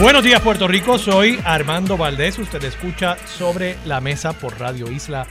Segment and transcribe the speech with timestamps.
[0.00, 5.26] Buenos días Puerto Rico, soy Armando Valdés, usted escucha Sobre la Mesa por Radio Isla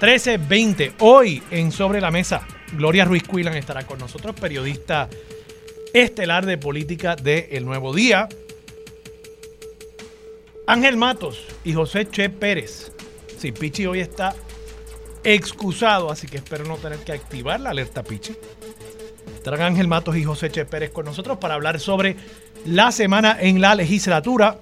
[0.00, 0.94] 1320.
[0.98, 5.08] Hoy en Sobre la Mesa, Gloria Ruiz Cuilan estará con nosotros, periodista
[5.94, 8.28] estelar de política de El Nuevo Día.
[10.66, 12.90] Ángel Matos y José Che Pérez.
[13.38, 14.34] Sí, Pichi hoy está
[15.22, 18.36] excusado, así que espero no tener que activar la alerta Pichi.
[19.36, 22.16] Estarán Ángel Matos y José Che Pérez con nosotros para hablar sobre
[22.66, 24.58] la semana en la legislatura.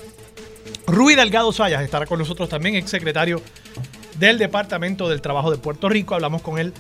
[0.86, 3.42] Rui Delgado Sayas estará con nosotros también, ex secretario
[4.18, 6.14] del Departamento del Trabajo de Puerto Rico.
[6.14, 6.72] Hablamos con él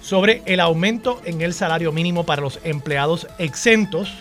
[0.00, 4.12] sobre el aumento en el salario mínimo para los empleados exentos.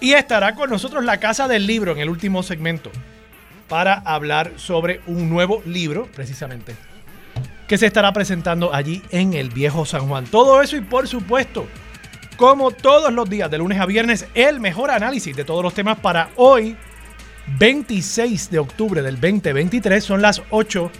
[0.00, 2.90] Y estará con nosotros la Casa del Libro en el último segmento
[3.68, 6.74] para hablar sobre un nuevo libro, precisamente,
[7.68, 10.26] que se estará presentando allí en el Viejo San Juan.
[10.26, 11.66] Todo eso y por supuesto
[12.42, 16.00] como todos los días, de lunes a viernes, el mejor análisis de todos los temas
[16.00, 16.76] para hoy,
[17.56, 20.02] 26 de octubre del 2023.
[20.02, 20.90] Son las 8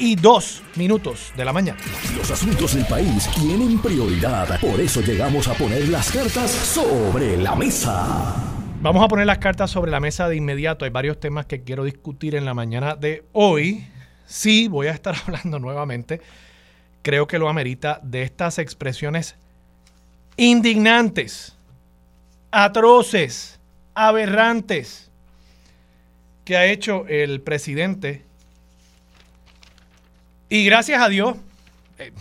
[0.00, 1.78] y 2 minutos de la mañana.
[2.16, 4.58] Los asuntos del país tienen prioridad.
[4.58, 8.34] Por eso llegamos a poner las cartas sobre la mesa.
[8.82, 10.86] Vamos a poner las cartas sobre la mesa de inmediato.
[10.86, 13.86] Hay varios temas que quiero discutir en la mañana de hoy.
[14.26, 16.20] Sí, voy a estar hablando nuevamente.
[17.02, 19.36] Creo que lo amerita de estas expresiones
[20.40, 21.54] indignantes,
[22.50, 23.60] atroces,
[23.94, 25.10] aberrantes
[26.46, 28.24] que ha hecho el presidente.
[30.48, 31.36] Y gracias a Dios,
[31.98, 32.12] eh,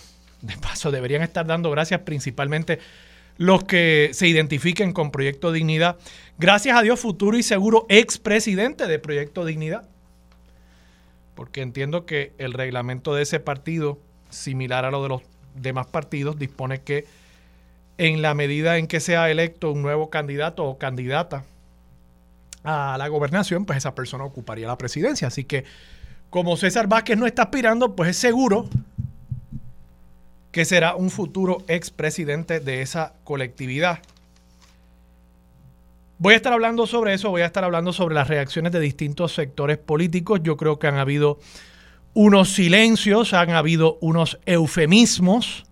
[0.42, 2.79] de paso deberían estar dando gracias principalmente
[3.38, 5.97] los que se identifiquen con Proyecto Dignidad.
[6.38, 9.88] Gracias a Dios, futuro y seguro expresidente de Proyecto Dignidad.
[11.35, 13.97] Porque entiendo que el reglamento de ese partido,
[14.29, 15.22] similar a lo de los
[15.56, 17.06] demás partidos, dispone que
[17.99, 21.43] en la medida en que sea electo un nuevo candidato o candidata
[22.63, 25.27] a la gobernación, pues esa persona ocuparía la presidencia.
[25.27, 25.65] Así que
[26.29, 28.69] como César Vázquez no está aspirando, pues es seguro
[30.53, 33.99] que será un futuro expresidente de esa colectividad.
[36.19, 39.33] Voy a estar hablando sobre eso, voy a estar hablando sobre las reacciones de distintos
[39.33, 40.39] sectores políticos.
[40.41, 41.37] Yo creo que han habido
[42.13, 45.66] unos silencios, han habido unos eufemismos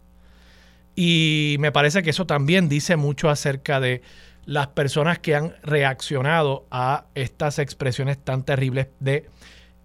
[1.00, 4.02] y me parece que eso también dice mucho acerca de
[4.46, 9.30] las personas que han reaccionado a estas expresiones tan terribles de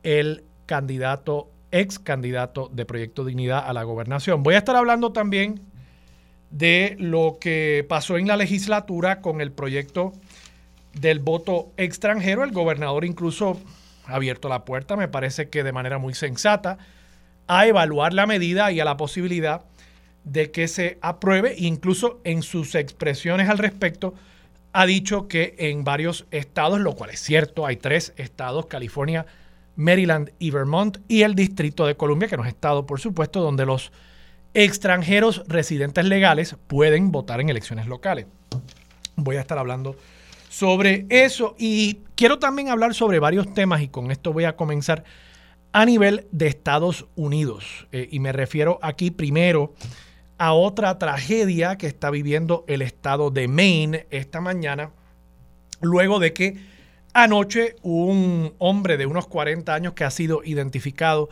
[0.04, 4.42] el candidato, ex candidato de Proyecto Dignidad a la gobernación.
[4.42, 5.60] Voy a estar hablando también
[6.50, 10.14] de lo que pasó en la legislatura con el proyecto
[10.94, 12.42] del voto extranjero.
[12.42, 13.60] El gobernador incluso
[14.06, 16.78] ha abierto la puerta, me parece que de manera muy sensata,
[17.48, 19.66] a evaluar la medida y a la posibilidad
[20.24, 24.14] de que se apruebe, incluso en sus expresiones al respecto,
[24.72, 29.26] ha dicho que en varios estados, lo cual es cierto, hay tres estados, California,
[29.76, 33.66] Maryland y Vermont, y el Distrito de Columbia, que no es estado, por supuesto, donde
[33.66, 33.92] los
[34.54, 38.26] extranjeros residentes legales pueden votar en elecciones locales.
[39.16, 39.96] Voy a estar hablando
[40.48, 45.04] sobre eso y quiero también hablar sobre varios temas y con esto voy a comenzar
[45.72, 47.86] a nivel de Estados Unidos.
[47.92, 49.72] Eh, y me refiero aquí primero
[50.42, 54.90] a otra tragedia que está viviendo el estado de Maine esta mañana,
[55.80, 56.56] luego de que
[57.14, 61.28] anoche un hombre de unos 40 años que ha sido identificado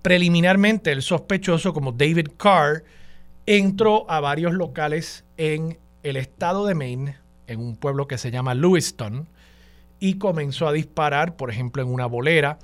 [0.00, 2.84] preliminarmente, el sospechoso como David Carr,
[3.46, 7.16] entró a varios locales en el estado de Maine,
[7.48, 9.28] en un pueblo que se llama Lewiston,
[9.98, 12.60] y comenzó a disparar, por ejemplo, en una bolera.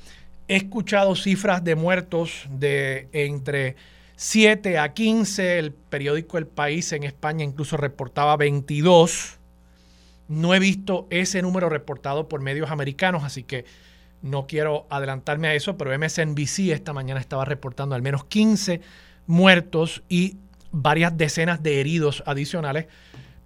[0.47, 3.75] He escuchado cifras de muertos de entre
[4.21, 5.61] 7 a 15.
[5.61, 9.39] El periódico El País en España incluso reportaba 22.
[10.27, 13.65] No he visto ese número reportado por medios americanos, así que
[14.21, 18.81] no quiero adelantarme a eso, pero MSNBC esta mañana estaba reportando al menos 15
[19.29, 20.37] muertos y
[20.73, 22.87] varias decenas de heridos adicionales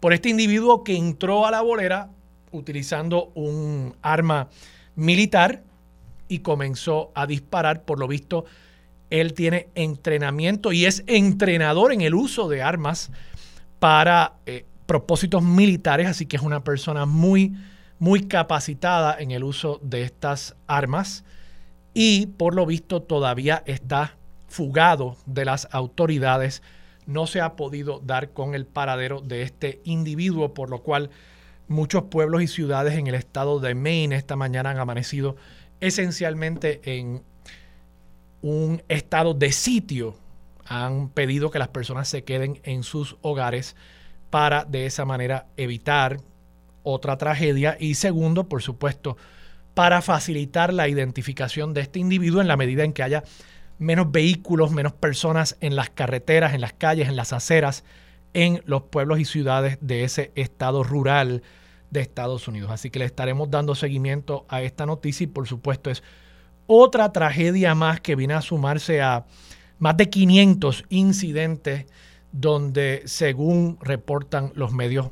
[0.01, 2.09] por este individuo que entró a la bolera
[2.51, 4.49] utilizando un arma
[4.97, 5.65] militar
[6.29, 8.47] y comenzó a disparar, por lo visto,
[9.13, 13.11] él tiene entrenamiento y es entrenador en el uso de armas
[13.79, 17.53] para eh, propósitos militares, así que es una persona muy,
[17.99, 21.25] muy capacitada en el uso de estas armas
[21.93, 24.17] y por lo visto todavía está
[24.49, 26.63] fugado de las autoridades.
[27.05, 31.11] No se ha podido dar con el paradero de este individuo, por lo cual
[31.69, 35.37] muchos pueblos y ciudades en el estado de Maine esta mañana han amanecido
[35.81, 37.23] esencialmente en
[38.43, 40.17] un estado de sitio.
[40.67, 43.77] Han pedido que las personas se queden en sus hogares
[44.31, 46.19] para de esa manera evitar
[46.83, 47.77] otra tragedia.
[47.81, 49.17] Y segundo, por supuesto,
[49.75, 53.25] para facilitar la identificación de este individuo en la medida en que haya
[53.79, 57.85] menos vehículos, menos personas en las carreteras, en las calles, en las aceras,
[58.35, 61.43] en los pueblos y ciudades de ese estado rural
[61.91, 62.71] de Estados Unidos.
[62.71, 66.03] Así que le estaremos dando seguimiento a esta noticia y por supuesto es
[66.75, 69.27] otra tragedia más que viene a sumarse a
[69.79, 71.87] más de 500 incidentes
[72.33, 75.11] donde según reportan los medios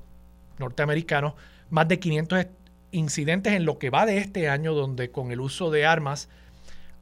[0.58, 1.34] norteamericanos,
[1.68, 2.46] más de 500
[2.92, 6.28] incidentes en lo que va de este año donde con el uso de armas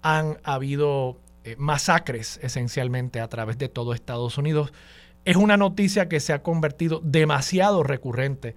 [0.03, 4.73] han habido eh, masacres esencialmente a través de todo Estados Unidos.
[5.25, 8.57] Es una noticia que se ha convertido demasiado recurrente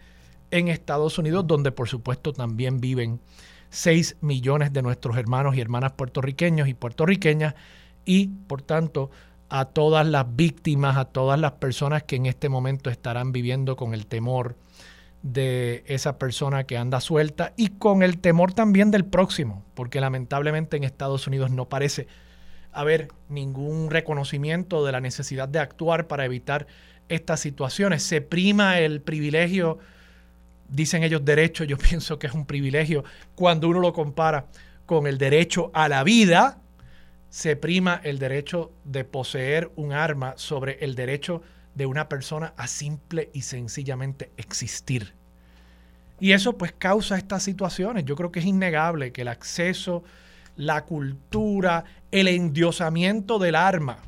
[0.49, 3.19] en Estados Unidos, donde por supuesto también viven
[3.71, 7.55] 6 millones de nuestros hermanos y hermanas puertorriqueños y puertorriqueñas
[8.05, 9.09] y por tanto
[9.49, 13.93] a todas las víctimas, a todas las personas que en este momento estarán viviendo con
[13.93, 14.55] el temor
[15.23, 20.77] de esa persona que anda suelta y con el temor también del próximo, porque lamentablemente
[20.77, 22.07] en Estados Unidos no parece
[22.71, 26.67] haber ningún reconocimiento de la necesidad de actuar para evitar
[27.09, 28.03] estas situaciones.
[28.03, 29.79] Se prima el privilegio,
[30.71, 33.03] dicen ellos derecho, yo pienso que es un privilegio
[33.35, 34.47] cuando uno lo compara
[34.85, 36.59] con el derecho a la vida,
[37.29, 41.41] se prima el derecho de poseer un arma sobre el derecho
[41.75, 45.13] de una persona a simple y sencillamente existir.
[46.19, 48.03] Y eso pues causa estas situaciones.
[48.05, 50.03] Yo creo que es innegable que el acceso,
[50.57, 53.99] la cultura, el endiosamiento del arma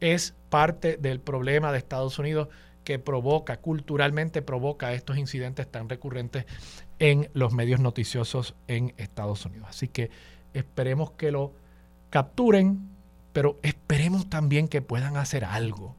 [0.00, 2.48] es parte del problema de Estados Unidos
[2.86, 6.46] que provoca, culturalmente provoca estos incidentes tan recurrentes
[7.00, 9.66] en los medios noticiosos en Estados Unidos.
[9.70, 10.08] Así que
[10.54, 11.52] esperemos que lo
[12.10, 12.88] capturen,
[13.32, 15.96] pero esperemos también que puedan hacer algo,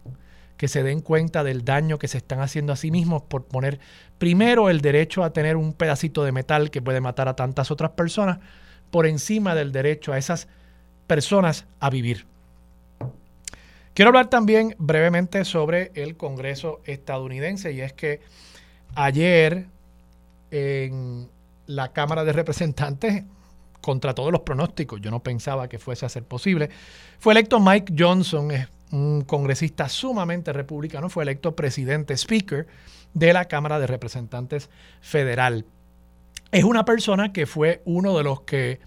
[0.55, 3.81] que se den cuenta del daño que se están haciendo a sí mismos por poner
[4.17, 7.91] primero el derecho a tener un pedacito de metal que puede matar a tantas otras
[7.91, 8.39] personas
[8.91, 10.47] por encima del derecho a esas
[11.05, 12.27] personas a vivir.
[13.97, 18.21] Quiero hablar también brevemente sobre el Congreso estadounidense y es que
[18.93, 19.65] ayer
[20.51, 21.27] en
[21.65, 23.23] la Cámara de Representantes
[23.81, 26.69] contra todos los pronósticos, yo no pensaba que fuese a ser posible.
[27.17, 28.51] Fue electo Mike Johnson,
[28.91, 32.67] un congresista sumamente republicano, fue electo presidente, speaker
[33.15, 34.69] de la Cámara de Representantes
[35.01, 35.65] Federal.
[36.51, 38.79] Es una persona que fue uno de los que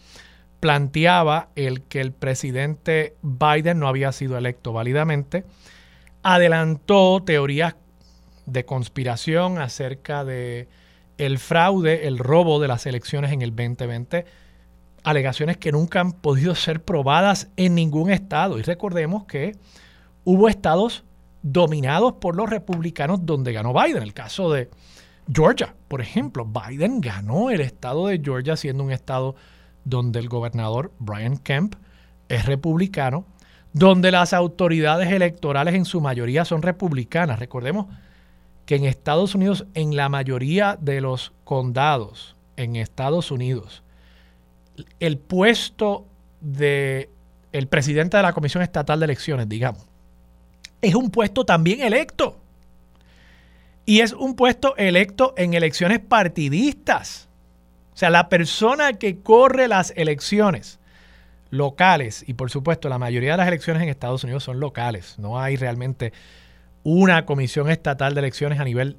[0.60, 5.44] planteaba el que el presidente Biden no había sido electo válidamente,
[6.22, 7.76] adelantó teorías
[8.46, 10.68] de conspiración acerca de
[11.18, 14.24] el fraude, el robo de las elecciones en el 2020
[15.02, 18.58] alegaciones que nunca han podido ser probadas en ningún estado.
[18.58, 19.56] Y recordemos que
[20.24, 21.04] hubo estados
[21.42, 24.02] dominados por los republicanos donde ganó Biden.
[24.02, 24.70] El caso de
[25.32, 26.44] Georgia, por ejemplo.
[26.44, 29.36] Biden ganó el estado de Georgia siendo un estado
[29.90, 31.74] donde el gobernador Brian Kemp
[32.28, 33.26] es republicano,
[33.72, 37.38] donde las autoridades electorales en su mayoría son republicanas.
[37.38, 37.86] Recordemos
[38.66, 43.82] que en Estados Unidos, en la mayoría de los condados en Estados Unidos,
[45.00, 46.06] el puesto
[46.40, 47.10] de
[47.52, 49.84] el presidente de la Comisión Estatal de Elecciones, digamos,
[50.80, 52.38] es un puesto también electo.
[53.86, 57.28] Y es un puesto electo en elecciones partidistas.
[57.92, 60.78] O sea, la persona que corre las elecciones
[61.50, 65.40] locales, y por supuesto la mayoría de las elecciones en Estados Unidos son locales, no
[65.40, 66.12] hay realmente
[66.82, 68.96] una comisión estatal de elecciones a nivel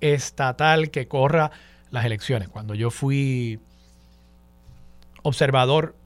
[0.00, 1.50] estatal que corra
[1.90, 2.48] las elecciones.
[2.48, 3.58] Cuando yo fui
[5.22, 5.96] observador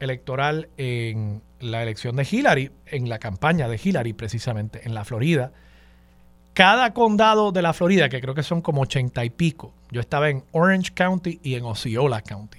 [0.00, 5.52] electoral en la elección de Hillary, en la campaña de Hillary precisamente, en la Florida.
[6.58, 10.28] Cada condado de la Florida, que creo que son como ochenta y pico, yo estaba
[10.28, 12.58] en Orange County y en Osceola County.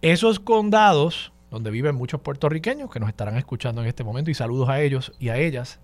[0.00, 4.70] Esos condados, donde viven muchos puertorriqueños que nos estarán escuchando en este momento, y saludos
[4.70, 5.80] a ellos y a ellas,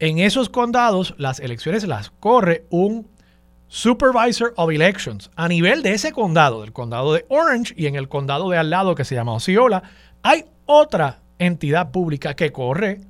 [0.00, 3.06] en esos condados las elecciones las corre un
[3.68, 8.08] Supervisor of Elections a nivel de ese condado, del condado de Orange y en el
[8.08, 9.84] condado de al lado que se llama Osceola,
[10.24, 13.02] hay otra entidad pública que corre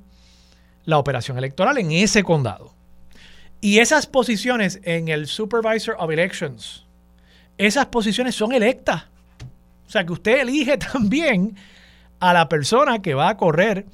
[0.85, 2.76] la operación electoral en ese condado.
[3.61, 6.87] Y esas posiciones en el Supervisor of Elections
[7.57, 9.05] esas posiciones son electas.
[9.87, 11.55] O sea que usted elige también
[12.19, 13.85] a la persona que va a correr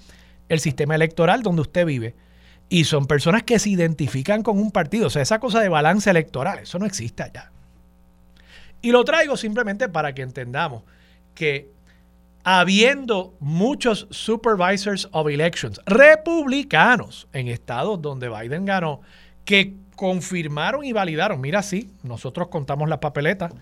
[0.50, 2.16] el sistema electoral donde usted vive.
[2.70, 5.08] Y son personas que se identifican con un partido.
[5.08, 7.52] O sea, esa cosa de balance electoral, eso no existe allá.
[8.82, 10.84] Y lo traigo simplemente para que entendamos
[11.36, 11.72] que
[12.44, 19.02] habiendo muchos supervisors of elections republicanos en estados donde Biden ganó,
[19.46, 23.54] que confirmaron y validaron, mira, sí, nosotros contamos las papeletas,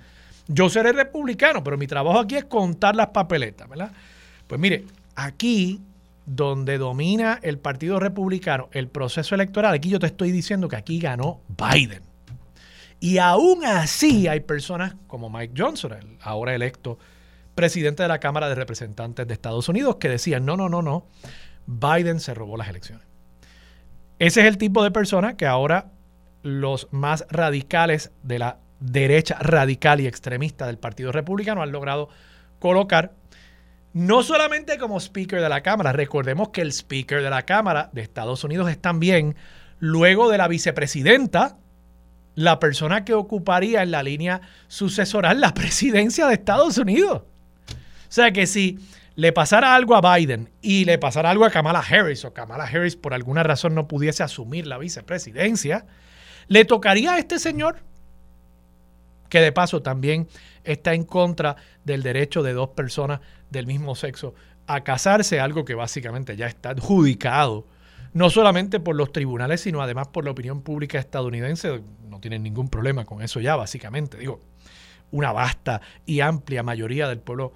[0.48, 3.92] yo seré republicano, pero mi trabajo aquí es contar las papeletas, ¿verdad?
[4.48, 4.86] Pues mire,
[5.16, 5.82] aquí
[6.26, 11.00] donde domina el Partido Republicano el proceso electoral, aquí yo te estoy diciendo que aquí
[11.00, 12.04] ganó Biden.
[13.00, 17.00] Y aún así hay personas como Mike Johnson, ahora electo
[17.56, 21.06] presidente de la Cámara de Representantes de Estados Unidos, que decían, no, no, no, no,
[21.66, 23.06] Biden se robó las elecciones.
[24.22, 25.88] Ese es el tipo de persona que ahora
[26.44, 32.08] los más radicales de la derecha radical y extremista del Partido Republicano han logrado
[32.60, 33.16] colocar
[33.94, 38.04] no solamente como speaker de la Cámara, recordemos que el speaker de la Cámara de
[38.04, 39.36] Estados Unidos es también,
[39.80, 41.58] luego de la vicepresidenta,
[42.36, 47.24] la persona que ocuparía en la línea sucesoral la presidencia de Estados Unidos.
[47.72, 47.74] O
[48.14, 48.78] sea que si
[49.22, 52.96] le pasara algo a Biden y le pasara algo a Kamala Harris o Kamala Harris
[52.96, 55.86] por alguna razón no pudiese asumir la vicepresidencia,
[56.48, 57.84] le tocaría a este señor,
[59.30, 60.28] que de paso también
[60.64, 63.20] está en contra del derecho de dos personas
[63.52, 64.34] del mismo sexo
[64.66, 67.68] a casarse, algo que básicamente ya está adjudicado,
[68.14, 71.84] no solamente por los tribunales, sino además por la opinión pública estadounidense.
[72.10, 74.18] No tienen ningún problema con eso ya, básicamente.
[74.18, 74.40] Digo,
[75.12, 77.54] una vasta y amplia mayoría del pueblo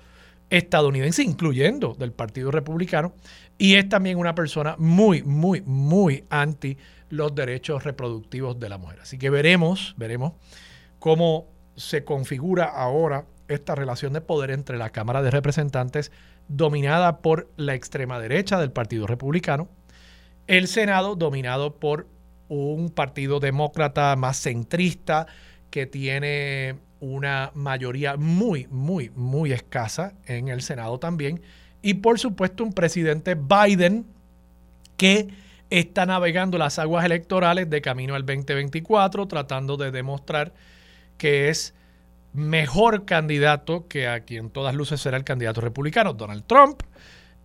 [0.49, 3.13] estadounidense, incluyendo del Partido Republicano,
[3.57, 6.77] y es también una persona muy, muy, muy anti
[7.09, 8.99] los derechos reproductivos de la mujer.
[9.01, 10.33] Así que veremos, veremos
[10.99, 16.11] cómo se configura ahora esta relación de poder entre la Cámara de Representantes
[16.47, 19.67] dominada por la extrema derecha del Partido Republicano,
[20.47, 22.07] el Senado dominado por
[22.47, 25.25] un partido demócrata más centrista
[25.71, 31.41] que tiene una mayoría muy, muy, muy escasa en el Senado también.
[31.81, 34.05] Y por supuesto un presidente Biden
[34.97, 35.27] que
[35.69, 40.53] está navegando las aguas electorales de camino al 2024, tratando de demostrar
[41.17, 41.73] que es
[42.33, 46.83] mejor candidato que a quien todas luces será el candidato republicano, Donald Trump,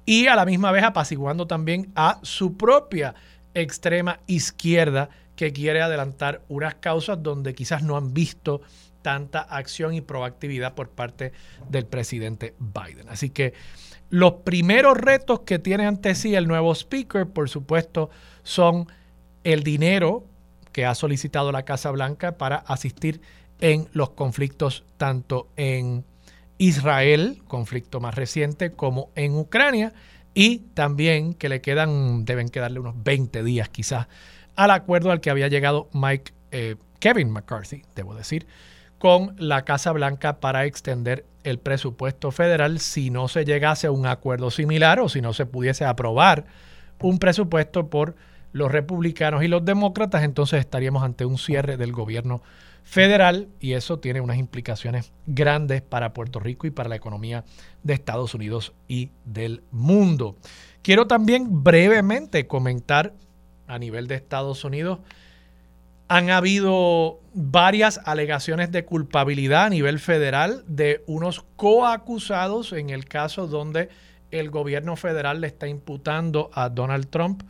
[0.04, 3.14] y a la misma vez apaciguando también a su propia
[3.54, 8.62] extrema izquierda que quiere adelantar unas causas donde quizás no han visto
[9.02, 11.32] tanta acción y proactividad por parte
[11.68, 13.08] del presidente Biden.
[13.08, 13.54] Así que
[14.08, 18.10] los primeros retos que tiene ante sí el nuevo speaker, por supuesto,
[18.42, 18.88] son
[19.44, 20.24] el dinero
[20.72, 23.20] que ha solicitado la Casa Blanca para asistir
[23.60, 26.04] en los conflictos tanto en
[26.58, 29.92] Israel, conflicto más reciente, como en Ucrania,
[30.34, 34.06] y también que le quedan, deben quedarle unos 20 días quizás
[34.56, 38.46] al acuerdo al que había llegado Mike, eh, Kevin McCarthy, debo decir,
[39.00, 44.04] con la Casa Blanca para extender el presupuesto federal si no se llegase a un
[44.04, 46.44] acuerdo similar o si no se pudiese aprobar
[47.00, 48.14] un presupuesto por
[48.52, 52.42] los republicanos y los demócratas, entonces estaríamos ante un cierre del gobierno
[52.82, 57.44] federal y eso tiene unas implicaciones grandes para Puerto Rico y para la economía
[57.82, 60.36] de Estados Unidos y del mundo.
[60.82, 63.14] Quiero también brevemente comentar
[63.66, 64.98] a nivel de Estados Unidos
[66.10, 73.46] han habido varias alegaciones de culpabilidad a nivel federal de unos coacusados en el caso
[73.46, 73.90] donde
[74.32, 77.44] el gobierno federal le está imputando a Donald Trump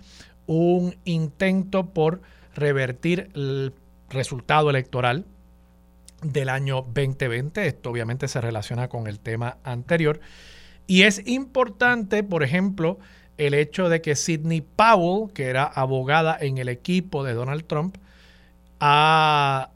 [0.47, 2.21] un intento por
[2.55, 3.73] revertir el
[4.11, 5.25] resultado electoral
[6.23, 7.67] del año 2020.
[7.67, 10.21] Esto obviamente se relaciona con el tema anterior.
[10.87, 12.99] Y es importante, por ejemplo,
[13.39, 17.97] el hecho de que Sidney Powell, que era abogada en el equipo de Donald Trump,
[18.81, 19.71] ha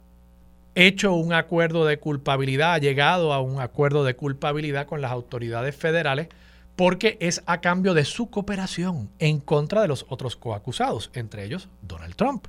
[0.73, 5.75] hecho un acuerdo de culpabilidad, ha llegado a un acuerdo de culpabilidad con las autoridades
[5.75, 6.27] federales
[6.75, 11.69] porque es a cambio de su cooperación en contra de los otros coacusados, entre ellos
[11.81, 12.47] Donald Trump.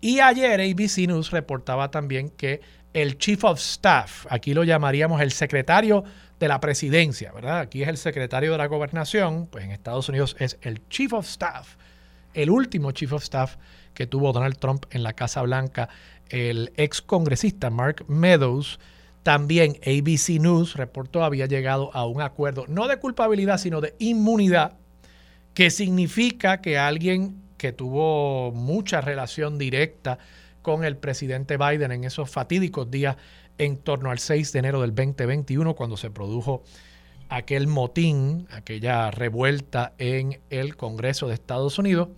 [0.00, 2.60] Y ayer ABC News reportaba también que
[2.94, 6.04] el Chief of Staff, aquí lo llamaríamos el secretario
[6.40, 7.60] de la presidencia, ¿verdad?
[7.60, 11.26] Aquí es el secretario de la gobernación, pues en Estados Unidos es el Chief of
[11.26, 11.76] Staff,
[12.34, 13.56] el último Chief of Staff
[13.94, 15.88] que tuvo Donald Trump en la Casa Blanca,
[16.28, 18.78] el ex congresista Mark Meadows,
[19.22, 24.78] también ABC News reportó había llegado a un acuerdo, no de culpabilidad, sino de inmunidad,
[25.54, 30.18] que significa que alguien que tuvo mucha relación directa
[30.62, 33.16] con el presidente Biden en esos fatídicos días
[33.58, 36.64] en torno al 6 de enero del 2021, cuando se produjo
[37.28, 42.08] aquel motín, aquella revuelta en el Congreso de Estados Unidos.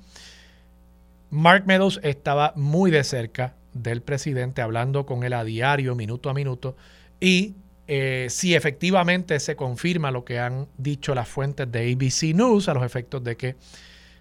[1.30, 6.34] Mark Meadows estaba muy de cerca del presidente, hablando con él a diario, minuto a
[6.34, 6.76] minuto,
[7.20, 7.54] y
[7.86, 12.74] eh, si efectivamente se confirma lo que han dicho las fuentes de ABC News a
[12.74, 13.56] los efectos de que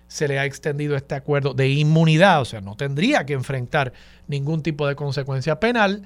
[0.07, 3.93] se le ha extendido este acuerdo de inmunidad, o sea, no tendría que enfrentar
[4.27, 6.03] ningún tipo de consecuencia penal,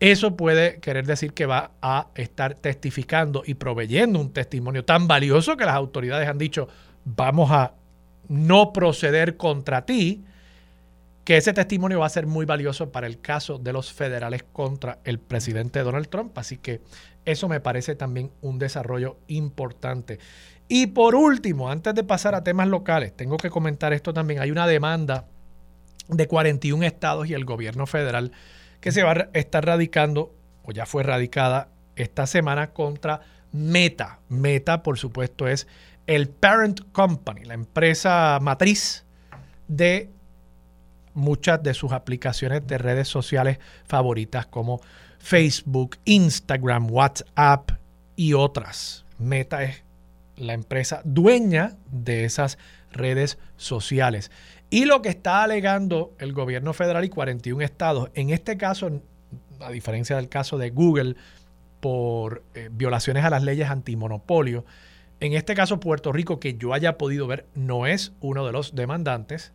[0.00, 5.56] eso puede querer decir que va a estar testificando y proveyendo un testimonio tan valioso
[5.56, 6.68] que las autoridades han dicho,
[7.04, 7.74] vamos a
[8.28, 10.24] no proceder contra ti,
[11.24, 14.98] que ese testimonio va a ser muy valioso para el caso de los federales contra
[15.04, 16.36] el presidente Donald Trump.
[16.38, 16.82] Así que
[17.24, 20.18] eso me parece también un desarrollo importante.
[20.68, 24.40] Y por último, antes de pasar a temas locales, tengo que comentar esto también.
[24.40, 25.26] Hay una demanda
[26.08, 28.32] de 41 estados y el gobierno federal
[28.80, 33.20] que se va a estar radicando, o ya fue radicada esta semana contra
[33.52, 34.18] Meta.
[34.28, 35.66] Meta, por supuesto, es
[36.06, 39.06] el parent company, la empresa matriz
[39.68, 40.10] de
[41.14, 44.80] muchas de sus aplicaciones de redes sociales favoritas como
[45.18, 47.72] Facebook, Instagram, WhatsApp
[48.16, 49.04] y otras.
[49.18, 49.82] Meta es
[50.36, 52.58] la empresa dueña de esas
[52.92, 54.30] redes sociales.
[54.70, 59.02] Y lo que está alegando el gobierno federal y 41 estados, en este caso,
[59.60, 61.16] a diferencia del caso de Google,
[61.80, 64.64] por eh, violaciones a las leyes antimonopolio,
[65.20, 68.74] en este caso Puerto Rico, que yo haya podido ver, no es uno de los
[68.74, 69.52] demandantes,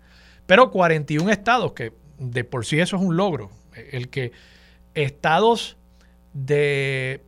[0.50, 3.52] pero 41 estados, que de por sí eso es un logro,
[3.92, 4.32] el que
[4.96, 5.78] estados
[6.34, 7.22] de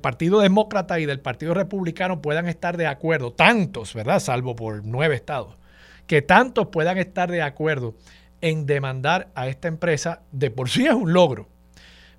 [0.00, 4.18] Partido Demócrata y del Partido Republicano puedan estar de acuerdo, tantos, ¿verdad?
[4.18, 5.58] Salvo por nueve estados,
[6.06, 7.96] que tantos puedan estar de acuerdo
[8.40, 11.50] en demandar a esta empresa, de por sí es un logro.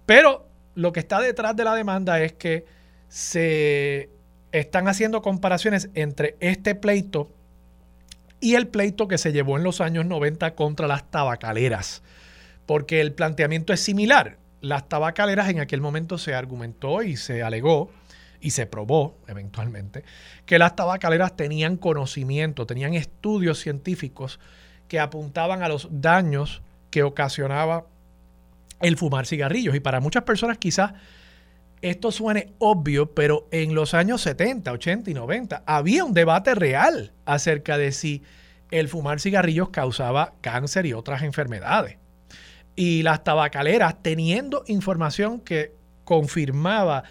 [0.05, 2.65] Pero lo que está detrás de la demanda es que
[3.07, 4.11] se
[4.51, 7.31] están haciendo comparaciones entre este pleito
[8.39, 12.03] y el pleito que se llevó en los años 90 contra las tabacaleras,
[12.65, 14.37] porque el planteamiento es similar.
[14.61, 17.89] Las tabacaleras en aquel momento se argumentó y se alegó
[18.41, 20.03] y se probó eventualmente
[20.45, 24.39] que las tabacaleras tenían conocimiento, tenían estudios científicos
[24.87, 27.85] que apuntaban a los daños que ocasionaba
[28.81, 29.75] el fumar cigarrillos.
[29.75, 30.93] Y para muchas personas quizás
[31.81, 37.11] esto suene obvio, pero en los años 70, 80 y 90 había un debate real
[37.25, 38.23] acerca de si
[38.71, 41.97] el fumar cigarrillos causaba cáncer y otras enfermedades.
[42.75, 47.03] Y las tabacaleras, teniendo información que confirmaba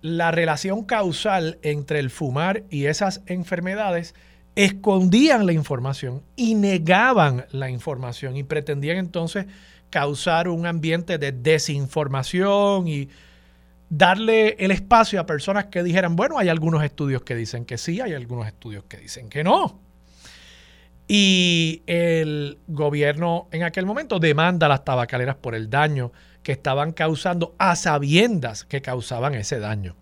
[0.00, 4.14] la relación causal entre el fumar y esas enfermedades,
[4.54, 9.46] escondían la información y negaban la información y pretendían entonces
[9.90, 13.08] causar un ambiente de desinformación y
[13.96, 18.00] darle el espacio a personas que dijeran, bueno, hay algunos estudios que dicen que sí,
[18.00, 19.80] hay algunos estudios que dicen que no.
[21.06, 26.10] Y el gobierno en aquel momento demanda a las tabacaleras por el daño
[26.42, 29.94] que estaban causando a sabiendas que causaban ese daño.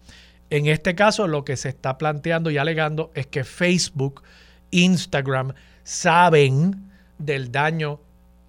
[0.48, 4.22] En este caso, lo que se está planteando y alegando es que Facebook,
[4.70, 5.52] Instagram
[5.82, 8.00] saben del daño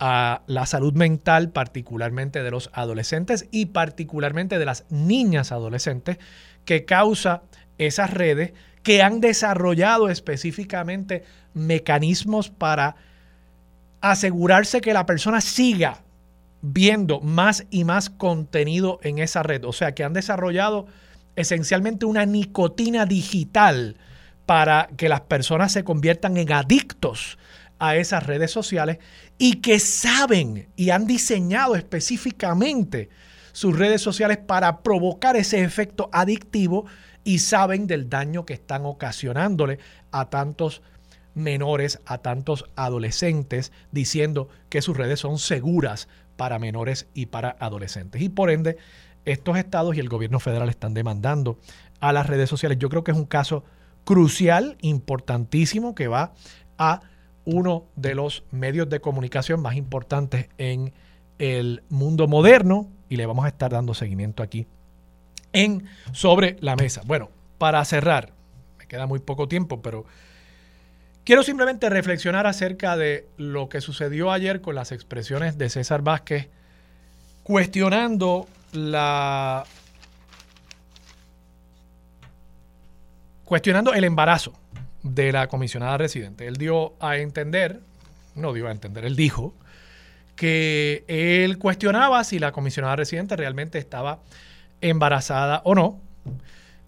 [0.05, 6.17] a la salud mental, particularmente de los adolescentes y particularmente de las niñas adolescentes,
[6.65, 7.43] que causa
[7.77, 8.51] esas redes
[8.83, 12.97] que han desarrollado específicamente mecanismos para
[14.01, 16.03] asegurarse que la persona siga
[16.61, 19.63] viendo más y más contenido en esa red.
[19.63, 20.85] O sea, que han desarrollado
[21.37, 23.95] esencialmente una nicotina digital
[24.45, 27.37] para que las personas se conviertan en adictos
[27.79, 28.99] a esas redes sociales
[29.37, 33.09] y que saben y han diseñado específicamente
[33.51, 36.85] sus redes sociales para provocar ese efecto adictivo
[37.23, 39.79] y saben del daño que están ocasionándole
[40.11, 40.81] a tantos
[41.35, 48.21] menores, a tantos adolescentes, diciendo que sus redes son seguras para menores y para adolescentes.
[48.21, 48.77] Y por ende,
[49.25, 51.59] estos estados y el gobierno federal están demandando
[51.99, 52.77] a las redes sociales.
[52.79, 53.63] Yo creo que es un caso
[54.03, 56.33] crucial, importantísimo, que va
[56.77, 57.01] a
[57.45, 60.93] uno de los medios de comunicación más importantes en
[61.39, 64.67] el mundo moderno y le vamos a estar dando seguimiento aquí
[65.51, 67.01] en Sobre la Mesa.
[67.05, 68.33] Bueno, para cerrar,
[68.77, 70.05] me queda muy poco tiempo, pero
[71.23, 76.49] quiero simplemente reflexionar acerca de lo que sucedió ayer con las expresiones de César Vázquez
[77.43, 79.65] cuestionando la
[83.43, 84.53] cuestionando el embarazo
[85.03, 86.47] de la comisionada residente.
[86.47, 87.81] Él dio a entender,
[88.35, 89.53] no dio a entender, él dijo
[90.35, 94.19] que él cuestionaba si la comisionada residente realmente estaba
[94.81, 96.01] embarazada o no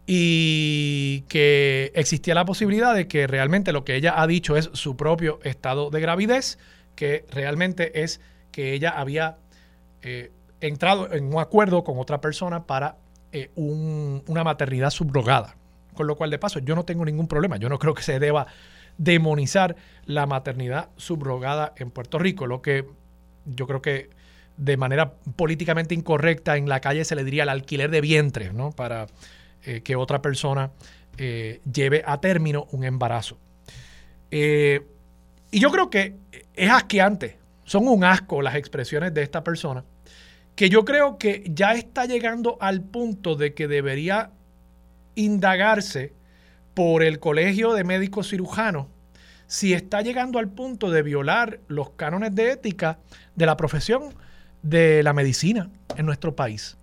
[0.07, 4.95] y que existía la posibilidad de que realmente lo que ella ha dicho es su
[4.95, 6.59] propio estado de gravidez,
[6.95, 9.37] que realmente es que ella había
[10.01, 12.97] eh, entrado en un acuerdo con otra persona para
[13.31, 15.55] eh, una maternidad subrogada.
[15.95, 17.57] Con lo cual, de paso, yo no tengo ningún problema.
[17.57, 18.47] Yo no creo que se deba
[18.97, 22.47] demonizar la maternidad subrogada en Puerto Rico.
[22.47, 22.85] Lo que
[23.45, 24.09] yo creo que
[24.57, 28.71] de manera políticamente incorrecta en la calle se le diría el alquiler de vientre, ¿no?
[28.71, 29.07] Para
[29.63, 30.71] eh, que otra persona
[31.17, 33.37] eh, lleve a término un embarazo.
[34.31, 34.85] Eh,
[35.51, 36.15] y yo creo que
[36.53, 39.83] es asqueante, son un asco las expresiones de esta persona,
[40.55, 44.31] que yo creo que ya está llegando al punto de que debería
[45.15, 46.13] indagarse
[46.73, 48.87] por el Colegio de Médicos Cirujanos
[49.47, 52.99] si está llegando al punto de violar los cánones de ética
[53.35, 54.13] de la profesión
[54.61, 56.77] de la medicina en nuestro país.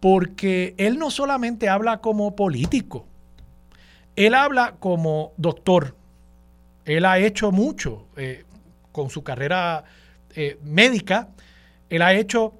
[0.00, 3.06] Porque él no solamente habla como político,
[4.16, 5.96] él habla como doctor.
[6.84, 8.44] Él ha hecho mucho eh,
[8.92, 9.84] con su carrera
[10.34, 11.28] eh, médica,
[11.88, 12.54] él ha hecho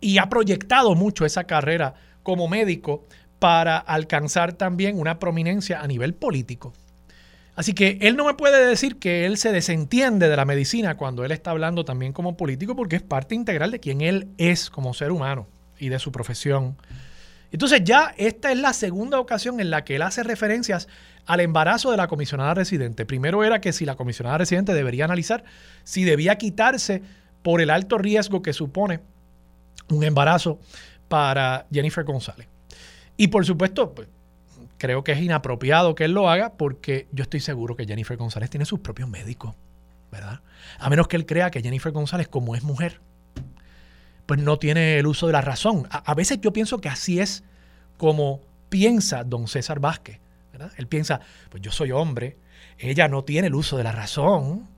[0.00, 3.04] y ha proyectado mucho esa carrera como médico
[3.38, 6.72] para alcanzar también una prominencia a nivel político.
[7.54, 11.24] Así que él no me puede decir que él se desentiende de la medicina cuando
[11.24, 14.92] él está hablando también como político, porque es parte integral de quien él es como
[14.92, 15.46] ser humano
[15.78, 16.76] y de su profesión.
[17.50, 20.88] Entonces ya esta es la segunda ocasión en la que él hace referencias
[21.24, 23.06] al embarazo de la comisionada residente.
[23.06, 25.44] Primero era que si la comisionada residente debería analizar
[25.82, 27.02] si debía quitarse
[27.42, 29.00] por el alto riesgo que supone
[29.88, 30.58] un embarazo
[31.08, 32.48] para Jennifer González.
[33.16, 34.08] Y por supuesto, pues,
[34.78, 38.50] creo que es inapropiado que él lo haga porque yo estoy seguro que Jennifer González
[38.50, 39.54] tiene sus propios médicos,
[40.10, 40.40] ¿verdad?
[40.78, 43.00] A menos que él crea que Jennifer González, como es mujer,
[44.26, 45.86] pues no tiene el uso de la razón.
[45.90, 47.44] A, veces yo pienso que así es
[47.96, 50.20] como piensa don César Vázquez,
[50.52, 50.72] ¿verdad?
[50.76, 52.36] Él piensa, pues yo soy hombre,
[52.78, 54.68] ella no tiene el uso de la razón.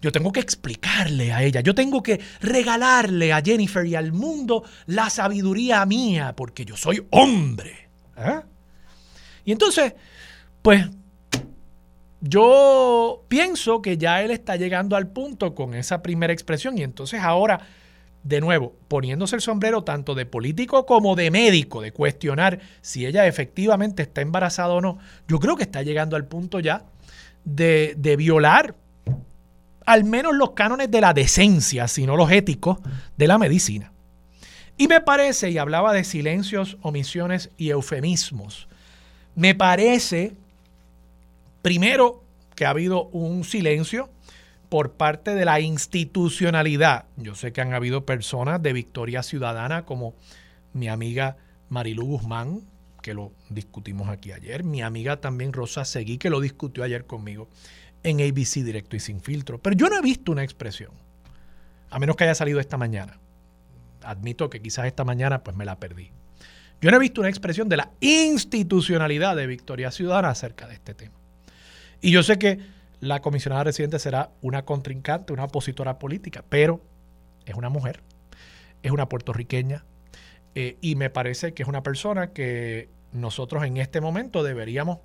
[0.00, 4.64] Yo tengo que explicarle a ella, yo tengo que regalarle a Jennifer y al mundo
[4.86, 7.90] la sabiduría mía, porque yo soy hombre.
[8.16, 8.40] ¿eh?
[9.44, 9.92] Y entonces,
[10.62, 10.86] pues
[12.20, 17.20] yo pienso que ya él está llegando al punto con esa primera expresión y entonces
[17.20, 17.60] ahora,
[18.22, 23.26] de nuevo, poniéndose el sombrero tanto de político como de médico, de cuestionar si ella
[23.26, 26.84] efectivamente está embarazada o no, yo creo que está llegando al punto ya
[27.44, 28.76] de, de violar
[29.86, 32.78] al menos los cánones de la decencia, sino los éticos
[33.16, 33.92] de la medicina.
[34.76, 38.68] Y me parece, y hablaba de silencios, omisiones y eufemismos,
[39.34, 40.34] me parece,
[41.62, 44.10] primero, que ha habido un silencio
[44.68, 47.06] por parte de la institucionalidad.
[47.16, 50.14] Yo sé que han habido personas de Victoria Ciudadana como
[50.72, 51.36] mi amiga
[51.68, 52.62] Marilu Guzmán,
[53.02, 57.48] que lo discutimos aquí ayer, mi amiga también Rosa Seguí, que lo discutió ayer conmigo
[58.02, 59.58] en ABC Directo y Sin Filtro.
[59.58, 60.92] Pero yo no he visto una expresión,
[61.90, 63.18] a menos que haya salido esta mañana.
[64.02, 66.10] Admito que quizás esta mañana pues me la perdí.
[66.80, 70.94] Yo no he visto una expresión de la institucionalidad de Victoria Ciudadana acerca de este
[70.94, 71.14] tema.
[72.00, 72.58] Y yo sé que
[73.00, 76.80] la comisionada residente será una contrincante, una opositora política, pero
[77.44, 78.00] es una mujer,
[78.82, 79.84] es una puertorriqueña,
[80.54, 84.98] eh, y me parece que es una persona que nosotros en este momento deberíamos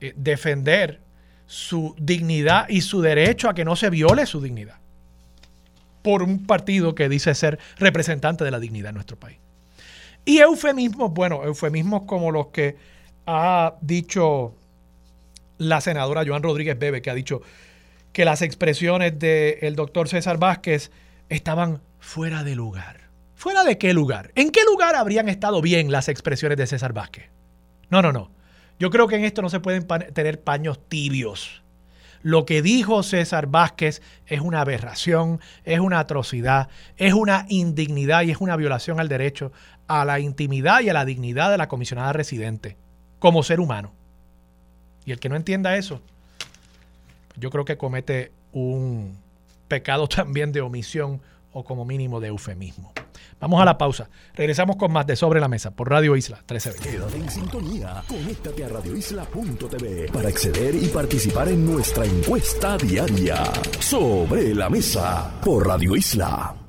[0.00, 1.00] eh, defender
[1.46, 4.76] su dignidad y su derecho a que no se viole su dignidad
[6.02, 9.38] por un partido que dice ser representante de la dignidad en nuestro país.
[10.24, 12.76] Y eufemismos, bueno, eufemismos como los que
[13.26, 14.54] ha dicho
[15.58, 17.42] la senadora Joan Rodríguez Bebe, que ha dicho
[18.12, 20.92] que las expresiones del doctor César Vázquez
[21.28, 23.00] estaban fuera de lugar.
[23.34, 24.30] ¿Fuera de qué lugar?
[24.36, 27.30] ¿En qué lugar habrían estado bien las expresiones de César Vázquez?
[27.90, 28.30] No, no, no.
[28.78, 31.62] Yo creo que en esto no se pueden tener paños tibios.
[32.22, 38.32] Lo que dijo César Vázquez es una aberración, es una atrocidad, es una indignidad y
[38.32, 39.52] es una violación al derecho
[39.86, 42.76] a la intimidad y a la dignidad de la comisionada residente
[43.18, 43.92] como ser humano.
[45.04, 46.00] Y el que no entienda eso,
[47.36, 49.16] yo creo que comete un
[49.68, 51.20] pecado también de omisión
[51.52, 52.92] o como mínimo de eufemismo.
[53.40, 54.08] Vamos a la pausa.
[54.34, 56.90] Regresamos con más de Sobre la Mesa por Radio Isla 1320.
[56.90, 58.02] Quédate en sintonía.
[58.08, 63.44] Conéctate a radioisla.tv para acceder y participar en nuestra encuesta diaria.
[63.78, 66.65] Sobre la Mesa por Radio Isla.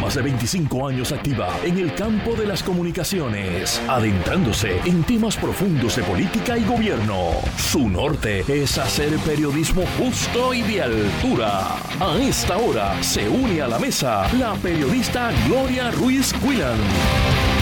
[0.00, 5.96] Más de 25 años activa en el campo de las comunicaciones, adentrándose en temas profundos
[5.96, 7.30] de política y gobierno.
[7.56, 11.76] Su norte es hacer periodismo justo y de altura.
[12.00, 17.55] A esta hora se une a la mesa la periodista Gloria Ruiz Quillan.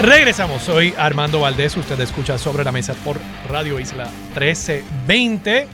[0.00, 3.16] Regresamos, soy Armando Valdés, usted escucha sobre la mesa por
[3.48, 4.04] Radio Isla
[4.34, 5.66] 1320.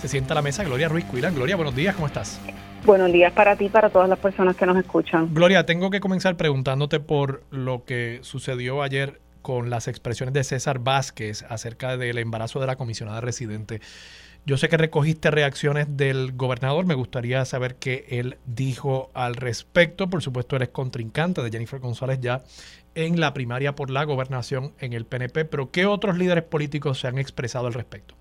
[0.00, 1.34] Se sienta a la mesa Gloria Ruiz Cuilan.
[1.34, 2.40] Gloria, buenos días, ¿cómo estás?
[2.84, 5.34] Buenos días para ti y para todas las personas que nos escuchan.
[5.34, 10.78] Gloria, tengo que comenzar preguntándote por lo que sucedió ayer con las expresiones de César
[10.78, 13.80] Vázquez acerca del embarazo de la comisionada residente.
[14.46, 20.08] Yo sé que recogiste reacciones del gobernador, me gustaría saber qué él dijo al respecto.
[20.10, 22.42] Por supuesto, eres contrincante de Jennifer González ya
[22.94, 27.08] en la primaria por la gobernación en el PNP, pero ¿qué otros líderes políticos se
[27.08, 28.14] han expresado al respecto?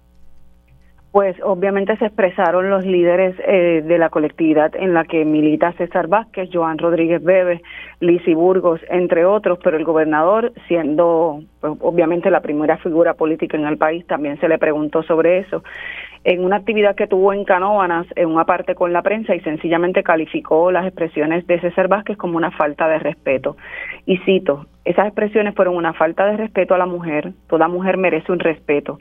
[1.12, 6.08] Pues obviamente se expresaron los líderes eh, de la colectividad en la que milita César
[6.08, 7.62] Vázquez, Joan Rodríguez Bebe,
[8.00, 13.68] Lisi Burgos, entre otros, pero el gobernador, siendo pues, obviamente la primera figura política en
[13.68, 15.64] el país, también se le preguntó sobre eso
[16.24, 20.04] en una actividad que tuvo en Canóvanas, en una parte con la prensa, y sencillamente
[20.04, 23.58] calificó las expresiones de César Vázquez como una falta de respeto.
[24.06, 28.32] Y cito, esas expresiones fueron una falta de respeto a la mujer, toda mujer merece
[28.32, 29.00] un respeto.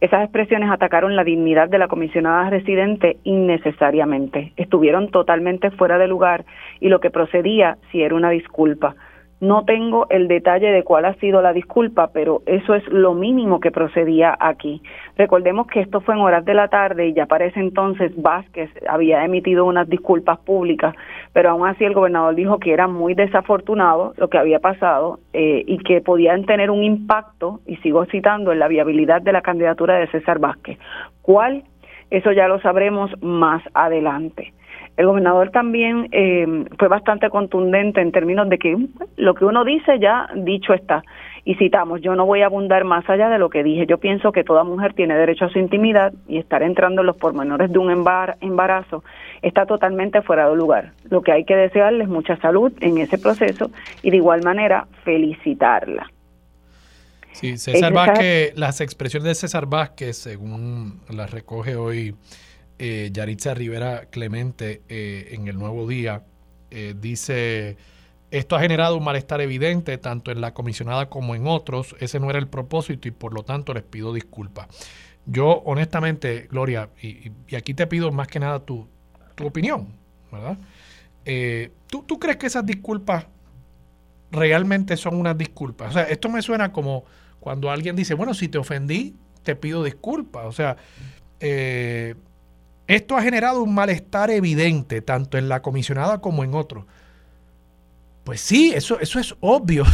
[0.00, 6.44] Esas expresiones atacaron la dignidad de la comisionada residente innecesariamente, estuvieron totalmente fuera de lugar
[6.80, 8.96] y lo que procedía si era una disculpa.
[9.44, 13.60] No tengo el detalle de cuál ha sido la disculpa, pero eso es lo mínimo
[13.60, 14.80] que procedía aquí.
[15.18, 18.70] Recordemos que esto fue en horas de la tarde y ya para ese entonces Vázquez
[18.88, 20.94] había emitido unas disculpas públicas,
[21.34, 25.62] pero aún así el gobernador dijo que era muy desafortunado lo que había pasado eh,
[25.66, 29.98] y que podían tener un impacto, y sigo citando, en la viabilidad de la candidatura
[29.98, 30.78] de César Vázquez.
[31.20, 31.64] ¿Cuál?
[32.08, 34.54] Eso ya lo sabremos más adelante.
[34.96, 38.76] El gobernador también eh, fue bastante contundente en términos de que
[39.16, 41.02] lo que uno dice ya dicho está.
[41.44, 43.86] Y citamos, yo no voy a abundar más allá de lo que dije.
[43.86, 47.16] Yo pienso que toda mujer tiene derecho a su intimidad y estar entrando en los
[47.16, 49.04] pormenores de un embarazo
[49.42, 50.92] está totalmente fuera de lugar.
[51.10, 53.70] Lo que hay que desearle es mucha salud en ese proceso
[54.02, 56.10] y de igual manera felicitarla.
[57.32, 62.14] Sí, César Vázquez, las expresiones de César Vázquez, según las recoge hoy
[62.78, 66.24] eh, Yaritza Rivera Clemente eh, en el Nuevo Día
[66.70, 67.76] eh, dice,
[68.30, 72.30] esto ha generado un malestar evidente tanto en la comisionada como en otros, ese no
[72.30, 74.68] era el propósito y por lo tanto les pido disculpas.
[75.26, 78.86] Yo honestamente, Gloria, y, aquí te pido más que nada tu,
[79.42, 79.88] opinión,
[80.30, 80.58] ¿verdad?
[81.88, 83.26] ¿tú, ¿Tú crees que esas disculpas
[84.30, 85.90] realmente son unas disculpas?
[85.90, 87.04] O sea, esto me suena como
[87.40, 90.46] cuando alguien dice, bueno, si te ofendí, te pido disculpas.
[90.46, 90.76] O sea,
[91.40, 92.14] eh,
[92.86, 96.84] esto ha generado un malestar evidente, tanto en la comisionada como en otros.
[98.24, 99.84] Pues sí, eso, eso es obvio,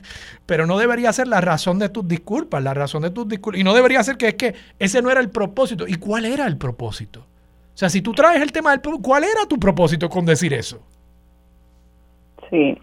[0.46, 3.60] pero no debería ser la razón de tus disculpas, la razón de tus disculpas.
[3.60, 5.86] Y no debería ser que es que ese no era el propósito.
[5.86, 7.20] ¿Y cuál era el propósito?
[7.20, 10.82] O sea, si tú traes el tema del ¿cuál era tu propósito con decir eso?
[12.50, 12.76] Sí,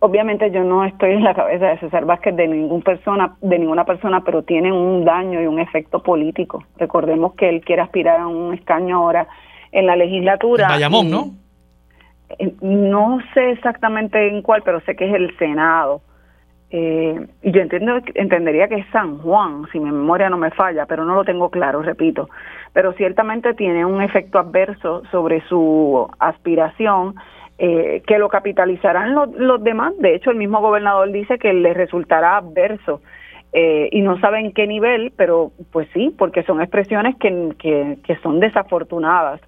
[0.00, 3.84] obviamente yo no estoy en la cabeza de César Vázquez de ninguna persona, de ninguna
[3.84, 6.64] persona, pero tiene un daño y un efecto político.
[6.78, 9.28] Recordemos que él quiere aspirar a un escaño ahora
[9.72, 10.68] en la legislatura.
[10.68, 11.30] Bayamón, ¿no?
[12.60, 16.00] No sé exactamente en cuál, pero sé que es el Senado.
[16.70, 20.86] Eh, y yo entiendo, entendería que es San Juan, si mi memoria no me falla,
[20.86, 22.28] pero no lo tengo claro, repito.
[22.72, 27.14] Pero ciertamente tiene un efecto adverso sobre su aspiración
[27.58, 29.94] eh, que lo capitalizarán los, los demás.
[29.98, 33.00] De hecho, el mismo gobernador dice que le resultará adverso
[33.56, 37.54] eh, y no sabe en qué nivel, pero pues sí, porque son expresiones que,
[38.02, 39.40] que, son desafortunadas.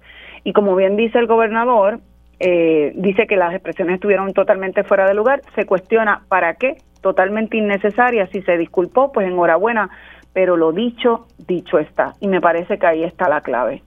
[0.45, 1.99] Y como bien dice el gobernador,
[2.39, 7.57] eh, dice que las expresiones estuvieron totalmente fuera de lugar, se cuestiona para qué, totalmente
[7.57, 9.89] innecesaria, si se disculpó, pues enhorabuena,
[10.31, 13.83] pero lo dicho, dicho está, y me parece que ahí está la clave.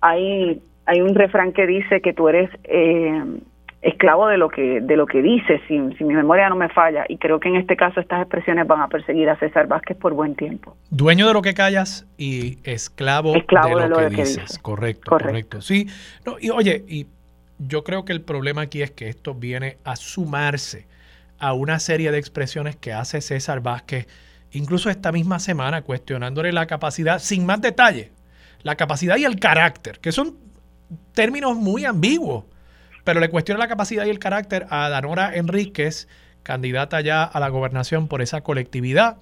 [0.00, 3.22] Hay hay un refrán que dice que tú eres eh,
[3.84, 7.04] esclavo de lo que de lo que dices, si, si, mi memoria no me falla,
[7.08, 10.14] y creo que en este caso estas expresiones van a perseguir a César Vázquez por
[10.14, 10.76] buen tiempo.
[10.90, 14.58] Dueño de lo que callas y esclavo, de, lo, que, dices.
[14.58, 15.86] Correcto, correcto, Sí,
[16.24, 17.06] no, y oye, y
[17.58, 20.86] yo creo que el problema aquí es que esto viene a sumarse
[21.38, 24.08] a una serie de expresiones que hace César Vázquez,
[24.52, 28.12] incluso esta misma semana, cuestionándole la capacidad, sin más detalle,
[28.62, 30.43] la capacidad y el carácter, que son
[31.12, 32.44] términos muy ambiguos,
[33.04, 36.08] pero le cuestiona la capacidad y el carácter a Danora Enríquez,
[36.42, 39.18] candidata ya a la gobernación por esa colectividad.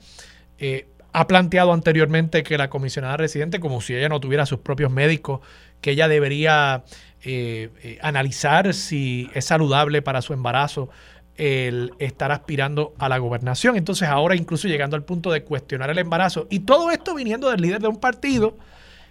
[0.58, 4.90] Eh, ha planteado anteriormente que la comisionada residente, como si ella no tuviera sus propios
[4.90, 5.40] médicos,
[5.80, 6.84] que ella debería
[7.22, 10.88] eh, eh, analizar si es saludable para su embarazo
[11.36, 13.76] el estar aspirando a la gobernación.
[13.76, 16.46] Entonces ahora incluso llegando al punto de cuestionar el embarazo.
[16.50, 18.56] Y todo esto viniendo del líder de un partido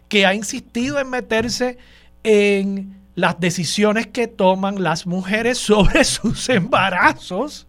[0.08, 1.78] que ha insistido en meterse
[2.24, 7.68] en las decisiones que toman las mujeres sobre sus embarazos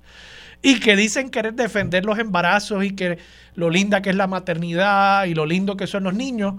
[0.62, 3.18] y que dicen querer defender los embarazos y que
[3.54, 6.54] lo linda que es la maternidad y lo lindo que son los niños,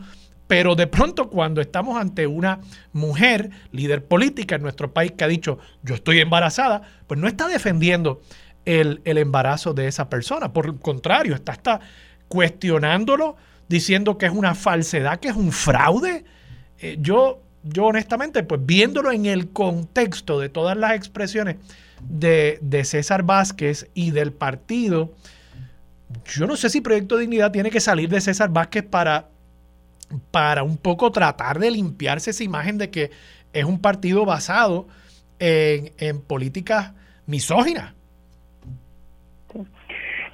[0.48, 2.60] pero de pronto cuando estamos ante una
[2.92, 7.48] mujer, líder política en nuestro país, que ha dicho yo estoy embarazada, pues no está
[7.48, 8.22] defendiendo
[8.66, 10.54] el, embarazo de esa persona.
[10.54, 11.80] Por el contrario, está, está
[12.28, 13.36] cuestionándolo,
[13.68, 16.26] diciendo que es una falsedad, que es un fraude.
[16.80, 21.58] Eh, yo, yo honestamente, pues viéndolo en el contexto de todas las expresiones
[22.02, 25.14] de, de César Vázquez y del partido,
[26.26, 29.30] yo no sé si Proyecto Dignidad tiene que salir de César Vázquez para,
[30.32, 33.12] para un poco tratar de limpiarse esa imagen de que
[33.54, 34.88] es un partido basado
[35.40, 36.94] en, políticas
[37.26, 37.94] misóginas.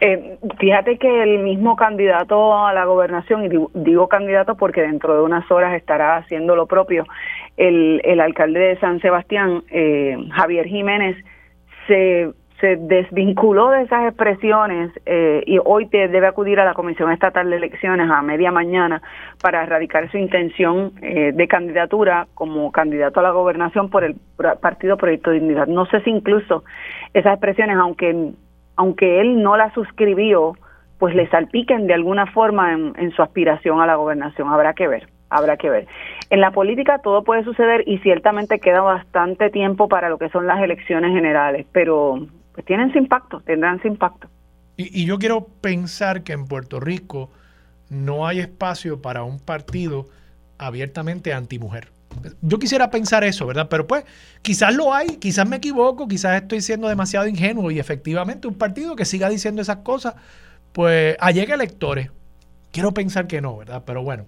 [0.02, 5.22] Eh, fíjate que el mismo candidato a la gobernación, y digo, candidato porque dentro de
[5.24, 7.06] unas horas estará haciendo lo propio,
[7.58, 11.18] el, el alcalde de San Sebastián, eh, Javier Jiménez,
[11.88, 17.12] se se desvinculó de esas expresiones eh, y hoy te debe acudir a la Comisión
[17.12, 19.02] Estatal de Elecciones a media mañana
[19.42, 24.16] para erradicar su intención eh, de candidatura como candidato a la gobernación por el
[24.62, 25.68] Partido Proyecto de Dignidad.
[25.68, 26.64] No sé si incluso
[27.14, 28.34] esas expresiones, aunque,
[28.80, 30.54] aunque él no las suscribió,
[31.00, 34.48] pues le salpiquen de alguna forma en, su aspiración a la gobernación.
[34.48, 35.86] Habrá que ver habrá que ver.
[36.32, 40.48] En la política todo puede suceder y ciertamente queda bastante tiempo para lo que son
[40.48, 44.28] las elecciones generales, pero pues tienen su impacto, tendrán su impacto.
[44.76, 47.30] Y, yo quiero pensar que en Puerto Rico
[47.92, 50.06] no hay espacio para un partido
[50.58, 51.90] abiertamente antimujer.
[52.42, 53.68] Yo quisiera pensar eso, ¿verdad?
[53.70, 54.04] Pero pues
[54.42, 58.96] quizás lo hay, quizás me equivoco, quizás estoy siendo demasiado ingenuo y efectivamente un partido
[58.96, 60.16] que siga diciendo esas cosas,
[60.74, 62.12] pues allega electores.
[62.72, 63.84] Quiero pensar que no, ¿verdad?
[63.86, 64.26] Pero bueno.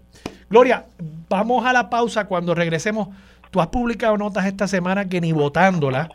[0.50, 0.86] Gloria,
[1.30, 3.10] vamos a la pausa cuando regresemos.
[3.52, 6.10] Tú has publicado notas esta semana que ni votándolas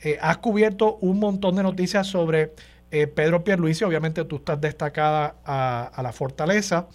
[0.00, 2.52] eh, has cubierto un montón de noticias sobre
[2.90, 3.84] eh, Pedro Pierluisi.
[3.84, 6.88] Obviamente tú estás destacada a, la fortaleza.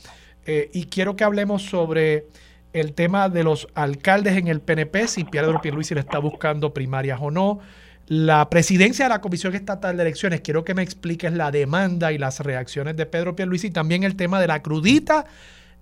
[0.45, 2.27] Eh, y quiero que hablemos sobre
[2.73, 7.19] el tema de los alcaldes en el PNP, si Pedro Pierluisi le está buscando primarias
[7.21, 7.59] o no.
[8.07, 12.17] La presidencia de la Comisión Estatal de Elecciones, quiero que me expliques la demanda y
[12.17, 13.67] las reacciones de Pedro Pierluisi.
[13.67, 15.25] Y también el tema de la crudita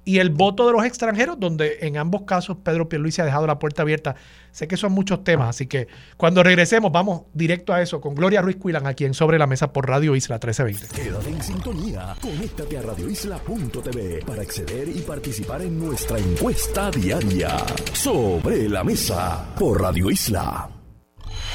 [0.04, 3.60] y el voto de los extranjeros, donde en ambos casos Pedro Pierluisi ha dejado la
[3.60, 4.16] puerta abierta.
[4.52, 5.88] Sé que son muchos temas, así que
[6.18, 9.72] cuando regresemos vamos directo a eso con Gloria Ruiz Cuilan aquí en Sobre la Mesa
[9.72, 10.96] por Radio Isla 1320.
[10.96, 17.58] Quédate en sintonía, conéctate a radioisla.tv para acceder y participar en nuestra encuesta diaria.
[17.94, 20.81] Sobre la Mesa por Radio Isla.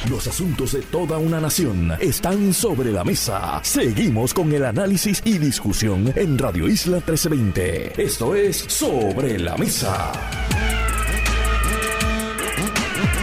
[0.05, 3.59] Los asuntos de toda una nación están sobre la mesa.
[3.65, 8.01] Seguimos con el análisis y discusión en Radio Isla 1320.
[8.01, 10.13] Esto es Sobre la Mesa.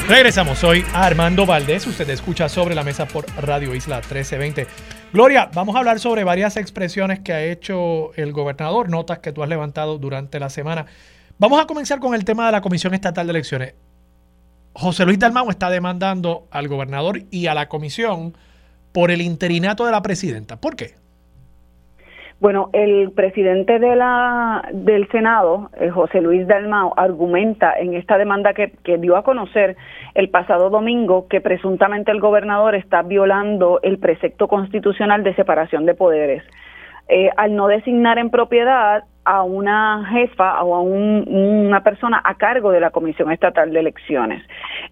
[0.09, 4.67] Regresamos, soy Armando Valdés, usted escucha sobre la mesa por Radio Isla 1320.
[5.13, 9.41] Gloria, vamos a hablar sobre varias expresiones que ha hecho el gobernador, notas que tú
[9.41, 10.87] has levantado durante la semana.
[11.37, 13.75] Vamos a comenzar con el tema de la Comisión Estatal de Elecciones.
[14.73, 18.33] José Luis Dalmau está demandando al gobernador y a la comisión
[18.91, 20.57] por el interinato de la presidenta.
[20.57, 20.95] ¿Por qué?
[22.39, 28.53] Bueno, el presidente de la, del Senado, eh, José Luis Dalmau, argumenta en esta demanda
[28.53, 29.77] que, que dio a conocer
[30.13, 35.93] el pasado domingo que presuntamente el gobernador está violando el precepto constitucional de separación de
[35.93, 36.43] poderes.
[37.07, 42.71] Eh, al no designar en propiedad a una jefa o a una persona a cargo
[42.71, 44.43] de la Comisión Estatal de Elecciones.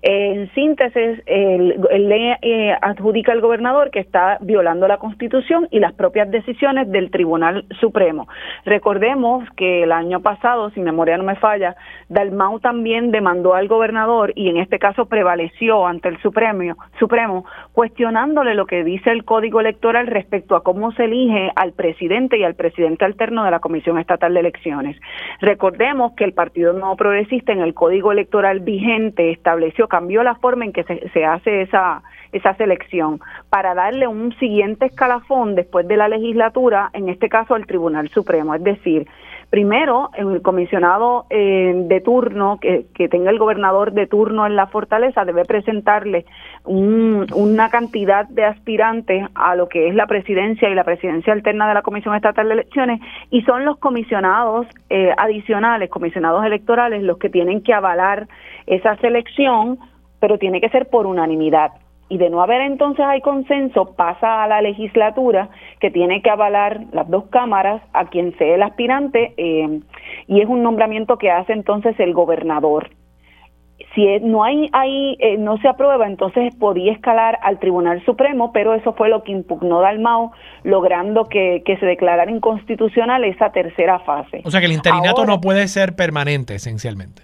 [0.02, 5.94] En síntesis, él, le eh, adjudica al gobernador que está violando la Constitución y las
[5.94, 8.28] propias decisiones del Tribunal Supremo.
[8.66, 11.76] Recordemos que el año pasado, si memoria no me falla,
[12.10, 18.56] Dalmau también demandó al gobernador y en este caso prevaleció ante el Supremo, Supremo cuestionándole
[18.56, 22.56] lo que dice el Código Electoral respecto a cómo se elige al presidente y al
[22.56, 24.98] presidente alterno de la Comisión Estatal de Elecciones.
[25.40, 30.66] Recordemos que el Partido Nuevo Progresista en el Código Electoral vigente estableció, cambió la forma
[30.66, 33.20] en que se, hace esa, esa selección
[33.50, 38.54] para darle un siguiente escalafón después de la legislatura, en este caso al Tribunal Supremo.
[38.54, 39.08] Es decir,
[39.52, 45.26] Primero, el comisionado eh, de turno, que, tenga el gobernador de turno en la fortaleza,
[45.26, 46.26] debe presentarle
[46.64, 51.74] una cantidad de aspirantes a lo que es la presidencia y la presidencia alterna de
[51.74, 57.30] la Comisión Estatal de Elecciones, y son los comisionados eh, adicionales, comisionados electorales, los que
[57.30, 58.30] tienen que avalar
[58.68, 59.80] esa selección,
[60.22, 61.72] pero tiene que ser por unanimidad
[62.12, 65.48] y de no haber entonces hay consenso, pasa a la legislatura
[65.80, 69.80] que tiene que avalar las dos cámaras a quien sea el aspirante eh,
[70.28, 72.90] y es un nombramiento que hace entonces el gobernador.
[73.96, 78.74] Si no hay ahí eh, no se aprueba, entonces podía escalar al Tribunal Supremo, pero
[78.74, 80.34] eso fue lo que impugnó Dalmao,
[80.64, 84.42] logrando que, se declarara inconstitucional esa tercera fase.
[84.44, 87.24] O sea que el interinato no puede ser permanente, esencialmente.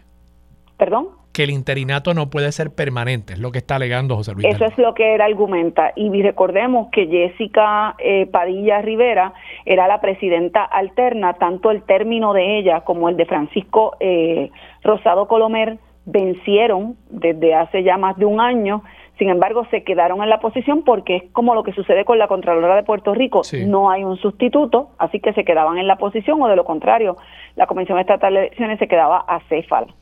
[0.77, 1.16] ¿Perdón?
[1.37, 4.47] Que el interinato no puede ser permanente, es lo que está alegando José Luis.
[4.47, 5.93] Eso es lo que él argumenta.
[5.95, 9.33] Y recordemos que Jessica eh, Padilla Rivera
[9.63, 14.49] era la presidenta alterna, tanto el término de ella como el de Francisco eh,
[14.83, 18.81] Rosado Colomer vencieron desde hace ya más de un año.
[19.19, 22.27] Sin embargo, se quedaron en la posición porque es como lo que sucede con la
[22.27, 23.43] Contralora de Puerto Rico.
[23.67, 27.15] No hay un sustituto, así que se quedaban en la posición o de lo contrario,
[27.55, 29.93] la Comisión Estatal de Elecciones se quedaba acéfala.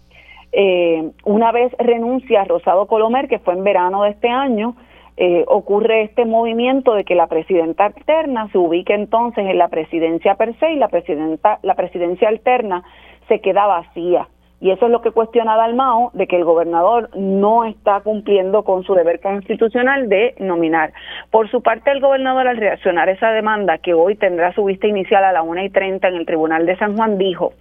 [0.57, 4.77] Eh, una vez renuncia Rosado Colomer, que fue en verano de este año,
[5.17, 10.35] eh, ocurre este movimiento de que la presidenta alterna se ubique entonces en la presidencia
[10.35, 12.83] per se y la presidenta la presidencia alterna
[13.27, 14.29] se queda vacía
[14.59, 18.83] y eso es lo que cuestiona Dalmao, de que el gobernador no está cumpliendo con
[18.83, 20.93] su deber constitucional de nominar.
[21.31, 24.87] Por su parte, el gobernador, al reaccionar a esa demanda, que hoy tendrá su vista
[24.87, 27.53] inicial a las una y treinta en el Tribunal de San Juan, dijo,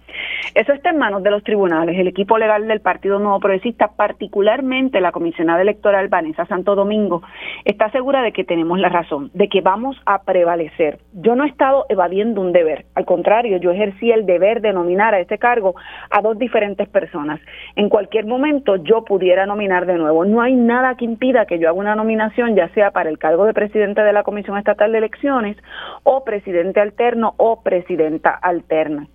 [0.53, 1.97] eso está en manos de los tribunales.
[1.99, 7.21] El equipo legal del Partido Nuevo Progresista, particularmente la comisionada electoral Vanessa Santo Domingo,
[7.65, 10.99] está segura de que tenemos la razón, de que vamos a prevalecer.
[11.13, 15.13] Yo no he estado evadiendo un deber, al contrario, yo ejercí el deber de nominar
[15.13, 15.75] a este cargo
[16.09, 17.39] a dos diferentes personas.
[17.75, 20.25] En cualquier momento yo pudiera nominar de nuevo.
[20.25, 23.45] No hay nada que impida que yo haga una nominación, ya sea para el cargo
[23.45, 25.57] de presidente de la Comisión Estatal de Elecciones
[26.03, 29.07] o presidente alterno o presidenta alterna.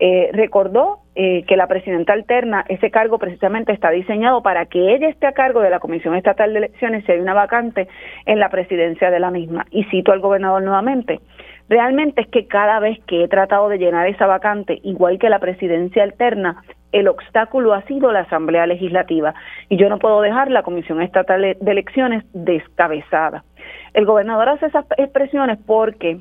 [0.00, 5.08] Eh, recordó eh, que la presidenta alterna, ese cargo precisamente está diseñado para que ella
[5.08, 7.88] esté a cargo de la Comisión Estatal de Elecciones si hay una vacante
[8.24, 9.66] en la presidencia de la misma.
[9.70, 11.20] Y cito al gobernador nuevamente.
[11.68, 15.38] Realmente es que cada vez que he tratado de llenar esa vacante, igual que la
[15.38, 16.62] presidencia alterna,
[16.92, 19.34] el obstáculo ha sido la Asamblea Legislativa
[19.68, 23.44] y yo no puedo dejar la Comisión Estatal de Elecciones descabezada.
[23.92, 26.20] El gobernador hace esas expresiones porque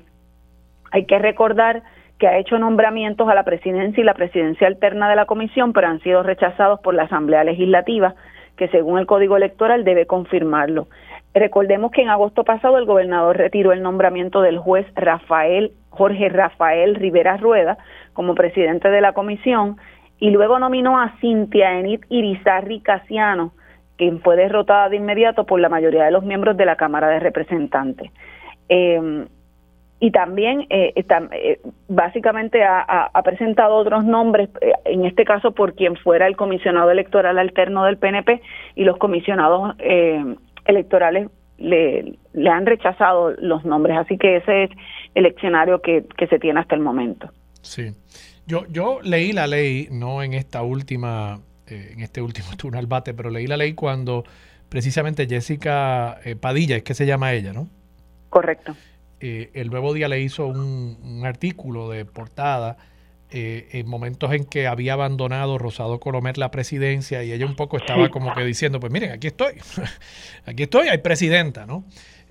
[0.91, 1.83] hay que recordar
[2.19, 5.87] que ha hecho nombramientos a la presidencia y la presidencia alterna de la comisión, pero
[5.87, 8.15] han sido rechazados por la Asamblea Legislativa,
[8.57, 10.87] que según el Código Electoral debe confirmarlo.
[11.39, 16.95] Recordemos que en agosto pasado el gobernador retiró el nombramiento del juez Rafael Jorge Rafael
[16.95, 17.77] Rivera Rueda
[18.13, 19.77] como presidente de la comisión
[20.19, 23.51] y luego nominó a Cintia Enid Irizarri Casiano,
[23.97, 27.19] quien fue derrotada de inmediato por la mayoría de los miembros de la Cámara de
[27.19, 28.11] Representantes.
[28.69, 29.27] Eh,
[29.99, 34.49] y también eh, eh, básicamente ha, presentado otros nombres,
[34.85, 38.41] en este caso por quien fuera el comisionado electoral alterno del PNP
[38.75, 39.75] y los comisionados
[40.67, 44.69] electorales le, le, han rechazado los nombres, así que ese es
[45.15, 47.31] el escenario que, que se tiene hasta el momento.
[47.61, 47.93] Sí.
[48.45, 52.87] Yo, yo leí la ley, no en esta última, eh, en este último turno al
[52.87, 54.23] bate, pero leí la ley cuando
[54.69, 57.67] precisamente Jessica eh, Padilla, es que se llama ella, ¿no?
[58.29, 58.75] Correcto.
[59.19, 62.77] Eh, el Nuevo Día le hizo un, artículo de portada
[63.29, 68.09] en momentos en que había abandonado Rosado Colomer la presidencia y ella un poco estaba
[68.09, 69.53] como que diciendo, pues miren, aquí estoy,
[70.45, 71.83] aquí estoy, hay presidenta, ¿no?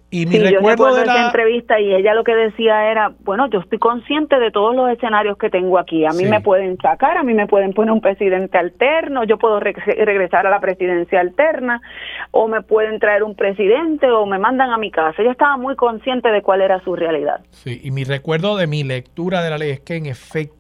[0.09, 3.79] Y mi recuerdo de la entrevista y ella lo que decía era, bueno, yo estoy
[3.79, 6.05] consciente de todos los escenarios que tengo aquí.
[6.05, 9.59] A mí me pueden sacar, a mí me pueden poner un presidente alterno, yo puedo
[9.59, 11.83] regresar a la presidencia alterna,
[12.31, 15.21] o me pueden traer un presidente, o me mandan a mi casa.
[15.21, 17.41] Ella estaba muy consciente de cuál era su realidad.
[17.51, 20.55] Sí, y mi recuerdo de mi lectura de la ley es que en efecto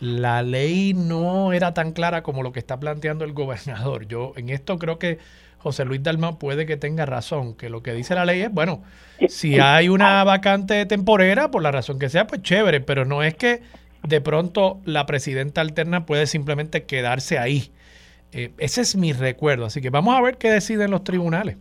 [0.00, 4.06] la ley no era tan clara como lo que está planteando el gobernador.
[4.06, 5.18] Yo en esto creo que
[5.58, 8.82] José Luis Dalma puede que tenga razón, que lo que dice la ley es, bueno,
[9.28, 13.34] si hay una vacante temporera, por la razón que sea, pues chévere, pero no es
[13.34, 13.62] que
[14.02, 17.72] de pronto la presidenta alterna puede simplemente quedarse ahí.
[18.32, 21.56] Eh, ese es mi recuerdo, así que vamos a ver qué deciden los tribunales.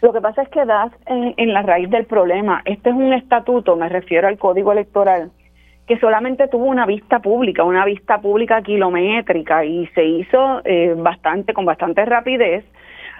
[0.00, 2.62] Lo que pasa es que das en la raíz del problema.
[2.64, 5.32] Este es un estatuto, me refiero al código electoral,
[5.86, 11.54] que solamente tuvo una vista pública, una vista pública kilométrica y se hizo eh, bastante
[11.54, 12.64] con bastante rapidez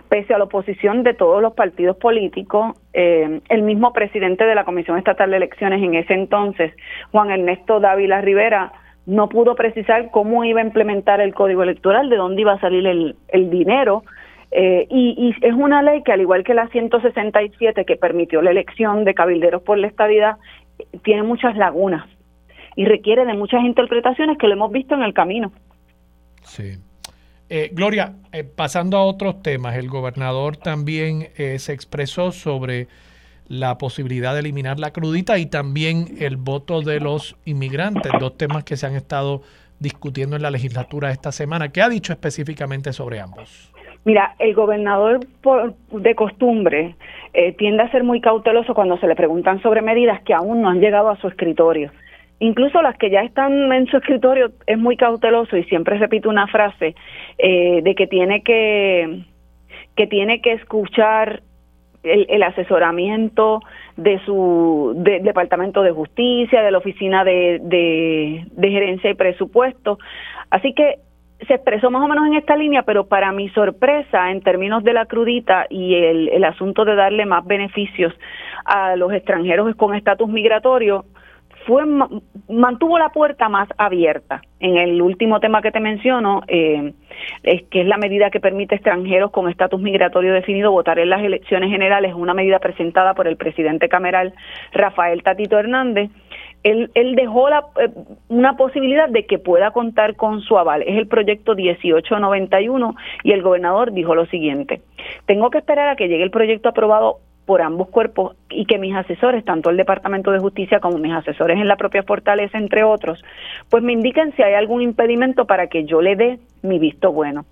[0.09, 4.64] pese a la oposición de todos los partidos políticos, eh, el mismo presidente de la
[4.64, 6.73] Comisión Estatal de Elecciones en ese entonces,
[7.12, 8.73] Juan Ernesto Dávila Rivera,
[9.07, 12.87] no pudo precisar cómo iba a implementar el código electoral, de dónde iba a salir
[12.87, 14.03] el, dinero.
[14.51, 18.51] Eh, y, y, es una ley que, al igual que la 167, que permitió la
[18.51, 20.37] elección de cabilderos por la estabilidad,
[21.03, 22.05] tiene muchas lagunas
[22.77, 25.51] y requiere de muchas interpretaciones que lo hemos visto en el camino.
[26.43, 26.74] Sí.
[27.49, 32.89] Eh, Gloria, eh, pasando a otros temas, el gobernador también eh, se expresó sobre
[33.49, 38.64] la posibilidad de eliminar la crudita y también el voto de los inmigrantes, dos temas
[38.64, 39.43] que se han estado
[39.79, 41.70] discutiendo en la legislatura esta semana.
[41.70, 43.72] ¿Qué ha dicho específicamente sobre ambos?
[44.05, 46.95] Mira, el gobernador por, de costumbre
[47.35, 50.68] eh, tiende a ser muy cauteloso cuando se le preguntan sobre medidas que aún no
[50.68, 51.91] han llegado a su escritorio.
[52.39, 56.47] Incluso las que ya están en su escritorio es muy cauteloso y siempre repite una
[56.47, 56.95] frase
[57.39, 59.24] eh, de que tiene que
[59.97, 61.43] que tiene que escuchar
[62.03, 63.61] el, el asesoramiento
[63.97, 69.99] de su de, Departamento de Justicia, de la Oficina de, de, de Gerencia y Presupuesto.
[70.51, 70.97] Así que
[71.47, 74.93] se expresó más o menos en esta línea, pero para mi sorpresa, en términos de
[74.93, 78.14] la crudita y el, el asunto de darle más beneficios
[78.64, 81.05] a los extranjeros con estatus migratorio,
[81.67, 81.85] fue
[82.49, 84.41] mantuvo la puerta más abierta.
[84.61, 86.93] En el último tema que te menciono, eh,
[87.43, 91.23] es que es la medida que permite extranjeros con estatus migratorio definido votar en las
[91.23, 94.33] elecciones generales, una medida presentada por el presidente cameral
[94.73, 96.11] Rafael Tatito Hernández.
[96.62, 97.91] Él, él dejó la, eh,
[98.29, 100.83] una posibilidad de que pueda contar con su aval.
[100.83, 102.95] Es el proyecto 1891
[103.25, 104.83] y el gobernador dijo lo siguiente,
[105.27, 108.94] tengo que esperar a que llegue el proyecto aprobado por ambos cuerpos y que mis
[108.94, 113.24] asesores, tanto el Departamento de Justicia como mis asesores en la propia Fortaleza, entre otros,
[113.70, 117.47] pues me indiquen si hay algún impedimento para que yo le dé mi visto bueno.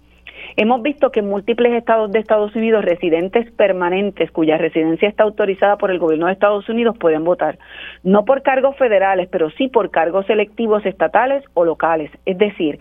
[0.57, 5.77] Hemos visto que en múltiples estados de Estados Unidos residentes permanentes cuya residencia está autorizada
[5.77, 7.59] por el gobierno de Estados Unidos pueden votar,
[8.03, 12.11] no por cargos federales, pero sí por cargos selectivos estatales o locales.
[12.27, 12.79] Es decir,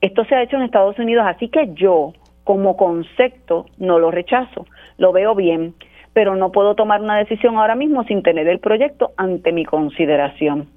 [0.00, 4.66] esto se ha hecho en Estados Unidos, así que yo, como concepto, no lo rechazo,
[4.98, 5.74] lo veo bien
[6.14, 10.70] pero no puedo tomar una decisión ahora mismo sin tener el proyecto ante mi consideración.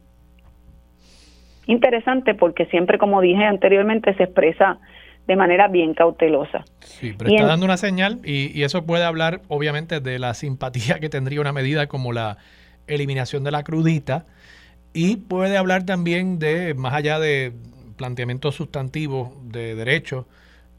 [1.68, 4.80] Interesante porque siempre, como dije anteriormente, se expresa
[5.28, 6.66] de manera bien cautelosa.
[6.80, 11.00] Sí, pero está dando una señal y, y, eso puede hablar obviamente de la simpatía
[11.00, 12.38] que tendría una medida como la
[12.88, 14.26] eliminación de la crudita
[14.94, 17.54] y puede hablar también de, más allá de
[17.98, 20.26] planteamientos sustantivos de derechos,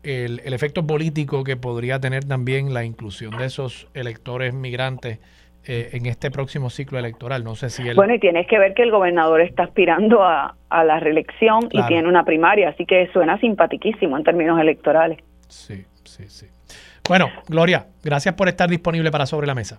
[0.09, 5.19] el, el, efecto político que podría tener también la inclusión de esos electores migrantes
[5.67, 7.45] eh, en este próximo ciclo electoral.
[7.45, 10.85] No sé si Bueno, y tienes que ver que el gobernador está aspirando a, a
[10.85, 11.87] la reelección claro.
[11.87, 15.19] y tiene una primaria, así que suena simpatiquísimo en términos electorales.
[15.49, 16.47] Sí, sí, sí.
[17.07, 19.79] Bueno, Gloria, gracias por estar disponible para Sobre la Mesa.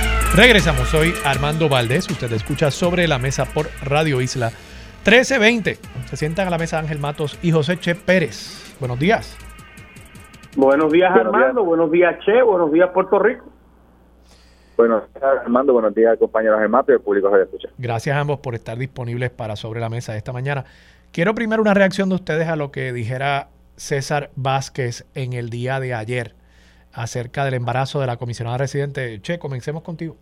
[0.35, 4.47] Regresamos, soy Armando Valdés, usted escucha sobre la mesa por Radio Isla
[5.03, 5.77] 1320.
[6.05, 8.73] Se sientan a la mesa Ángel Matos y José Che Pérez.
[8.79, 9.37] Buenos días.
[10.55, 11.67] Buenos días buenos Armando, días.
[11.67, 13.43] buenos días Che, buenos días Puerto Rico.
[14.77, 17.67] Buenos días Armando, buenos días compañeros Ángel Matos y el público que escucha.
[17.77, 20.63] Gracias a ambos por estar disponibles para sobre la mesa esta mañana.
[21.11, 25.81] Quiero primero una reacción de ustedes a lo que dijera César Vázquez en el día
[25.81, 26.35] de ayer
[26.93, 29.19] acerca del embarazo de la comisionada residente.
[29.21, 30.15] Che, comencemos contigo.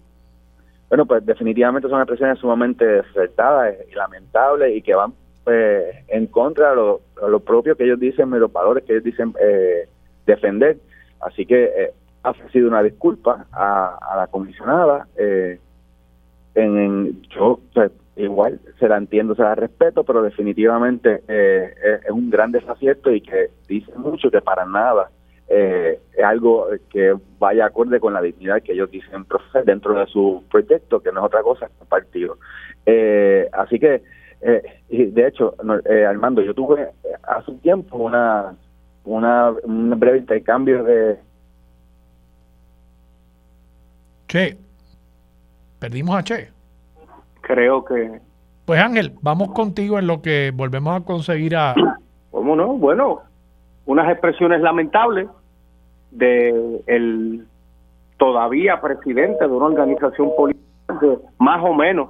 [0.89, 5.13] Bueno, pues definitivamente son expresiones sumamente acertadas y lamentables y que van
[5.43, 9.03] pues, en contra de lo, lo, propio que ellos dicen, de los valores que ellos
[9.03, 9.87] dicen eh,
[10.25, 10.77] defender.
[11.21, 11.93] Así que eh,
[12.23, 15.07] ha ofrecido una disculpa a, la comisionada.
[15.15, 15.59] Eh,
[16.55, 22.31] en, yo pues, igual se la entiendo, se la respeto, pero definitivamente es, es un
[22.31, 25.11] gran desacierto y que dice mucho que para nada
[25.49, 29.25] eh, es algo que vaya acorde con la dignidad que ellos dicen
[29.65, 32.37] dentro de su proyecto, que no es otra cosa que un partido.
[32.85, 34.03] Eh, así que,
[34.41, 36.89] eh, y de hecho, eh, Armando, yo tuve
[37.23, 38.55] hace un tiempo una,
[39.05, 41.17] una un breve intercambio de...
[44.27, 44.55] Che,
[45.79, 46.49] perdimos a Che.
[47.41, 48.21] Creo que...
[48.65, 51.73] Pues Ángel, vamos contigo en lo que volvemos a conseguir a...
[52.29, 52.73] ¿Cómo no?
[52.73, 53.23] Bueno,
[53.87, 55.27] unas expresiones lamentables
[56.11, 57.45] de el
[58.17, 62.09] todavía presidente de una organización política que más o menos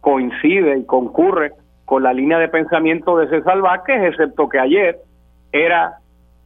[0.00, 1.52] coincide y concurre
[1.84, 4.98] con la línea de pensamiento de César Vázquez, excepto que ayer
[5.52, 5.98] era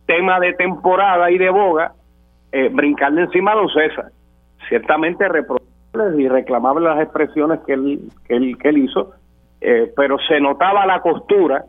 [0.07, 1.93] tema de temporada y de boga
[2.53, 4.11] eh, brincarle encima a don César.
[4.69, 9.13] Ciertamente reprochables y reclamables las expresiones que él, que él, que él hizo,
[9.61, 11.65] eh, pero se notaba la costura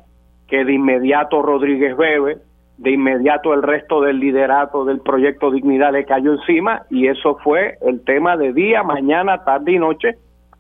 [0.48, 2.38] que de inmediato Rodríguez Bebe,
[2.78, 7.78] de inmediato el resto del liderato del proyecto Dignidad le cayó encima y eso fue
[7.82, 10.16] el tema de día, mañana, tarde y noche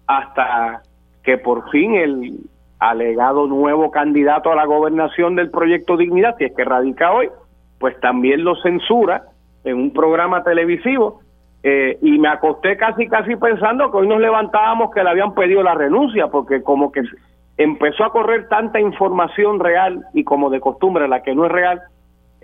[0.07, 0.82] hasta
[1.24, 2.39] que por fin el
[2.80, 7.30] alegado nuevo candidato a la gobernación del proyecto Dignidad, si es que radica hoy,
[7.80, 9.24] pues también lo censura
[9.63, 11.22] en un programa televisivo.
[11.63, 15.63] Eh, y me acosté casi casi pensando que hoy nos levantábamos que le habían pedido
[15.63, 17.01] la renuncia porque como que
[17.57, 21.82] empezó a correr tanta información real y como de costumbre la que no es real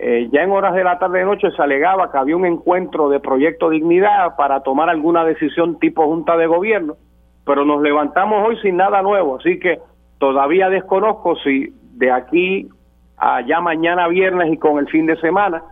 [0.04, 3.08] eh, ya en horas de la tarde de noche se alegaba que había un encuentro
[3.08, 6.96] de Proyecto Dignidad para tomar alguna decisión tipo Junta de Gobierno,
[7.46, 9.78] pero nos levantamos hoy sin nada nuevo, así que
[10.18, 12.68] todavía desconozco si de aquí
[13.16, 15.62] a ya mañana viernes y con el fin de semana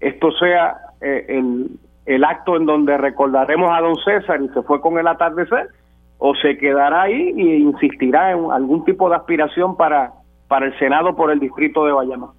[0.00, 1.68] esto sea eh, el,
[2.06, 5.68] el acto en donde recordaremos a don César y se fue con el atardecer,
[6.16, 10.12] o se quedará ahí e insistirá en algún tipo de aspiración para,
[10.48, 12.30] para el Senado por el distrito de Bayamón.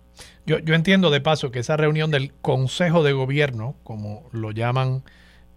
[0.45, 5.03] Yo, entiendo de paso que esa reunión del Consejo de Gobierno, como lo llaman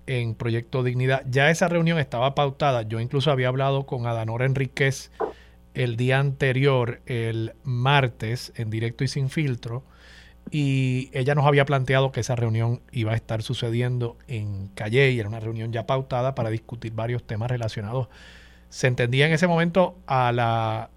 [0.06, 2.82] en Proyecto Dignidad, ya esa reunión estaba pautada.
[2.82, 5.10] Yo incluso había hablado con Adanora Enríquez
[5.74, 9.84] el día anterior, el martes, en directo y sin filtro,
[10.50, 15.20] y ella nos había planteado que esa reunión iba a estar sucediendo en Calle y
[15.20, 18.08] era una reunión ya pautada para discutir varios temas relacionados.
[18.70, 20.90] Se entendía en ese momento a la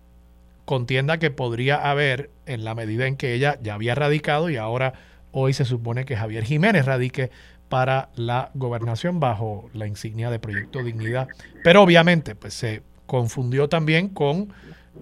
[0.66, 4.94] contienda que podría haber en la medida en que ella ya había radicado y ahora
[5.32, 7.32] hoy se supone que Javier Jiménez radique
[7.70, 11.30] para la gobernación bajo la insignia de Proyecto Dignidad.
[11.64, 14.54] Pero obviamente pues se confundió también con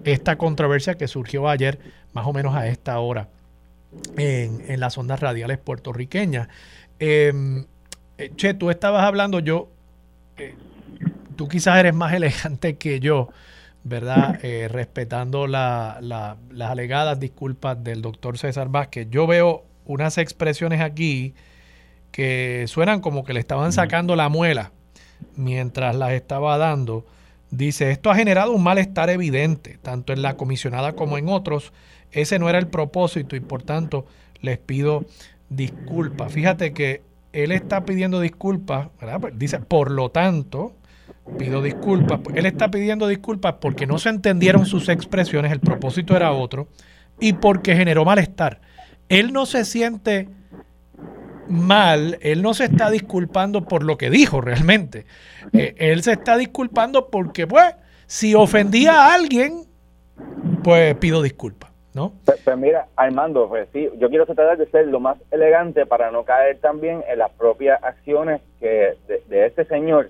[0.04, 1.78] esta controversia que surgió ayer
[2.12, 3.28] más o menos a esta hora
[4.16, 6.48] en, las ondas radiales puertorriqueñas.
[6.98, 7.66] Em,
[8.18, 9.68] eh, che, tú estabas hablando, yo,
[10.36, 10.54] eh,
[11.36, 13.30] tú quizás eres más elegante que yo
[13.84, 14.38] ¿verdad?
[14.44, 19.08] Eh, respetando las alegadas disculpas del doctor César Vázquez.
[19.10, 21.34] Yo veo unas expresiones aquí
[22.12, 24.72] que suenan como que le estaban sacando la muela
[25.36, 27.06] mientras las estaba dando.
[27.50, 31.72] Dice, esto ha generado un malestar evidente, tanto en la comisionada como en otros.
[32.12, 34.06] Ese no era el propósito y por tanto
[34.40, 35.04] les pido
[35.48, 36.32] disculpas.
[36.32, 37.02] Fíjate que
[37.32, 39.20] él está pidiendo disculpas, ¿verdad?
[39.20, 40.74] Pues dice, por lo tanto,
[41.38, 42.20] pido disculpas.
[42.34, 46.68] Él está pidiendo disculpas porque no se entendieron sus expresiones, el propósito era otro,
[47.18, 48.60] y porque generó malestar.
[49.08, 50.28] Él no se siente
[51.48, 55.06] mal, él no se está disculpando por lo que dijo realmente.
[55.52, 57.74] Eh, él se está disculpando porque, pues,
[58.06, 59.64] si ofendía a alguien,
[60.62, 61.70] pues pido disculpas.
[61.92, 62.12] ¿No?
[62.24, 66.12] Pues, pues, mira, Armando, pues sí, yo quiero tratar de ser lo más elegante para
[66.12, 70.08] no caer también en las propias acciones que de este señor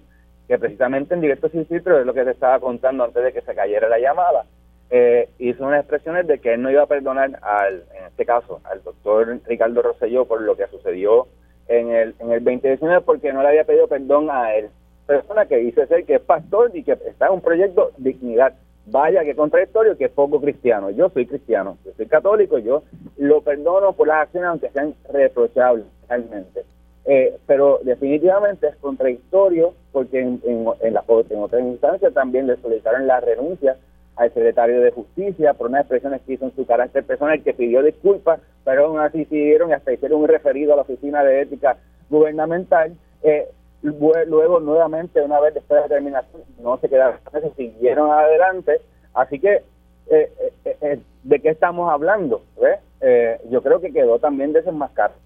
[0.51, 3.41] que precisamente en directo sin filtro es lo que te estaba contando antes de que
[3.41, 4.47] se cayera la llamada.
[4.91, 8.61] Eh, hizo unas expresiones de que él no iba a perdonar al, en este caso,
[8.65, 11.29] al doctor Ricardo Rosselló por lo que sucedió
[11.69, 14.71] en el, en el 2019 porque no le había pedido perdón a él.
[15.07, 18.55] Persona que dice ser que es pastor y que está en un proyecto dignidad.
[18.87, 20.91] Vaya que contradictorio, que es poco cristiano.
[20.91, 22.83] Yo soy cristiano, yo soy católico, yo
[23.19, 26.65] lo perdono por las acciones aunque sean reprochables realmente.
[27.07, 32.57] Eh, pero definitivamente es contradictorio porque en, en, en, la, en otras instancias también le
[32.57, 33.77] solicitaron la renuncia
[34.17, 37.83] al secretario de Justicia por unas expresiones que hizo en su carácter personal que pidió
[37.83, 41.79] disculpas, pero aún así siguieron y hasta hicieron un referido a la Oficina de Ética
[42.11, 42.93] Gubernamental.
[43.23, 43.49] Eh,
[43.83, 48.83] luego, nuevamente, una vez después de la terminación, no se quedaron, se siguieron adelante.
[49.15, 49.63] Así que,
[50.11, 50.33] eh,
[50.65, 52.43] eh, ¿de qué estamos hablando?
[53.49, 55.19] yo creo que quedó también desenmascarado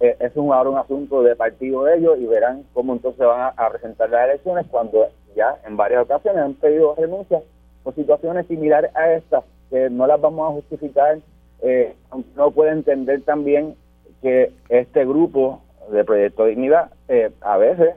[0.00, 3.52] eh, es un, ahora un asunto de partido de ellos y verán cómo entonces van
[3.56, 7.42] a, presentar las elecciones cuando ya en varias ocasiones han pedido renuncias
[7.82, 11.18] por situaciones similares a estas, que no las vamos a justificar,
[11.62, 11.94] eh,
[12.34, 13.74] no puede entender también
[14.20, 17.94] que este grupo de Proyecto Dignidad eh, a veces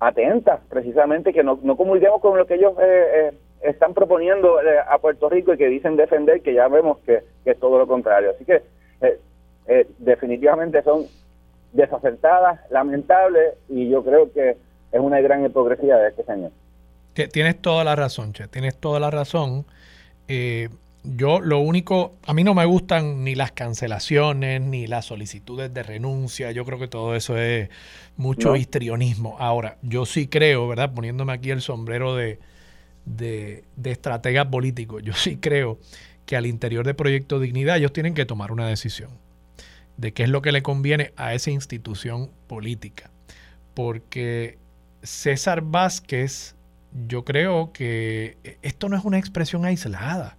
[0.00, 5.28] atenta precisamente que no, no comuniquemos con lo que ellos eh, están proponiendo a Puerto
[5.28, 8.30] Rico y que dicen defender, que ya vemos que, que es todo lo contrario.
[8.30, 8.62] Así que
[9.98, 11.06] definitivamente son
[11.72, 14.56] desacertada, lamentable, y yo creo que
[14.92, 16.52] es una gran hipocresía de este señor.
[17.32, 19.66] Tienes toda la razón, Che, tienes toda la razón.
[20.28, 20.68] Eh,
[21.04, 25.82] yo lo único, a mí no me gustan ni las cancelaciones, ni las solicitudes de
[25.82, 27.68] renuncia, yo creo que todo eso es
[28.16, 29.36] mucho histrionismo.
[29.38, 30.94] Ahora, yo sí creo, ¿verdad?
[30.94, 32.38] Poniéndome aquí el sombrero de,
[33.04, 35.78] de, de estratega político, yo sí creo
[36.24, 39.10] que al interior de Proyecto Dignidad ellos tienen que tomar una decisión
[39.96, 43.10] de qué es lo que le conviene a esa institución política.
[43.74, 44.58] Porque
[45.02, 46.54] César Vázquez,
[47.06, 50.36] yo creo que esto no es una expresión aislada.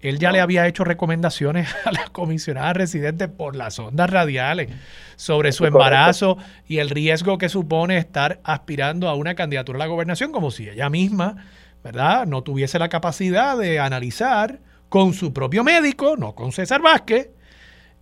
[0.00, 4.68] Él ya le había hecho recomendaciones a la comisionada residente por las ondas radiales
[5.16, 6.36] sobre su embarazo
[6.68, 10.68] y el riesgo que supone estar aspirando a una candidatura a la gobernación, como si
[10.68, 11.46] ella misma,
[11.82, 17.30] ¿verdad?, no tuviese la capacidad de analizar con su propio médico, no con César Vázquez,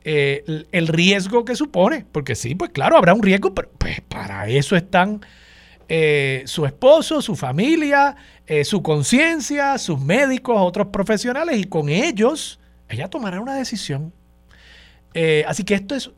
[0.05, 2.07] eh, el riesgo que supone.
[2.12, 5.24] Porque sí, pues claro, habrá un riesgo, pero pues para eso están
[5.88, 12.61] eh, su esposo, su familia, eh, su conciencia, sus médicos, otros profesionales, y con ellos
[12.88, 14.12] ella tomará una decisión.
[15.46, 16.11] Así que esto es,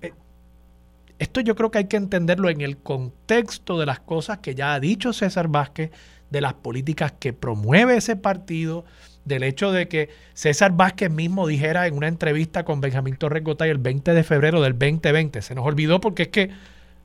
[1.19, 4.73] esto yo creo que hay que entenderlo en el contexto de las cosas que ya
[4.73, 5.91] ha dicho César Vázquez,
[6.31, 8.85] de las políticas que promueve ese partido,
[9.27, 13.69] del hecho de que César Vázquez mismo dijera en una entrevista con Benjamín Torres Gotay
[13.69, 16.51] el 20 de febrero del 2020, se nos olvidó porque es que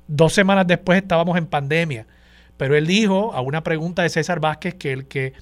[0.08, 2.06] dos semanas después estábamos en pandemia
[2.62, 5.34] pero él dijo a una pregunta de César Vázquez que el que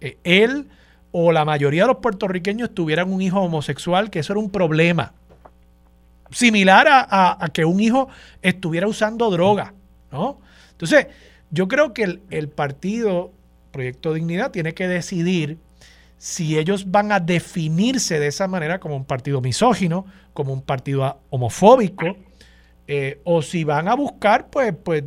[0.00, 0.68] eh, él
[1.10, 5.12] o la mayoría de los puertorriqueños tuvieran un hijo homosexual, que eso era un problema.
[6.30, 8.08] Similar a, que un hijo
[8.42, 9.74] estuviera usando droga,
[10.12, 10.38] ¿no?
[10.70, 11.08] Entonces,
[11.50, 13.32] yo creo que el, el partido
[13.72, 15.58] Proyecto Dignidad tiene que decidir
[16.18, 20.04] si ellos van a definirse de esa manera como un partido misógino,
[20.34, 22.16] como un partido homofóbico,
[22.88, 25.04] eh, o si van a buscar, pues, pues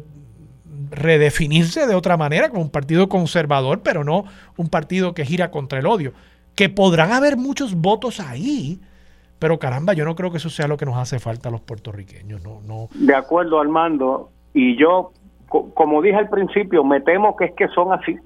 [0.89, 4.23] redefinirse de otra manera como un partido conservador, pero no
[4.57, 6.13] un partido que gira contra el odio.
[6.55, 8.79] Que podrán haber muchos votos ahí,
[9.39, 11.61] pero caramba, yo no creo que eso sea lo que nos hace falta a los
[11.61, 12.41] puertorriqueños.
[12.43, 12.87] No, no.
[12.93, 14.29] De acuerdo, Armando.
[14.53, 15.11] Y yo,
[15.47, 18.17] como dije al principio, me temo que es que son así.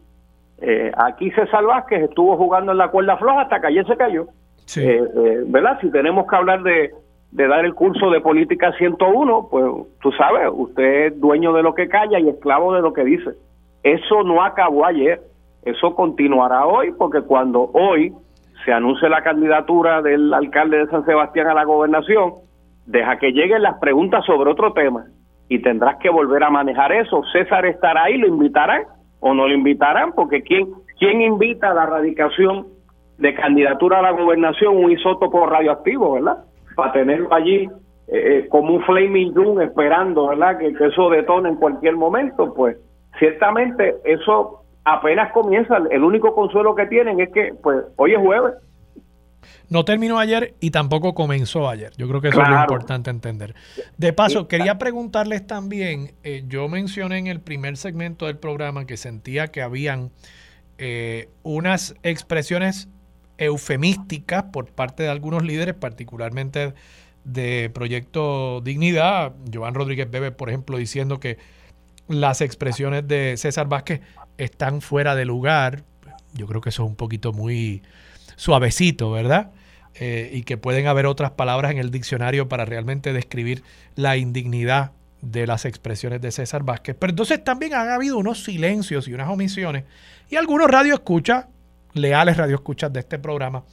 [0.62, 4.28] Eh, aquí César Vázquez estuvo jugando en la cuerda floja hasta que ayer se cayó.
[4.78, 5.78] Eh, eh, ¿Verdad?
[5.82, 6.92] Si tenemos que hablar de,
[7.32, 9.66] de dar el curso de política 101, pues
[10.02, 13.32] tú sabes, usted es dueño de lo que calla y esclavo de lo que dice.
[13.84, 15.22] Eso no acabó ayer,
[15.64, 18.14] eso continuará hoy, porque cuando hoy
[18.64, 22.34] se anuncie la candidatura del alcalde de San Sebastián a la gobernación,
[22.88, 25.06] deja que lleguen las preguntas sobre otro tema
[25.48, 27.22] y tendrás que volver a manejar eso.
[27.32, 28.84] César estará ahí, lo invitarán
[29.28, 32.68] o no lo invitarán, porque ¿quién, quién invita a la radicación
[33.18, 36.46] de candidatura a la gobernación un isótopo radioactivo, verdad?
[36.76, 37.70] para tenerlo allí eh,
[38.08, 40.60] eh, como un flaming doom esperando, ¿verdad?
[40.60, 42.78] Que, eso detone en cualquier momento, pues
[43.18, 45.78] ciertamente eso apenas comienza.
[45.90, 48.54] El único consuelo que tienen es que, pues, hoy es jueves.
[49.70, 51.92] No terminó ayer y tampoco comenzó ayer.
[51.98, 53.56] Yo creo que eso es lo importante entender.
[53.98, 58.98] De paso, quería preguntarles también, eh, yo mencioné en el primer segmento del programa que
[58.98, 60.12] sentía que habían
[61.44, 62.90] unas expresiones
[63.38, 66.74] eufemísticas por parte de algunos líderes, particularmente
[67.24, 69.34] de Proyecto Dignidad.
[69.54, 71.38] Joan Rodríguez Bebe, por ejemplo, diciendo que
[72.08, 74.02] las expresiones de César Vázquez
[74.38, 75.84] están fuera de lugar.
[76.34, 77.82] Yo creo que eso es un poquito muy
[78.36, 79.52] suavecito, ¿verdad?
[79.96, 83.64] Eh, y que pueden haber otras palabras en el diccionario para realmente describir
[83.96, 86.96] la indignidad de las expresiones de César Vázquez.
[87.00, 89.86] Pero entonces también han habido unos silencios y unas omisiones.
[90.30, 91.48] Y algunos radio escucha
[91.96, 93.64] leales radioescuchas de este programa,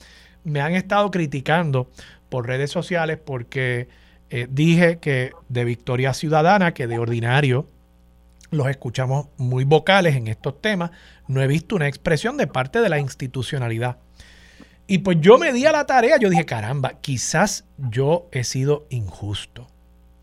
[0.44, 1.90] me han estado criticando
[2.28, 3.88] por redes sociales porque
[4.30, 7.68] eh, dije que de Victoria Ciudadana, que de ordinario
[8.50, 10.90] los escuchamos muy vocales en estos temas,
[11.26, 13.98] no he visto una expresión de parte de la institucionalidad.
[14.92, 18.84] Y pues yo me di a la tarea, yo dije, caramba, quizás yo he sido
[18.90, 19.66] injusto.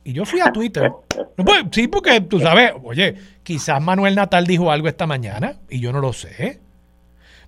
[0.04, 0.92] Y yo fui a Twitter.
[1.36, 5.92] Pues, sí, porque tú sabes, oye, quizás Manuel Natal dijo algo esta mañana y yo
[5.92, 6.60] no lo sé.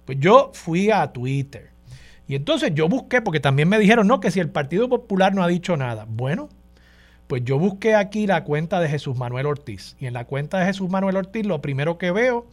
[0.04, 1.70] Pues yo fui a Twitter.
[2.28, 5.44] Y entonces yo busqué, porque también me dijeron, no, que si el Partido Popular no
[5.44, 6.08] ha dicho nada.
[6.10, 6.50] Bueno,
[7.28, 9.96] pues yo busqué aquí la cuenta de Jesús Manuel Ortiz.
[10.00, 12.48] Y en la cuenta de Jesús Manuel Ortiz, lo primero que veo,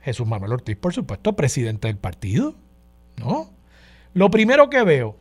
[0.00, 2.56] Jesús Manuel Ortiz, por supuesto, presidente del partido.
[3.16, 3.56] ¿No?
[4.14, 5.16] Lo primero que veo,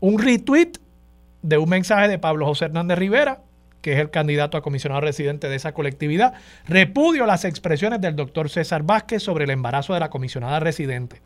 [0.00, 0.72] un retweet
[1.42, 3.42] de un mensaje de Pablo José Hernández Rivera,
[3.80, 6.32] que es el candidato a comisionado residente de esa colectividad,
[6.66, 11.20] repudio las expresiones del doctor César Vázquez sobre el embarazo de la comisionada residente.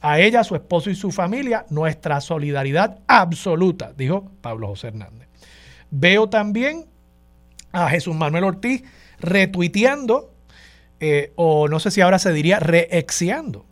[0.00, 5.28] A ella, su esposo y su familia, nuestra solidaridad absoluta, dijo Pablo José Hernández.
[5.90, 6.86] Veo también
[7.72, 8.84] a Jesús Manuel Ortiz
[9.18, 10.32] retuiteando,
[11.00, 13.66] eh, o no sé si ahora se diría reexiando,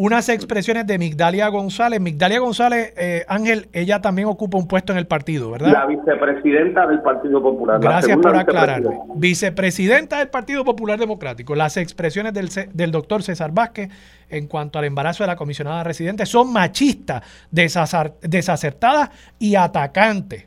[0.00, 2.00] unas expresiones de Migdalia González.
[2.00, 5.72] Migdalia González, eh, Ángel, ella también ocupa un puesto en el partido, ¿verdad?
[5.72, 7.78] La vicepresidenta del Partido Popular.
[7.78, 8.98] Gracias por aclararme.
[9.16, 11.54] Vicepresidenta del Partido Popular Democrático.
[11.54, 13.90] Las expresiones del, del doctor César Vázquez
[14.30, 20.46] en cuanto al embarazo de la comisionada residente son machistas, desacertadas y atacantes.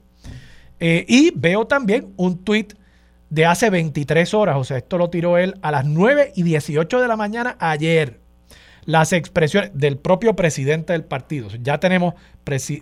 [0.80, 2.70] Eh, y veo también un tweet
[3.30, 7.00] de hace 23 horas, o sea, esto lo tiró él a las 9 y 18
[7.00, 8.23] de la mañana ayer.
[8.86, 11.50] Las expresiones del propio presidente del partido.
[11.62, 12.16] Ya tenemos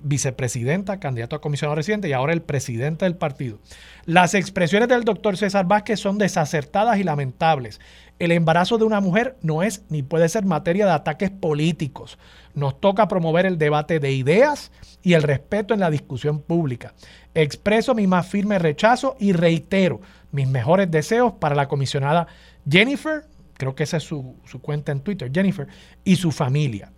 [0.03, 3.59] vicepresidenta, candidato a comisionado residente y ahora el presidente del partido.
[4.05, 7.79] Las expresiones del doctor César Vázquez son desacertadas y lamentables.
[8.17, 12.17] El embarazo de una mujer no es ni puede ser materia de ataques políticos.
[12.53, 14.71] Nos toca promover el debate de ideas
[15.03, 16.93] y el respeto en la discusión pública.
[17.33, 22.27] Expreso mi más firme rechazo y reitero mis mejores deseos para la comisionada
[22.69, 23.25] Jennifer,
[23.61, 25.67] creo que esa es su, cuenta en Twitter, Jennifer,
[26.03, 26.91] y su familia.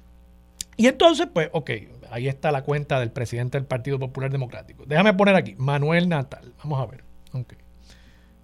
[0.77, 1.71] Y entonces, pues, ok,
[2.09, 4.85] ahí está la cuenta del presidente del Partido Popular Democrático.
[4.87, 6.53] Déjame poner aquí, Manuel Natal.
[6.63, 7.03] Vamos a ver.
[7.33, 7.55] Ok.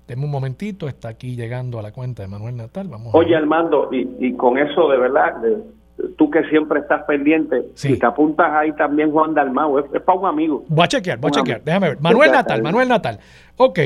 [0.06, 2.90] Deme un momentito, está aquí llegando a la cuenta de Manuel Natal.
[2.90, 5.36] Vamos Oye, Armando, y, con eso de verdad,
[6.18, 10.26] tú que siempre estás pendiente, si te apuntas ahí también Juan Dalmau, es, para un
[10.26, 10.66] amigo.
[10.68, 12.02] Voy a chequear, voy a chequear, déjame ver.
[12.02, 13.20] Manuel Natal, Manuel Natal.
[13.56, 13.80] Ok,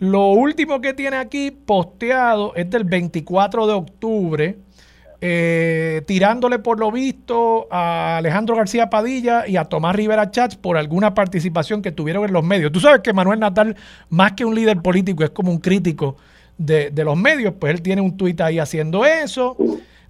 [0.00, 4.58] lo último que tiene aquí posteado es del 24 de octubre,
[5.20, 10.78] eh, tirándole por lo visto a Alejandro García Padilla y a Tomás Rivera Chats por
[10.78, 12.72] alguna participación que tuvieron en los medios.
[12.72, 13.76] Tú sabes que Manuel Natal,
[14.08, 16.16] más que un líder político, es como un crítico
[16.56, 19.54] de, los medios, pues él tiene un tuit ahí haciendo eso.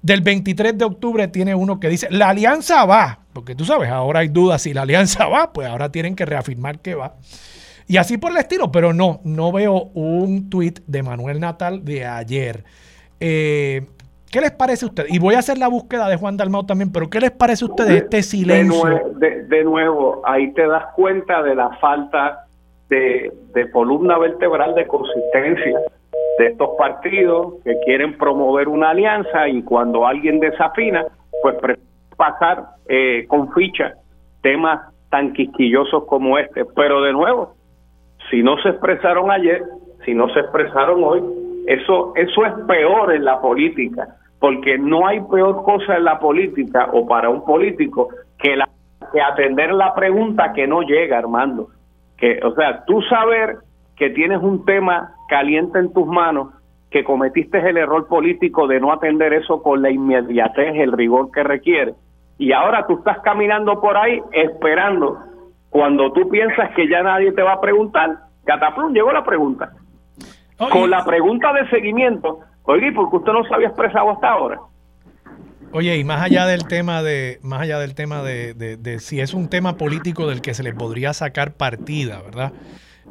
[0.02, 4.20] Del 23 de octubre tiene uno que dice, la alianza va, porque tú sabes, ahora
[4.20, 7.16] hay dudas si la alianza va, pues ahora tienen que reafirmar que va.
[7.90, 12.06] Y así por el estilo, pero no, no veo un tuit de Manuel Natal de
[12.06, 12.62] ayer.
[13.18, 13.84] Eh,
[14.30, 15.12] ¿Qué les parece a ustedes?
[15.12, 17.68] Y voy a hacer la búsqueda de Juan Dalmau también, pero ¿qué les parece a
[17.68, 19.10] ustedes este silencio?
[19.18, 22.44] De nuevo, ahí te das cuenta de la falta
[22.90, 23.32] de,
[23.72, 25.80] columna vertebral de consistencia
[26.38, 31.06] de estos partidos que quieren promover una alianza y cuando alguien desafina,
[31.42, 31.56] pues
[32.16, 33.94] pasar eh, con ficha
[34.42, 34.80] temas
[35.10, 36.64] tan quisquillosos como este.
[36.66, 37.58] Pero de nuevo,
[38.30, 39.62] si no se expresaron ayer,
[40.04, 41.22] si no se expresaron hoy,
[41.66, 44.08] eso, eso es peor en la política,
[44.38, 48.08] porque no hay peor cosa en la política o para un político
[48.38, 48.68] que, la,
[49.28, 51.68] atender la pregunta que no llega, Armando.
[52.16, 53.56] Que, o sea, tú saber
[53.96, 56.48] que tienes un tema caliente en tus manos,
[56.90, 61.42] que cometiste el error político de no atender eso con la inmediatez, el rigor que
[61.42, 61.94] requiere,
[62.38, 65.18] y ahora tú estás caminando por ahí esperando
[65.70, 68.10] cuando tú piensas que ya nadie te va a preguntar,
[68.44, 69.72] cataplum, llegó la pregunta.
[70.58, 74.58] Con la pregunta de seguimiento, oye, porque usted no se había expresado hasta ahora.
[75.72, 79.32] Oye, y más allá del tema de, más allá del tema de, de, si es
[79.32, 82.52] un tema político del que se le podría sacar partida, ¿verdad?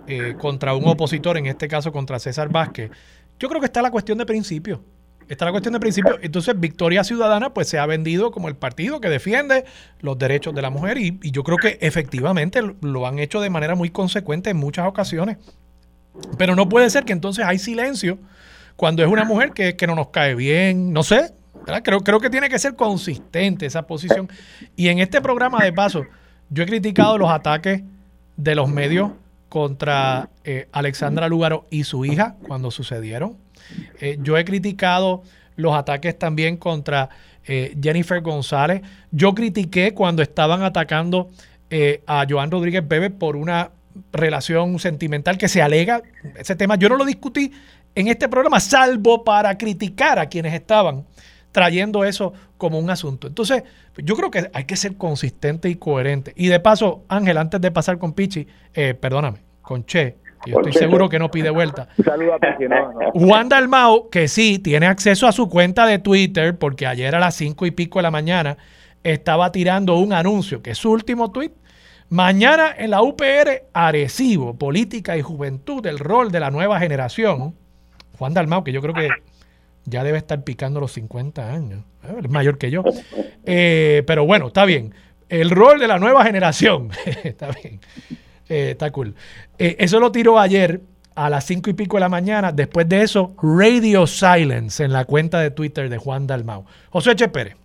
[0.07, 2.91] Eh, contra un opositor, en este caso contra César Vázquez,
[3.39, 4.82] yo creo que está la cuestión de principio.
[5.30, 6.18] Está la cuestión de principio.
[6.24, 9.64] Entonces, Victoria Ciudadana pues se ha vendido como el partido que defiende
[10.02, 13.76] los derechos de la mujer y, yo creo que efectivamente lo han hecho de manera
[13.76, 15.38] muy consecuente en muchas ocasiones.
[16.40, 18.18] Pero no puede ser que entonces hay silencio
[18.76, 21.32] cuando es una mujer que, no nos cae bien, no sé.
[21.84, 24.30] Creo, creo que tiene que ser consistente esa posición.
[24.76, 26.06] Y en este programa de paso,
[26.50, 27.84] yo he criticado los ataques
[28.36, 29.12] de los medios
[29.48, 33.38] contra eh, Alexandra Lugaro y su hija cuando sucedieron
[34.00, 35.24] eh, yo he criticado
[35.56, 37.10] los ataques también contra
[37.46, 38.82] eh, Jennifer González.
[39.12, 41.30] Yo critiqué cuando estaban atacando
[41.70, 43.72] eh, a Joan Rodríguez Bebe por una
[44.12, 46.02] relación sentimental que se alega.
[46.36, 47.52] Ese tema yo no lo discutí
[47.96, 51.06] en este programa, salvo para criticar a quienes estaban
[51.52, 53.28] trayendo eso como un asunto.
[53.28, 53.64] Entonces,
[53.98, 56.32] yo creo que hay que ser consistente y coherente.
[56.36, 61.10] Y de paso, Ángel, antes de pasar con Pichi, perdóname, con Che, yo estoy seguro
[61.10, 61.90] que no pide vuelta.
[63.14, 67.36] Juan Dalmao, que sí, tiene acceso a su cuenta de Twitter, porque ayer a las
[67.36, 68.58] cinco y pico de la mañana
[69.04, 71.52] estaba tirando un anuncio, que es su último tweet.
[72.10, 77.56] Mañana en la UPR, Arecibo, Política y Juventud, el rol de la nueva generación.
[78.18, 79.10] Juan Dalmao, que yo creo que
[79.86, 82.16] ya debe estar picando los 50 años, ¿eh?
[82.24, 82.84] es mayor que yo.
[83.46, 84.94] Eh, pero bueno, está bien.
[85.30, 86.90] El rol de la nueva generación,
[87.24, 87.80] está bien.
[88.50, 89.14] Eh, está cool.
[89.58, 90.82] Eh, eso lo tiró ayer
[91.16, 92.52] a las cinco y pico de la mañana.
[92.52, 96.66] Después de eso, Radio Silence en la cuenta de Twitter de Juan Dalmau.
[96.89, 97.56] José Che Pérez.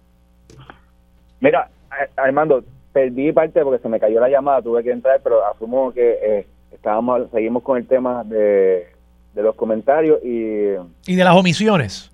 [1.41, 1.69] Mira,
[2.17, 6.19] Armando, perdí parte porque se me cayó la llamada, tuve que entrar, pero asumo que
[6.23, 8.87] eh, estábamos, seguimos con el tema de,
[9.35, 10.75] los comentarios y...
[11.07, 12.11] Y de las omisiones.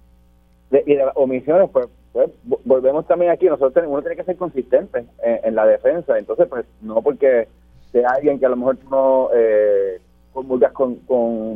[0.72, 2.30] y de las omisiones, pues, pues
[2.64, 7.02] volvemos también aquí, nosotros uno tiene que ser consistente en, la defensa, entonces pues no
[7.02, 7.46] porque
[7.92, 10.00] de alguien que a lo mejor tú no eh,
[10.32, 10.96] con,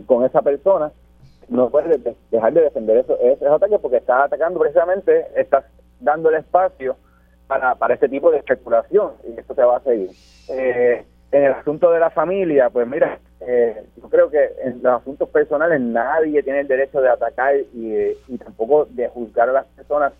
[0.03, 0.93] con, esa persona,
[1.49, 5.64] no puedes dejar de defender eso, ese ataque porque estás atacando precisamente, estás
[6.01, 6.97] dando el espacio
[7.47, 10.11] para, para este tipo de especulación y esto te va a seguir.
[10.49, 15.01] Eh, en el asunto de la familia, pues mira, eh, yo creo que en los
[15.01, 19.66] asuntos personales nadie tiene el derecho de atacar y, y tampoco de juzgar a las
[19.66, 20.12] personas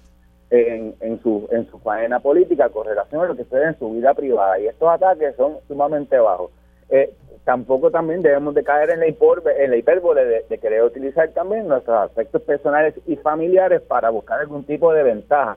[0.51, 3.90] en, en, su, en su faena política con relación a lo que sucede en su
[3.92, 4.59] vida privada.
[4.59, 6.51] Y estos ataques son sumamente bajos.
[6.90, 7.12] Eh,
[7.45, 11.97] tampoco también debemos de caer en la, en la hipérbole de, querer utilizar también nuestros
[11.97, 15.57] aspectos personales y familiares para buscar algún tipo de ventaja.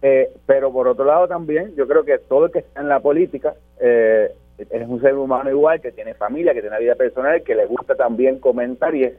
[0.00, 3.00] Eh, pero por otro lado también, yo creo que todo el que está en la
[3.00, 7.42] política eh, es un ser humano igual, que tiene familia, que tiene una vida personal,
[7.42, 9.12] que le gusta también comentar y,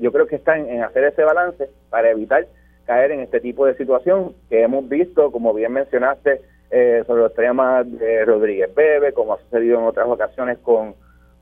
[0.00, 2.46] yo creo que está en, hacer ese balance para evitar
[2.84, 7.34] caer en este tipo de situación que hemos visto, como bien mencionaste, eh, sobre los
[7.34, 10.94] temas de Rodríguez Bebe, como ha sucedido en otras ocasiones con,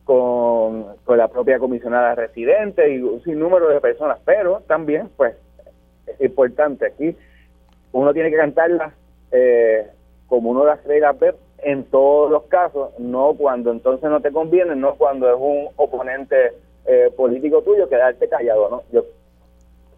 [0.05, 5.36] con, la propia comisionada residente y un sinnúmero de personas, pero también, pues,
[6.07, 7.16] es importante aquí,
[7.93, 8.93] uno tiene que cantarla
[9.30, 9.86] eh,
[10.26, 14.74] como uno las reglas ver en todos los casos, no cuando entonces no te conviene,
[14.74, 16.55] no cuando es un oponente
[16.86, 18.82] eh, político tuyo, quedarte callado, ¿no?
[18.93, 19.05] Yo,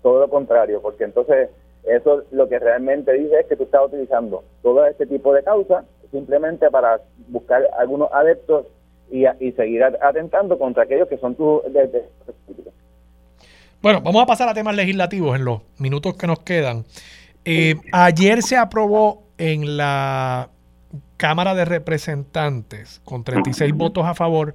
[0.03, 1.51] todo lo contrario, porque entonces
[1.85, 5.85] eso lo que realmente dice es que tú estás utilizando todo este tipo de causas
[6.11, 8.67] simplemente para buscar algunos adeptos
[9.11, 11.63] y, y seguir atentando contra aquellos que son tus
[13.81, 16.85] Bueno, vamos a pasar a temas legislativos en los minutos que nos quedan.
[17.45, 20.51] Eh, ayer se aprobó en la
[21.17, 24.55] Cámara de Representantes, con 36 votos a favor,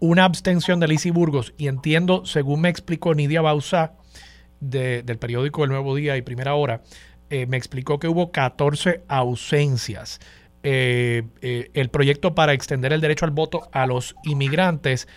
[0.00, 1.54] una abstención de Lizy Burgos.
[1.56, 3.42] Y entiendo, según me explicó Nidia
[4.64, 6.80] Bausa, del periódico El Nuevo Día y Primera Hora,
[7.30, 10.20] eh, me explicó que hubo 14 ausencias.
[10.62, 15.08] Eh, eh, el proyecto para extender el derecho al voto a los inmigrantes.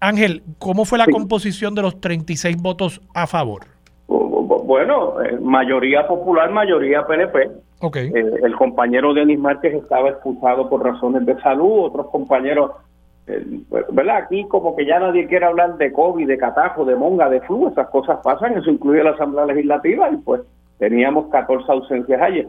[0.00, 3.66] Ángel, ¿cómo fue la composición de los 36 votos a favor?
[4.06, 7.50] Bueno, mayoría popular, mayoría PNP.
[7.80, 8.08] Okay.
[8.08, 12.85] Eh, el compañero Denis Márquez estaba expulsado por razones de salud, otros compañeros, eh,
[13.26, 14.16] ¿verdad?
[14.16, 17.68] Aquí como que ya nadie quiere hablar de COVID, de catajo, de monga, de flu,
[17.68, 20.42] esas cosas pasan, eso incluye la Asamblea Legislativa y pues
[20.78, 22.46] teníamos 14 ausencias ayer.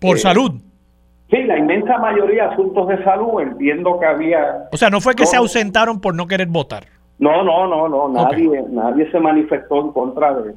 [0.00, 0.52] ¿Por eh, salud?
[1.30, 4.68] Sí, la inmensa mayoría asuntos de salud, entiendo que había...
[4.72, 6.84] O sea, no fue que se ausentaron por no querer votar.
[7.18, 10.54] No, no, no, no, nadie, nadie se manifestó en contra de,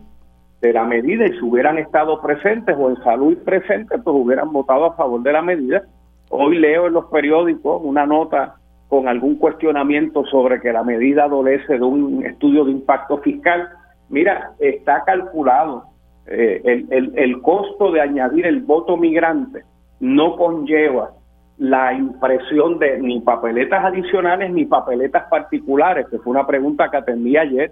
[0.62, 4.86] de la medida y si hubieran estado presentes o en salud presentes, pues hubieran votado
[4.86, 5.84] a favor de la medida.
[6.30, 8.56] Hoy leo en los periódicos una nota
[8.88, 13.70] con algún cuestionamiento sobre que la medida adolece de un estudio de impacto fiscal.
[14.10, 15.86] Mira, está calculado
[16.26, 19.64] eh, el, costo de añadir el voto migrante
[20.00, 21.12] no conlleva
[21.58, 27.38] la impresión de ni papeletas adicionales ni papeletas particulares, que fue una pregunta que atendí
[27.38, 27.72] ayer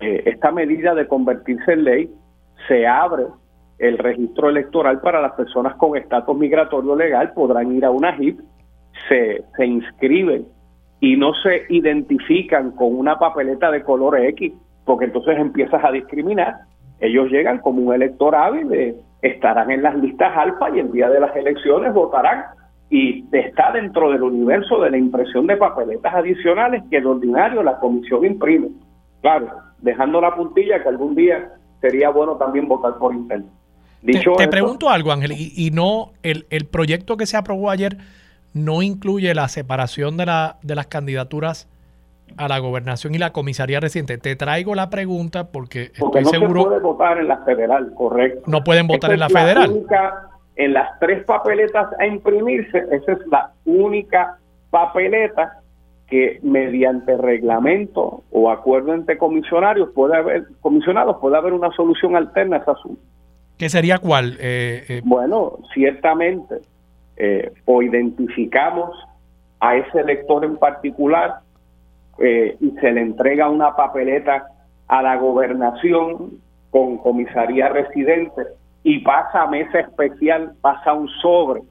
[0.00, 2.10] eh, esta medida de convertirse en ley,
[2.66, 3.26] se abre
[3.78, 8.40] el registro electoral para las personas con estatus migratorio legal, podrán ir a una HIP,
[9.08, 10.46] se, se inscriben
[11.00, 14.52] y no se identifican con una papeleta de color X,
[14.84, 16.60] porque entonces empiezas a discriminar.
[17.00, 21.18] Ellos llegan como un elector hábil, estarán en las listas alfa y el día de
[21.18, 22.44] las elecciones votarán
[22.88, 27.78] y está dentro del universo de la impresión de papeletas adicionales que de ordinario la
[27.80, 28.68] comisión imprime.
[29.22, 33.48] Claro, dejando la puntilla que algún día sería bueno también votar por internet.
[34.02, 37.98] Dicho te, pregunto algo, Ángel, y, no, el, el, proyecto que se aprobó ayer
[38.54, 41.68] no incluye la separación de, la, de las candidaturas
[42.36, 44.18] a la gobernación y la comisaría reciente.
[44.18, 46.54] Te traigo la pregunta porque, estoy no seguro.
[46.54, 48.42] No puede votar en la federal, correcto.
[48.46, 49.84] No pueden votar en la, federal.
[50.56, 54.38] en las tres papeletas a imprimirse, esa es la única
[54.70, 55.58] papeleta
[56.06, 62.56] que mediante reglamento o acuerdo entre comisionarios puede haber comisionados puede haber una solución alterna
[62.56, 63.02] a ese asunto.
[63.56, 64.36] ¿Qué sería cuál?
[64.40, 66.56] Eh, eh, bueno, ciertamente
[67.16, 68.96] eh, o identificamos
[69.60, 71.40] a ese elector en particular
[72.18, 74.46] y se le entrega una papeleta
[74.86, 76.38] a la gobernación
[76.70, 78.42] con comisaría residente
[78.82, 81.62] y pasa a mesa especial, pasa un sobre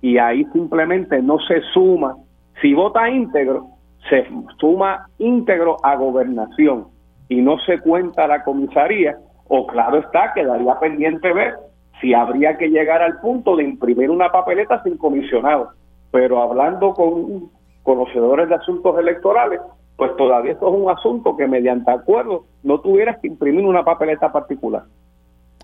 [0.00, 2.16] y ahí simplemente no se suma.
[2.60, 3.68] Si vota íntegro,
[4.08, 4.26] se
[4.58, 6.88] suma íntegro a gobernación
[7.28, 9.16] y no se cuenta la comisaría,
[9.48, 11.54] o claro está, quedaría pendiente ver
[12.00, 15.70] si habría que llegar al punto de imprimir una papeleta sin comisionado.
[16.10, 17.50] Pero hablando con
[17.82, 19.60] conocedores de asuntos electorales,
[19.96, 24.30] pues todavía esto es un asunto que mediante acuerdo no tuvieras que imprimir una papeleta
[24.30, 24.84] particular.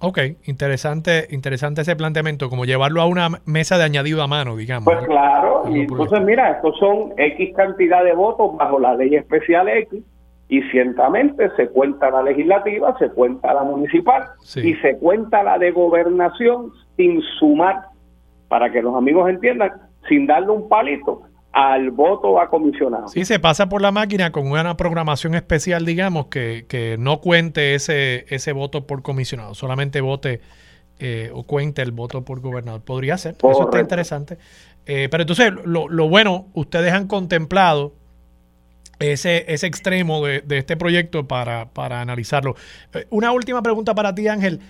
[0.05, 4.93] Ok, interesante, interesante ese planteamiento, como llevarlo a una mesa de añadido a mano, digamos.
[4.93, 9.69] Pues claro, y entonces mira, estos son X cantidad de votos bajo la ley especial
[9.69, 10.03] X,
[10.53, 14.25] y ciertamente se cuenta la legislativa, se cuenta la municipal
[14.57, 17.87] y se cuenta la de gobernación sin sumar,
[18.49, 19.73] para que los amigos entiendan,
[20.11, 21.23] sin darle un palito
[21.53, 23.09] al voto a comisionado.
[23.09, 27.75] Sí, se pasa por la máquina con una programación especial, digamos, que, que no cuente
[27.75, 30.43] ese, ese voto por comisionado, solamente vote
[30.99, 32.83] eh, o cuente el voto por gobernador.
[32.83, 34.37] Podría ser, eso está interesante.
[34.85, 37.95] Eh, pero entonces, lo, lo, bueno, ustedes han contemplado
[38.99, 42.55] ese, ese extremo de, de este proyecto para, para analizarlo.
[42.95, 44.61] Eh, una última pregunta para ti, Ángel.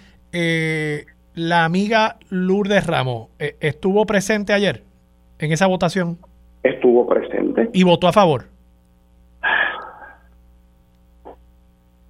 [1.35, 4.83] la amiga Lourdes Ramos, ¿estuvo presente ayer
[5.39, 6.19] en esa votación?
[6.63, 7.71] estuvo presente.
[7.73, 8.45] ¿Y votó a favor?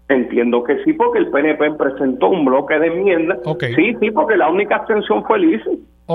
[0.08, 3.38] Entiendo que sí, porque el PNP presentó un bloque de enmiendas.
[3.74, 5.38] Sí, sí, porque la única abstención fue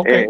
[0.06, 0.30] Eh,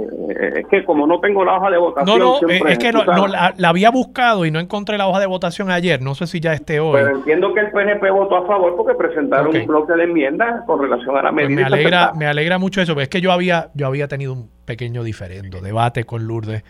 [0.58, 2.20] es que como no tengo la hoja de votación.
[2.20, 5.72] No, no, es que no, la, había buscado y no encontré la hoja de votación
[5.72, 6.02] ayer.
[6.02, 6.94] No sé si ya esté hoy.
[6.94, 10.82] Pero entiendo que el PNP votó a favor porque presentaron un bloque de enmiendas con
[10.82, 11.62] relación a la medida.
[11.62, 13.00] Pues me alegra, me alegra mucho eso.
[13.00, 16.64] Es que yo había, yo había tenido un pequeño diferendo, debate con Lourdes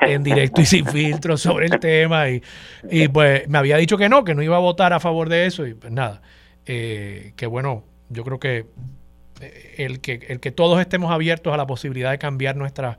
[0.00, 2.42] en directo y sin filtro sobre el tema y,
[2.90, 5.46] y, pues me había dicho que no, que no iba a votar a favor de
[5.46, 6.22] eso y pues nada,
[6.66, 8.66] eh, que bueno, yo creo que
[9.76, 12.98] el que el que todos estemos abiertos a la posibilidad de cambiar nuestras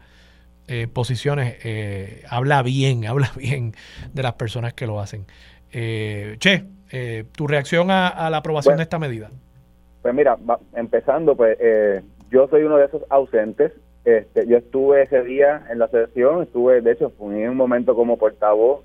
[0.67, 1.57] eh, posiciones
[2.29, 3.73] habla bien, habla bien
[4.13, 5.25] de las personas que lo hacen.
[5.71, 6.65] che,
[7.31, 9.29] tu reacción a, la aprobación de esta medida.
[10.01, 10.37] Pues mira,
[10.75, 11.57] empezando, pues
[12.29, 13.71] yo soy uno de esos ausentes
[14.03, 17.95] este, yo estuve ese día en la sesión, estuve, de hecho, fui en un momento
[17.95, 18.83] como portavoz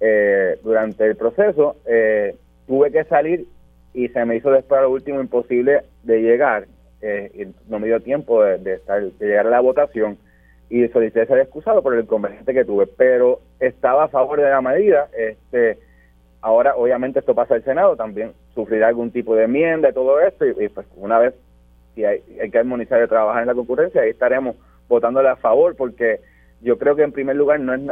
[0.00, 1.76] eh, durante el proceso.
[1.86, 2.34] Eh,
[2.66, 3.46] tuve que salir
[3.94, 6.66] y se me hizo después lo último imposible de llegar.
[7.08, 10.18] Eh, no me dio tiempo de, estar, de llegar a la votación
[10.68, 14.60] y solicité ser excusado por el inconveniente que tuve, pero estaba a favor de la
[14.60, 15.08] medida.
[15.16, 15.78] Este,
[16.40, 20.44] ahora, obviamente, esto pasa al Senado, también sufrirá algún tipo de enmienda y todo esto,
[20.46, 21.34] y pues una vez
[21.94, 24.56] si hay, que armonizar y trabajar en la concurrencia, ahí estaremos
[24.88, 26.20] votándole a favor, porque
[26.60, 27.82] yo creo que en primer lugar no es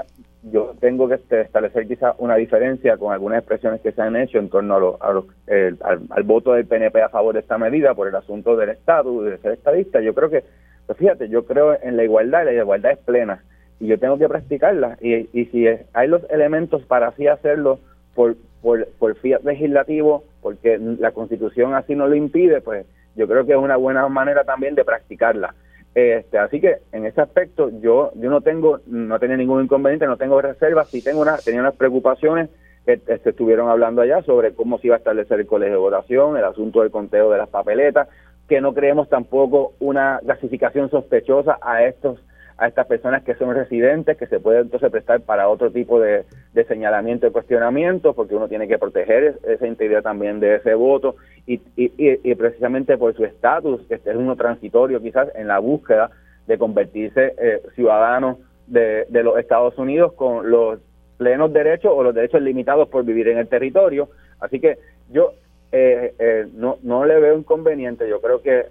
[0.50, 4.50] yo tengo que establecer quizás una diferencia con algunas expresiones que se han hecho en
[4.50, 8.68] torno a, al, voto del PNP a favor de esta medida por el asunto del
[8.70, 10.00] estatus, de ser estadista.
[10.00, 10.44] Yo creo que,
[10.86, 13.42] pues fíjate, yo creo en la igualdad la igualdad es plena
[13.80, 17.78] y yo tengo que practicarla y, y si hay los elementos para así hacerlo
[18.14, 22.86] por, por, por fiat legislativo, porque la constitución así no lo impide, pues
[23.16, 25.54] yo creo que es una buena manera también de practicarla.
[25.94, 30.16] Este, así que en ese aspecto yo yo no tengo no tenía ningún inconveniente, no
[30.16, 32.50] tengo reservas, sí tengo una, tenía unas preocupaciones
[32.84, 36.36] que se estuvieron hablando allá sobre cómo se iba a establecer el colegio de votación,
[36.36, 38.08] el asunto del conteo de las papeletas,
[38.48, 42.20] que no creemos tampoco una clasificación sospechosa a estos
[42.56, 46.24] a estas personas que son residentes, que se puede entonces prestar para otro tipo de,
[46.68, 51.60] señalamiento y cuestionamiento, porque uno tiene que proteger esa integridad también de ese voto, y,
[51.76, 56.10] y, precisamente por su estatus, que este es uno transitorio quizás en la búsqueda
[56.46, 60.78] de convertirse eh, ciudadano de, de los Estados Unidos con los
[61.16, 64.08] plenos derechos o los derechos limitados por vivir en el territorio.
[64.40, 64.78] Así que
[65.10, 65.32] yo
[65.72, 68.66] eh, eh, no, no le veo inconveniente, yo creo que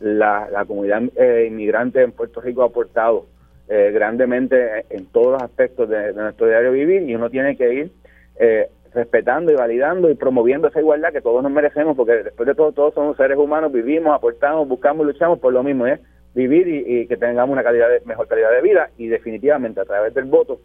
[0.00, 3.26] la, la comunidad eh, inmigrante en Puerto Rico ha aportado
[3.68, 7.92] eh, grandemente en todos los aspectos de, nuestro diario vivir y uno tiene que ir
[8.40, 12.54] eh, respetando y validando y promoviendo esa igualdad que todos nos merecemos porque después de
[12.54, 16.00] todo todos somos seres humanos, vivimos, aportamos, buscamos, luchamos por lo mismo, es
[16.34, 20.24] vivir y, que tengamos una de, mejor calidad de vida y definitivamente a través del
[20.24, 20.60] voto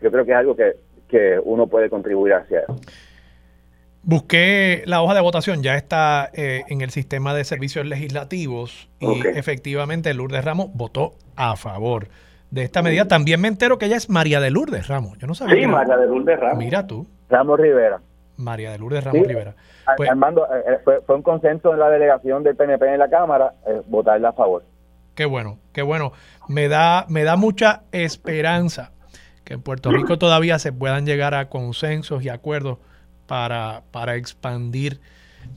[0.00, 0.74] yo creo que es algo que,
[1.08, 2.76] que uno puede contribuir hacia eso.
[4.06, 9.26] Busqué la hoja de votación, ya está eh, en el sistema de servicios legislativos y
[9.28, 12.08] efectivamente Lourdes Ramos votó a favor
[12.50, 13.08] de esta medida.
[13.08, 15.16] También me entero que ella es María de Lourdes Ramos.
[15.18, 15.54] Yo no sabía.
[15.54, 16.58] Sí, María de Lourdes Ramos.
[16.58, 17.06] Mira tú.
[17.30, 18.00] Ramos Rivera.
[18.36, 19.54] María de Lourdes Ramos Rivera.
[19.96, 23.08] Pues, Armando, eh, eh, fue, fue, un consenso en la delegación del PNP en la
[23.08, 23.54] Cámara
[23.86, 24.64] votarle a favor.
[25.14, 26.12] Qué bueno, qué bueno.
[26.46, 28.92] Me da, me da mucha esperanza
[29.44, 32.78] que en Puerto Rico todavía se puedan llegar a consensos y acuerdos
[33.26, 35.00] para, para expandir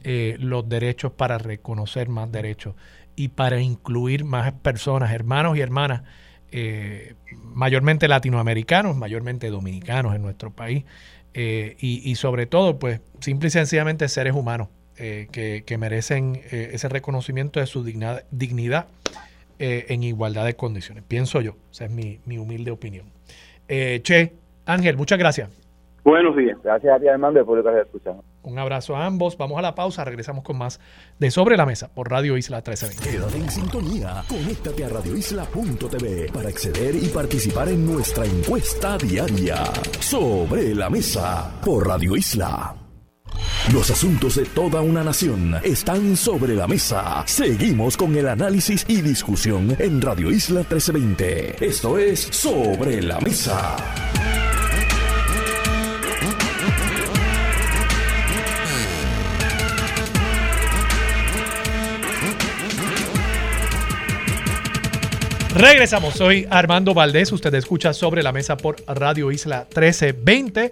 [0.04, 2.76] eh, los derechos, para reconocer más derechos
[3.16, 6.04] y para incluir más personas, hermanos y hermanas,
[6.52, 10.86] eh, mayormente latinoamericanos, mayormente dominicanos en nuestro país,
[11.34, 17.60] eh, y, sobre todo, pues, simple y sencillamente seres humanos que, que, merecen ese reconocimiento
[17.60, 18.88] de su dignidad, dignidad
[19.60, 21.04] en igualdad de condiciones.
[21.08, 23.06] Pienso yo, esa es mi, mi humilde opinión.
[23.68, 24.34] che,
[24.66, 25.67] Ángel, muchas gracias.
[26.08, 26.58] Buenos días.
[26.64, 28.24] Gracias a ti, Armando, por lo que escuchando.
[28.44, 29.38] Un abrazo a ambos.
[29.38, 30.06] Vamos a la pausa.
[30.06, 30.80] Regresamos con más
[31.20, 33.10] de Sobre la Mesa por Radio Isla 1320.
[33.10, 34.24] Quédate en sintonía.
[34.30, 39.66] Conéctate a radioisla.tv para acceder y participar en nuestra encuesta diaria.
[40.00, 42.74] Sobre la Mesa por Radio Isla.
[43.74, 47.24] Los asuntos de toda una nación están sobre la mesa.
[47.28, 51.66] Seguimos con el análisis y discusión en Radio Isla 1320.
[51.66, 53.76] Esto es Sobre la Mesa.
[65.58, 70.72] Regresamos, soy Armando Valdés, usted escucha sobre la mesa por Radio Isla 1320.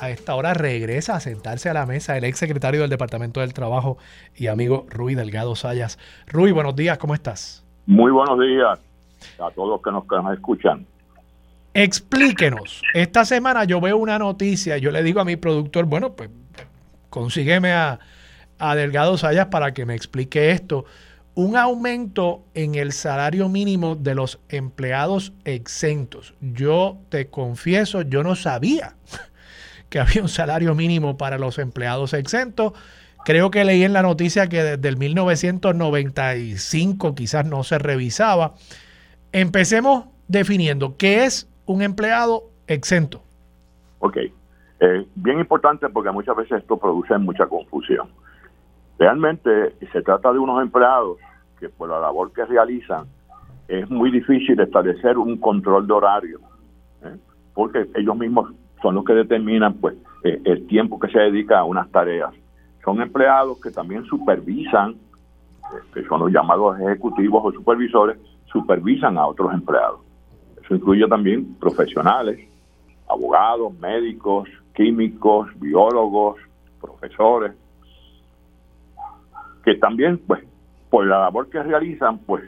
[0.00, 3.54] A esta hora regresa a sentarse a la mesa el ex secretario del Departamento del
[3.54, 3.96] Trabajo
[4.34, 6.00] y amigo Rui Delgado Sayas.
[6.26, 7.64] Rui, buenos días, ¿cómo estás?
[7.86, 8.80] Muy buenos días
[9.38, 10.84] a todos los que nos, que nos escuchan.
[11.72, 16.28] Explíquenos, esta semana yo veo una noticia, yo le digo a mi productor, bueno, pues
[17.08, 18.00] consígueme a,
[18.58, 20.86] a Delgado Sayas para que me explique esto
[21.34, 26.34] un aumento en el salario mínimo de los empleados exentos.
[26.40, 28.94] Yo te confieso, yo no sabía
[29.88, 32.74] que había un salario mínimo para los empleados exentos.
[33.24, 38.54] Creo que leí en la noticia que desde el 1995 quizás no se revisaba.
[39.32, 43.22] Empecemos definiendo qué es un empleado exento.
[43.98, 44.32] Ok, eh,
[45.14, 48.08] bien importante porque muchas veces esto produce mucha confusión.
[49.04, 51.18] Realmente se trata de unos empleados
[51.60, 53.04] que por la labor que realizan
[53.68, 56.40] es muy difícil establecer un control de horario,
[57.02, 57.14] ¿eh?
[57.52, 61.64] porque ellos mismos son los que determinan pues eh, el tiempo que se dedica a
[61.64, 62.32] unas tareas.
[62.82, 68.16] Son empleados que también supervisan, eh, que son los llamados ejecutivos o supervisores,
[68.46, 70.00] supervisan a otros empleados.
[70.64, 72.40] Eso incluye también profesionales,
[73.06, 76.38] abogados, médicos, químicos, biólogos,
[76.80, 77.52] profesores,
[79.64, 80.44] que también pues
[80.90, 82.44] por la labor que realizan, pues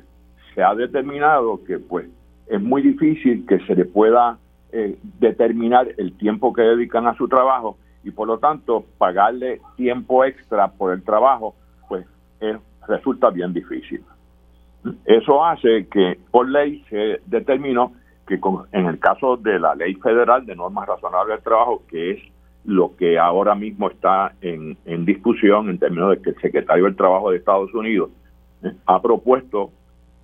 [0.54, 2.08] se ha determinado que pues
[2.46, 4.38] es muy difícil que se le pueda
[4.72, 10.24] eh, determinar el tiempo que dedican a su trabajo y por lo tanto pagarle tiempo
[10.24, 11.54] extra por el trabajo,
[11.88, 12.06] pues
[12.86, 14.04] resulta bien difícil.
[15.04, 17.92] Eso hace que por ley se determinó
[18.26, 18.38] que
[18.72, 22.20] en el caso de la ley federal de normas razonables del trabajo, que es
[22.66, 27.30] lo que ahora mismo está en, discusión en términos de que el secretario del Trabajo
[27.30, 28.10] de Estados Unidos
[28.62, 29.70] eh, ha propuesto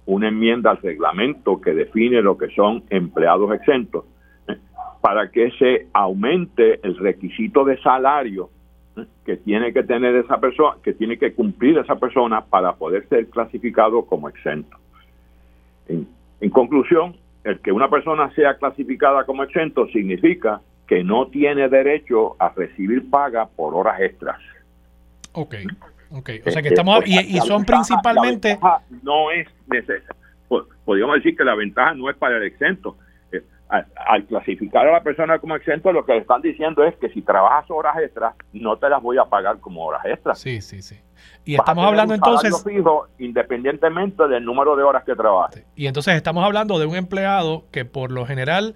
[0.06, 4.04] una enmienda al reglamento que define lo que son empleados exentos
[4.48, 4.56] eh,
[5.00, 8.50] para que se aumente el requisito de salario
[8.96, 13.08] eh, que tiene que tener esa persona, que tiene que cumplir esa persona para poder
[13.08, 14.76] ser clasificado como exento.
[15.88, 17.14] en conclusión,
[17.44, 20.60] el que una persona sea clasificada como exento significa
[20.92, 24.38] que no tiene derecho a recibir paga por horas extras.
[25.32, 25.54] Ok,
[26.10, 26.30] ok.
[26.46, 28.58] O sea que estamos, y, son principalmente...
[29.02, 30.14] no es necesario.
[30.84, 32.98] Podríamos decir que la ventaja no es para el exento.
[33.32, 33.40] Eh,
[33.70, 37.22] al, clasificar a la persona como exento, lo que le están diciendo es que si
[37.22, 40.38] trabajas horas extras, no te las voy a pagar como horas extras.
[40.38, 40.96] Sí, sí, sí.
[41.46, 42.62] Y estamos hablando entonces...
[42.62, 45.64] Fijo, independientemente del número de horas que trabaje.
[45.74, 48.74] Y entonces estamos hablando de un empleado que por lo general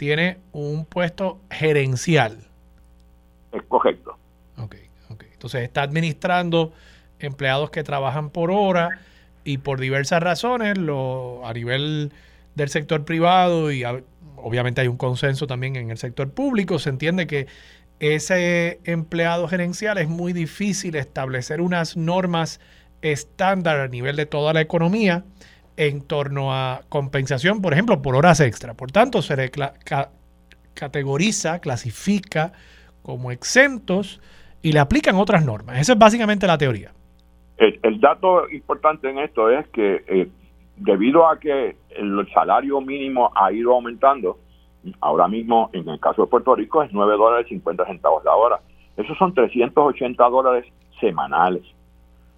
[0.00, 2.38] tiene un puesto gerencial.
[3.52, 4.16] Es correcto.
[4.56, 4.76] Ok,
[5.10, 5.24] ok.
[5.30, 6.72] Entonces está administrando
[7.18, 8.98] empleados que trabajan por hora
[9.44, 12.14] y por diversas razones, lo, a nivel
[12.54, 13.84] del sector privado y
[14.36, 17.46] obviamente hay un consenso también en el sector público, se entiende que
[17.98, 22.58] ese empleado gerencial es muy difícil establecer unas normas
[23.02, 25.24] estándar a nivel de toda la economía
[25.80, 28.74] en torno a compensación, por ejemplo, por horas extra.
[28.74, 29.50] Por tanto, se le
[30.74, 32.52] categoriza, clasifica
[33.02, 34.20] como exentos
[34.60, 35.78] y le aplican otras normas.
[35.78, 36.92] Esa es básicamente la teoría.
[37.56, 40.28] El, dato importante en esto es que eh,
[40.76, 44.38] debido a que el salario mínimo ha ido aumentando,
[45.00, 48.60] ahora mismo en el caso de Puerto Rico es 9 dólares 50 centavos la hora.
[48.98, 50.70] Esos son 380 dólares
[51.00, 51.64] semanales.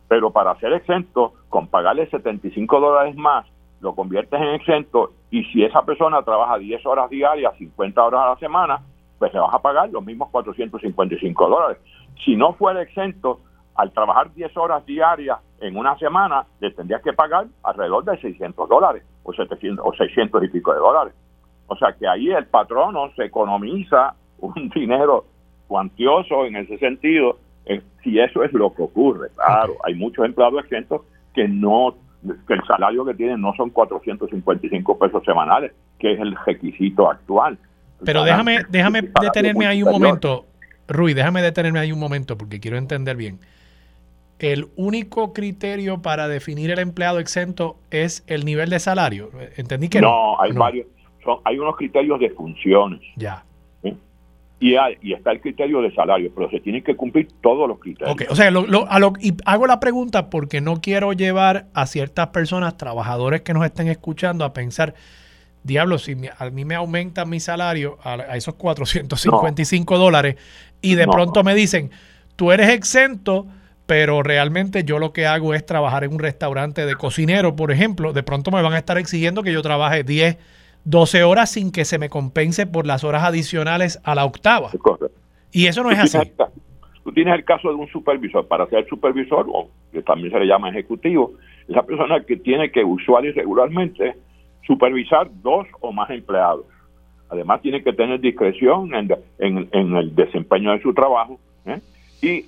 [0.06, 3.46] Pero para ser exento, con pagarle 75 dólares más,
[3.82, 8.28] lo conviertes en exento y si esa persona trabaja 10 horas diarias, 50 horas a
[8.30, 8.80] la semana,
[9.18, 11.76] pues le vas a pagar los mismos 455 dólares.
[12.24, 13.40] Si no fuera exento,
[13.74, 18.66] al trabajar 10 horas diarias en una semana, le tendrías que pagar alrededor de 600
[18.66, 21.12] dólares o, 700, o 600 y pico de dólares.
[21.66, 25.26] O sea que ahí el patrono se economiza un dinero
[25.68, 27.36] cuantioso en ese sentido
[28.02, 29.28] si eso es lo que ocurre.
[29.34, 31.02] Claro, hay muchos empleados exentos
[31.34, 31.94] que no
[32.46, 37.58] que el salario que tienen no son 455 pesos semanales, que es el requisito actual.
[38.04, 40.46] Pero déjame déjame detenerme ahí un momento,
[40.88, 43.40] Rui, déjame detenerme ahí un momento porque quiero entender bien.
[44.38, 49.30] El único criterio para definir el empleado exento es el nivel de salario.
[49.56, 50.40] Entendí que no.
[50.40, 50.86] hay varios,
[51.24, 53.00] son, hay unos criterios de funciones.
[53.16, 53.44] Ya.
[54.62, 57.78] Y, hay, y está el criterio de salario, pero se tienen que cumplir todos los
[57.80, 58.12] criterios.
[58.14, 61.66] Ok, o sea, lo, lo- a lo- y hago la pregunta porque no quiero llevar
[61.74, 64.94] a ciertas personas, trabajadores que nos estén escuchando, a pensar,
[65.64, 70.36] diablo, si a mí me aumenta mi salario a, a esos 455 dólares
[70.80, 71.12] y de No.
[71.12, 71.90] pronto me dicen,
[72.36, 73.46] tú eres exento,
[73.86, 78.12] pero realmente yo lo que hago es trabajar en un restaurante de cocinero, por ejemplo,
[78.12, 80.36] de pronto me van a estar exigiendo que yo trabaje 10,
[80.84, 84.70] 12 horas sin que se me compense por las horas adicionales a la octava.
[84.78, 85.16] Correcto.
[85.52, 86.18] Y eso no Tú es así.
[86.18, 86.52] tienes
[87.04, 88.46] Tú tienes el caso de un supervisor.
[88.46, 91.32] Para ser supervisor, o que también se le llama ejecutivo,
[91.68, 94.14] es la persona que tiene que usual y regularmente
[94.66, 96.64] supervisar dos o más empleados.
[97.28, 101.80] Además, tiene que tener discreción en, en- en el desempeño de su trabajo ¿eh?
[102.20, 102.46] y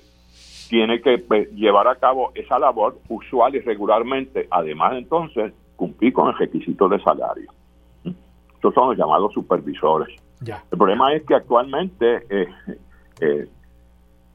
[0.69, 4.47] tiene que pues, llevar a cabo esa labor usual y regularmente.
[4.51, 7.51] Además, entonces, cumplir con el requisito de salario.
[8.65, 10.09] Estos son los llamados supervisores.
[10.41, 10.63] Ya.
[10.71, 12.47] El problema es que actualmente eh,
[13.21, 13.47] eh,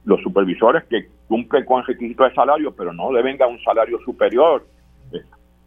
[0.05, 3.98] los supervisores que cumplen con el requisito de salario, pero no le venga un salario
[4.05, 4.65] superior,
[5.12, 5.19] eh,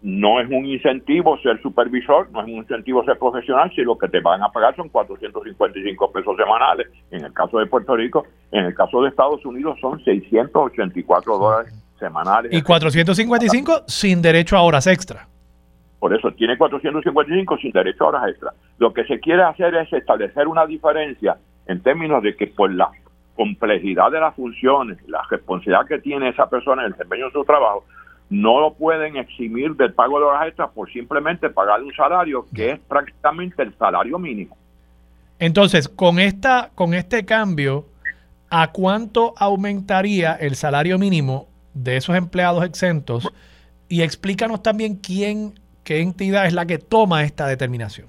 [0.01, 4.07] no es un incentivo ser supervisor, no es un incentivo ser profesional, si lo que
[4.07, 6.87] te van a pagar son 455 pesos semanales.
[7.11, 11.73] En el caso de Puerto Rico, en el caso de Estados Unidos son 684 dólares
[11.99, 12.53] semanales.
[12.53, 15.27] Y 455 sin derecho a horas extra.
[16.03, 18.51] Por eso tiene 455 sin derecho a horas extra.
[18.77, 22.91] Lo que se quiere hacer es establecer una diferencia en términos de que por la
[23.37, 27.45] complejidad de las funciones, la responsabilidad que tiene esa persona en el desempeño de su
[27.45, 27.85] trabajo,
[28.29, 32.71] no lo pueden eximir del pago de horas extras por simplemente pagarle un salario que
[32.71, 34.57] es prácticamente el salario mínimo.
[35.39, 37.85] Entonces, con esta, con este cambio,
[38.49, 43.31] ¿a cuánto aumentaría el salario mínimo de esos empleados exentos?
[43.87, 45.53] Y explícanos también quién,
[45.83, 48.07] qué entidad es la que toma esta determinación.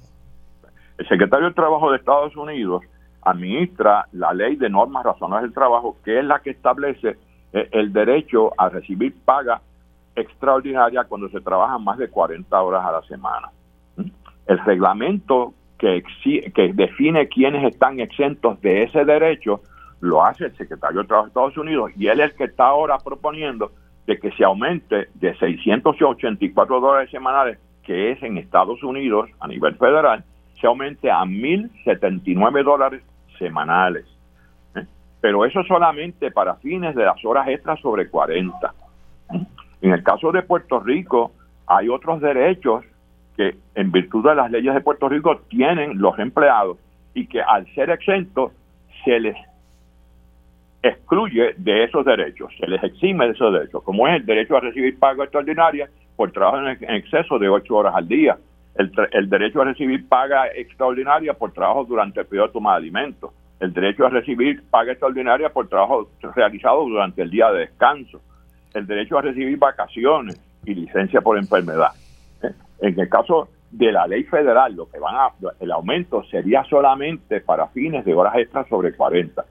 [0.99, 2.83] El secretario del Trabajo de Estados Unidos
[3.23, 7.17] administra la ley de normas razonables del trabajo, que es la que establece
[7.53, 9.61] eh, el derecho a recibir paga
[10.15, 13.51] extraordinaria cuando se trabajan más de 40 horas a la semana.
[13.97, 14.11] ¿Mm?
[14.47, 16.05] El reglamento que,
[16.55, 19.63] que define quiénes están exentos de ese derecho
[20.01, 22.67] lo hace el secretario del Trabajo de Estados Unidos y él es el que está
[22.67, 23.73] ahora proponiendo
[24.07, 29.77] de que se aumente de 684 dólares semanales, que es en Estados Unidos a nivel
[29.77, 30.25] federal,
[30.61, 33.03] se aumente a 1.079 dólares
[33.39, 34.07] semanales.
[34.75, 34.85] ¿eh?
[35.21, 38.75] Pero eso solamente para fines de las horas extras sobre 40.
[39.33, 39.47] ¿eh?
[39.83, 41.33] En el caso de Puerto Rico,
[41.67, 42.85] hay otros derechos
[43.37, 46.79] que en virtud de las leyes de Puerto Rico tienen los empleados
[47.15, 48.53] y que al ser exentos
[49.05, 49.37] se les
[50.85, 54.61] excluye de esos derechos, se les exime de esos derechos, como es el derecho a
[54.61, 58.37] recibir paga extraordinaria por trabajo en exceso de ocho horas al día,
[58.77, 63.31] el derecho a recibir paga extraordinaria por trabajo durante el periodo de toma de alimentos,
[63.61, 68.21] el derecho a recibir paga extraordinaria por trabajo realizado durante el día de descanso,
[68.75, 71.93] el derecho a recibir vacaciones y licencia por enfermedad.
[72.43, 72.51] ¿eh?
[72.81, 75.31] En el caso de la ley federal, lo que van a,
[75.61, 79.45] el aumento sería solamente para fines de horas extras sobre 40.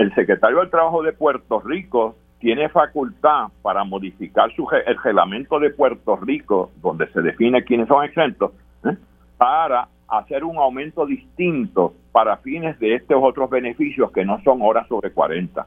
[0.00, 5.68] El secretario del Trabajo de Puerto Rico tiene facultad para modificar su, el reglamento de
[5.68, 8.52] Puerto Rico, donde se define quiénes son exentos,
[8.82, 8.96] ¿eh?
[9.36, 14.88] para hacer un aumento distinto para fines de estos otros beneficios que no son horas
[14.88, 15.66] sobre 40.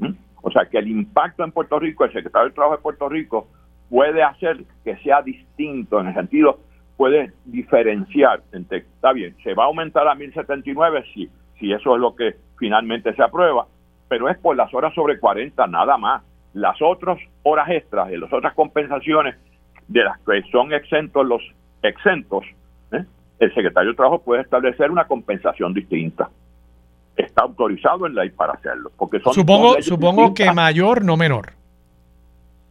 [0.00, 0.14] ¿eh?
[0.40, 3.48] O sea que el impacto en Puerto Rico, el secretario del Trabajo de Puerto Rico
[3.90, 6.58] puede hacer que sea distinto, en el sentido,
[6.96, 11.28] puede diferenciar entre, está bien, se va a aumentar a 1079 si,
[11.60, 13.66] si eso es lo que finalmente se aprueba,
[14.14, 16.22] pero es por las horas sobre 40 nada más.
[16.52, 19.34] Las otras horas extras y las otras compensaciones
[19.88, 21.42] de las que son exentos los
[21.82, 22.44] exentos,
[22.92, 23.04] ¿eh?
[23.40, 26.30] el secretario de Trabajo puede establecer una compensación distinta.
[27.16, 28.92] Está autorizado en ley para hacerlo.
[28.96, 31.54] Porque son Supongo, supongo que mayor, no menor.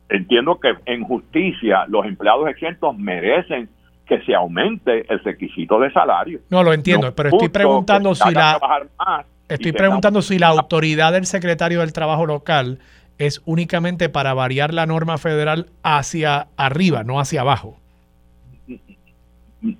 [0.07, 3.67] Entiendo que en justicia los empleados exentos merecen
[4.05, 6.39] que se aumente el requisito de salario.
[6.49, 10.39] No lo entiendo, No pero estoy preguntando si la trabajar más estoy preguntando un- si
[10.39, 12.79] la autoridad del secretario del Trabajo local
[13.17, 17.77] es únicamente para variar la norma federal hacia arriba, no hacia abajo.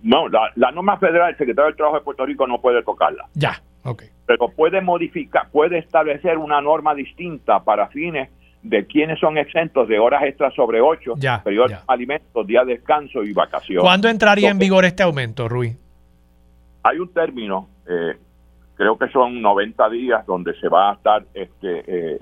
[0.01, 3.25] No, la, la norma federal, el secretario del Trabajo de Puerto Rico no puede tocarla,
[3.33, 4.03] Ya, ok.
[4.25, 8.29] pero puede modificar, puede establecer una norma distinta para fines
[8.61, 11.77] de quienes son exentos de horas extras sobre ocho, Ya, periodos ya.
[11.79, 13.83] de alimentos, días de descanso y vacaciones.
[13.83, 15.75] ¿Cuándo entraría en vigor este aumento, Rui?
[16.85, 18.17] hay un término, eh,
[18.75, 22.21] creo que son 90 días, donde se va a estar este, eh,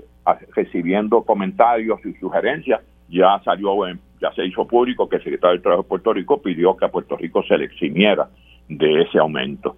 [0.54, 2.80] recibiendo comentarios y sugerencias.
[3.08, 6.40] Ya salió, en- ya se hizo público que el secretario del Trabajo de Puerto Rico
[6.40, 8.28] pidió que a Puerto Rico se le eximiera
[8.68, 9.76] de ese aumento.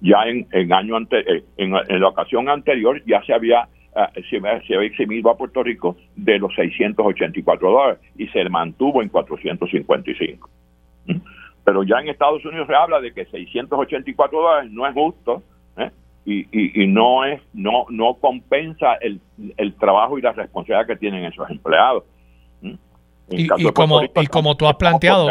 [0.00, 3.68] Ya en, año ante, eh, en, la ocasión anterior ya se había
[4.30, 10.48] se, había eximido a Puerto Rico de los 684 dólares y se mantuvo en 455.
[11.64, 15.42] Pero ya en Estados Unidos se habla de que 684 dólares no es justo
[16.26, 16.46] ¿eh?
[16.50, 19.20] y, y, no es no no compensa el,
[19.56, 22.04] el trabajo y la responsabilidad que tienen esos empleados.
[23.30, 25.30] Y, como, y como tú has planteado,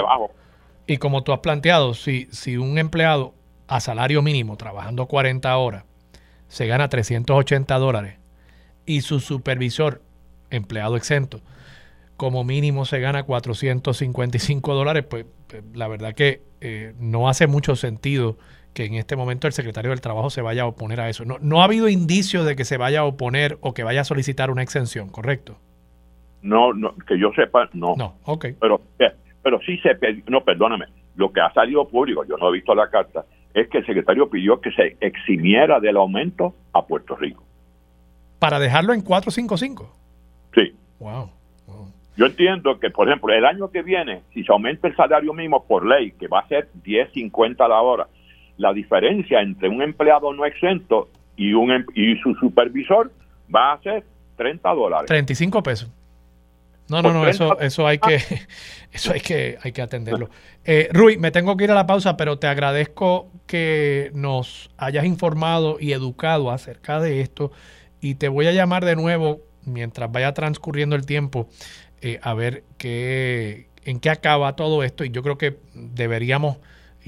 [0.88, 3.34] y como tú has planteado, si, si un empleado
[3.68, 5.84] a salario mínimo, trabajando 40 horas,
[6.48, 8.18] se gana 380 dólares
[8.86, 10.02] y su supervisor,
[10.49, 11.41] empleado exento,
[12.18, 17.76] como mínimo se gana 455 dólares, pues, pues la verdad que eh, no hace mucho
[17.76, 18.38] sentido
[18.80, 21.26] que en este momento el secretario del Trabajo se vaya a oponer a eso.
[21.26, 24.04] No, no ha habido indicios de que se vaya a oponer o que vaya a
[24.06, 25.58] solicitar una exención, ¿correcto?
[26.42, 27.96] No, no que yo sepa, no.
[27.98, 28.46] No, ok.
[28.58, 29.12] Pero, eh,
[29.44, 29.98] pero sí se,
[30.30, 30.86] no, perdóname,
[31.18, 34.30] lo que ha salido público, yo no he visto la carta, es que el secretario
[34.30, 37.44] pidió que se eximiera del aumento a Puerto Rico.
[38.40, 39.94] ¿Para dejarlo en 455?
[40.56, 40.74] Sí.
[41.00, 41.32] Wow.
[42.16, 45.66] Yo entiendo que, por ejemplo, el año que viene, si se aumenta el salario mínimo
[45.66, 48.08] por ley, que va a ser 10.50 a la hora,
[48.60, 53.11] la diferencia entre un empleado no exento y, un, em, y su supervisor
[53.53, 54.03] va a ser
[54.36, 55.07] 30 dólares.
[55.07, 55.90] 35 pesos.
[56.90, 58.15] No, no, no, eso, eso hay que,
[58.91, 60.30] eso hay que, hay que atenderlo.
[60.65, 65.06] Eh, Rui, me tengo que ir a la pausa, pero te agradezco que nos hayas
[65.06, 67.52] informado y educado acerca de esto
[68.02, 71.48] y te voy a llamar de nuevo mientras vaya transcurriendo el tiempo
[72.02, 76.57] eh, a ver qué, en qué acaba todo esto y yo creo que deberíamos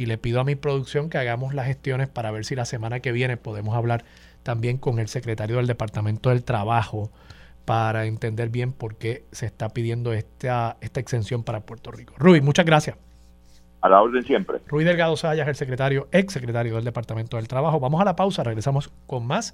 [0.01, 3.01] y le pido a mi producción que hagamos las gestiones para ver si la semana
[3.01, 4.03] que viene podemos hablar
[4.41, 7.11] también con el secretario del Departamento del Trabajo
[7.65, 12.15] para entender bien por qué se está pidiendo esta, esta exención para Puerto Rico.
[12.17, 12.97] Rui, muchas gracias.
[13.81, 14.57] A la orden siempre.
[14.65, 17.79] Rui Delgado Sayas, el secretario, ex secretario del Departamento del Trabajo.
[17.79, 19.53] Vamos a la pausa, regresamos con más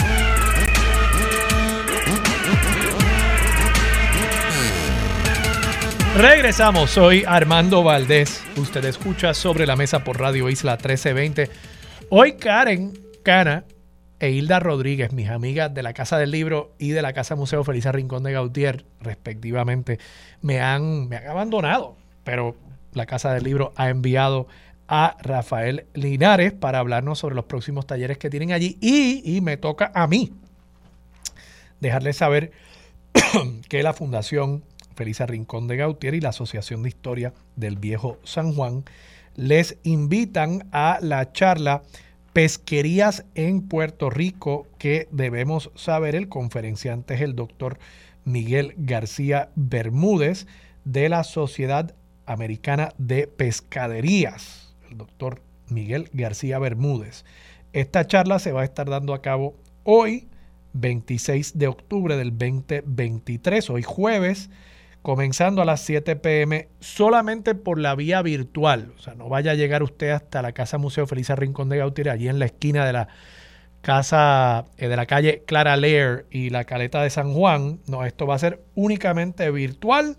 [6.21, 8.43] Regresamos, soy Armando Valdés.
[8.55, 11.49] Usted escucha sobre la mesa por Radio Isla 1320.
[12.09, 12.93] Hoy Karen
[13.23, 13.65] Cana
[14.19, 17.63] e Hilda Rodríguez, mis amigas de la Casa del Libro y de la Casa Museo
[17.63, 19.97] Felisa Rincón de Gautier, respectivamente,
[20.43, 21.97] me han, me han abandonado.
[22.23, 22.55] Pero
[22.93, 24.47] la Casa del Libro ha enviado
[24.87, 29.57] a Rafael Linares para hablarnos sobre los próximos talleres que tienen allí y, y me
[29.57, 30.33] toca a mí
[31.79, 32.51] dejarles saber
[33.69, 34.63] que la Fundación
[35.01, 38.83] Felisa Rincón de Gautier y la Asociación de Historia del Viejo San Juan
[39.35, 41.81] les invitan a la charla
[42.33, 46.13] Pesquerías en Puerto Rico que debemos saber.
[46.13, 47.79] El conferenciante es el doctor
[48.25, 50.45] Miguel García Bermúdez
[50.85, 51.95] de la Sociedad
[52.27, 54.75] Americana de Pescaderías.
[54.87, 57.25] El doctor Miguel García Bermúdez.
[57.73, 60.27] Esta charla se va a estar dando a cabo hoy,
[60.73, 64.51] 26 de octubre del 2023, hoy jueves
[65.01, 68.93] comenzando a las 7 pm solamente por la vía virtual.
[68.97, 72.09] O sea, no vaya a llegar usted hasta la Casa Museo Felisa Rincón de Gautier,
[72.09, 73.07] allí en la esquina de la
[73.81, 77.79] casa eh, de la calle Clara Lear y la Caleta de San Juan.
[77.87, 80.17] No, esto va a ser únicamente virtual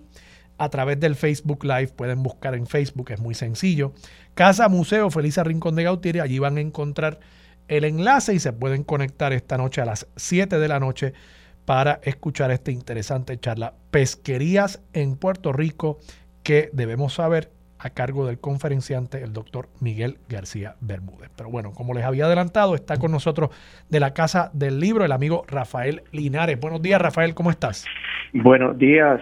[0.59, 1.89] a través del Facebook Live.
[1.89, 3.93] Pueden buscar en Facebook, es muy sencillo.
[4.35, 7.21] Casa Museo Felisa Rincón de Gautier, allí van a encontrar
[7.69, 11.15] el enlace y se pueden conectar esta noche a las 7 de la noche
[11.65, 13.75] para escuchar esta interesante charla.
[13.91, 15.99] Pesquerías en Puerto Rico
[16.43, 21.31] que debemos saber a cargo del conferenciante, el doctor Miguel García Bermúdez.
[21.37, 23.51] Pero bueno, como les había adelantado, está con nosotros
[23.91, 26.61] de la Casa del Libro el amigo Rafael Linares.
[26.61, 27.87] Buenos días, Rafael, ¿cómo estás?
[28.33, 29.21] Buenos días.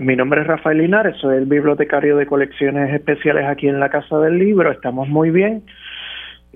[0.00, 4.18] Mi nombre es Rafael Linares, soy el bibliotecario de colecciones especiales aquí en la Casa
[4.18, 4.72] del Libro.
[4.72, 5.62] Estamos muy bien.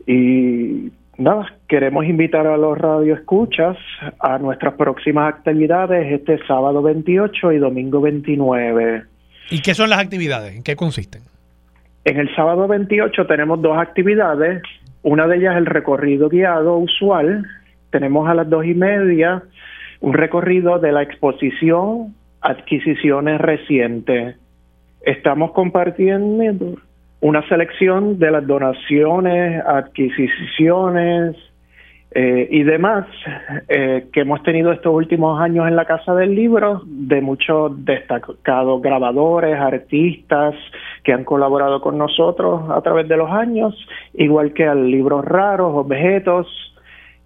[0.06, 3.76] Y nada, queremos invitar a los radioescuchas
[4.18, 9.04] a nuestras próximas actividades este sábado 28 y domingo 29.
[9.50, 10.56] ¿Y qué son las actividades?
[10.56, 11.22] ¿En qué consisten?
[12.04, 14.62] En el sábado 28 tenemos dos actividades.
[15.02, 17.46] Una de ellas es el recorrido guiado usual.
[17.90, 19.42] Tenemos a las dos y media
[20.00, 24.36] un recorrido de la exposición Adquisiciones Recientes.
[25.02, 26.76] Estamos compartiendo
[27.26, 31.34] una selección de las donaciones, adquisiciones
[32.12, 33.04] eh, y demás
[33.68, 38.80] eh, que hemos tenido estos últimos años en la Casa del Libro, de muchos destacados
[38.80, 40.54] grabadores, artistas
[41.02, 43.74] que han colaborado con nosotros a través de los años,
[44.14, 46.46] igual que al libros raros, objetos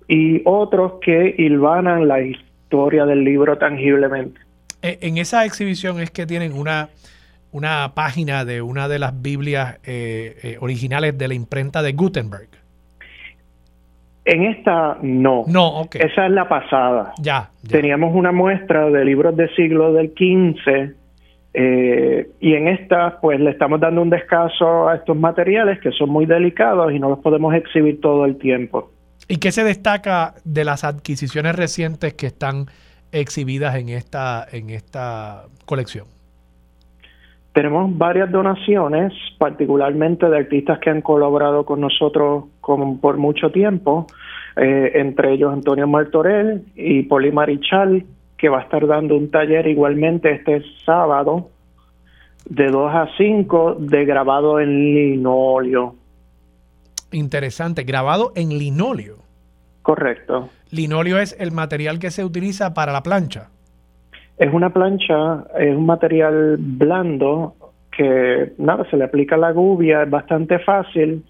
[0.09, 4.41] y otros que hilvanan la historia del libro tangiblemente.
[4.81, 6.89] Eh, en esa exhibición es que tienen una,
[7.53, 9.79] una página de una de las Biblias
[10.61, 12.49] originales de la imprenta de Gutenberg.
[14.25, 15.45] En esta no.
[15.47, 15.97] No, ok.
[15.97, 17.15] Esa es la pasada.
[17.21, 17.51] Ya.
[17.69, 20.95] Teníamos una muestra de libros de siglo del XV
[21.53, 26.11] eh, y en esta pues le estamos dando un descanso a estos materiales que son
[26.11, 28.91] muy delicados y no los podemos exhibir todo el tiempo.
[29.27, 32.67] ¿Y qué se destaca de las adquisiciones recientes que están
[33.13, 36.07] exhibidas en esta, en esta colección?
[37.61, 44.07] Tenemos varias donaciones, particularmente de artistas que han colaborado con nosotros por mucho tiempo,
[44.57, 48.07] eh, entre ellos Antonio Martorell y Poli Marichal,
[48.39, 51.51] que va a estar dando un taller igualmente este sábado
[52.47, 55.97] de 2 a 5 de grabado en linóleo.
[57.13, 59.17] Interesante, grabado en linóleo.
[59.83, 60.49] Correcto.
[60.71, 63.51] Linóleo es el material que se utiliza para la plancha.
[64.41, 67.55] Es una plancha, es un material blando
[67.95, 71.23] que nada, se le aplica la gubia, es bastante fácil.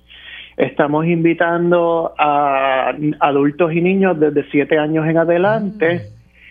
[0.57, 5.95] Estamos invitando a adultos y niños desde 7 años en adelante.
[5.97, 6.01] Mm.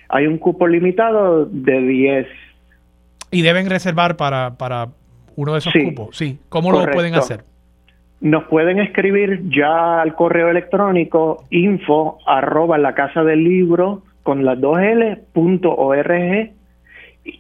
[0.09, 2.27] Hay un cupo limitado de 10.
[3.31, 4.89] Y deben reservar para, para
[5.37, 6.17] uno de esos cupos.
[6.17, 6.39] Sí.
[6.49, 7.45] ¿Cómo lo pueden hacer?
[8.19, 14.59] Nos pueden escribir ya al correo electrónico info arroba la casa del libro con las
[14.59, 16.51] dos L punto org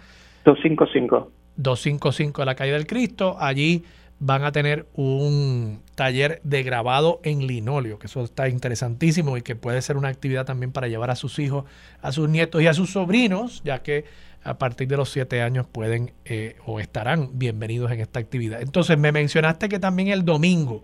[0.43, 1.31] 255.
[1.55, 3.37] 255 de la calle del Cristo.
[3.39, 3.83] Allí
[4.19, 9.55] van a tener un taller de grabado en linóleo, que eso está interesantísimo y que
[9.55, 11.65] puede ser una actividad también para llevar a sus hijos,
[12.01, 14.05] a sus nietos y a sus sobrinos, ya que
[14.43, 18.61] a partir de los siete años pueden eh, o estarán bienvenidos en esta actividad.
[18.61, 20.83] Entonces, me mencionaste que también el domingo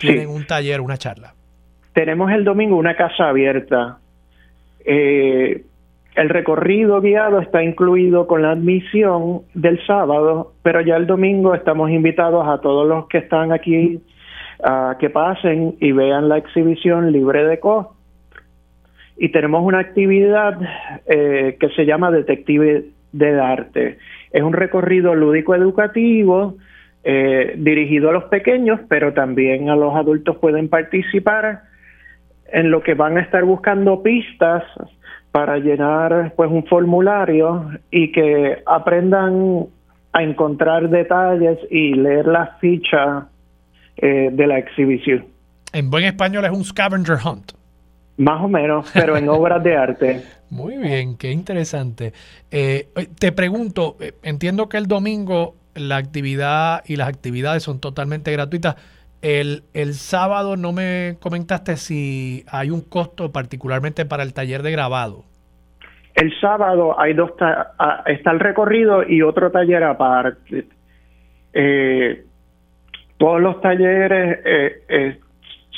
[0.00, 1.34] tienen un taller, una charla.
[1.92, 3.98] Tenemos el domingo una casa abierta.
[4.84, 5.64] Eh,
[6.16, 11.90] el recorrido guiado está incluido con la admisión del sábado, pero ya el domingo estamos
[11.90, 14.00] invitados a todos los que están aquí
[14.62, 17.94] a que pasen y vean la exhibición libre de costo.
[19.16, 20.58] Y tenemos una actividad
[21.06, 23.98] eh, que se llama Detective de Arte.
[24.32, 26.56] Es un recorrido lúdico educativo
[27.02, 31.62] eh, dirigido a los pequeños, pero también a los adultos pueden participar
[32.52, 34.64] en lo que van a estar buscando pistas
[35.32, 39.66] para llenar pues un formulario y que aprendan
[40.12, 43.28] a encontrar detalles y leer la ficha
[43.96, 45.24] eh, de la exhibición.
[45.72, 47.52] En buen español es un scavenger hunt.
[48.16, 50.22] Más o menos, pero en obras de arte.
[50.50, 52.12] Muy bien, qué interesante.
[52.50, 58.76] Eh, te pregunto, entiendo que el domingo la actividad y las actividades son totalmente gratuitas.
[59.22, 64.72] El, el, sábado no me comentaste si hay un costo particularmente para el taller de
[64.72, 65.24] grabado.
[66.14, 67.32] El sábado hay dos
[68.06, 70.66] está el recorrido y otro taller aparte.
[71.52, 72.24] Eh,
[73.18, 75.20] todos los talleres eh, eh,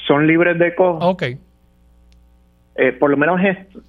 [0.07, 1.09] son libres de costo.
[1.09, 1.23] Ok.
[2.99, 3.81] por lo menos esto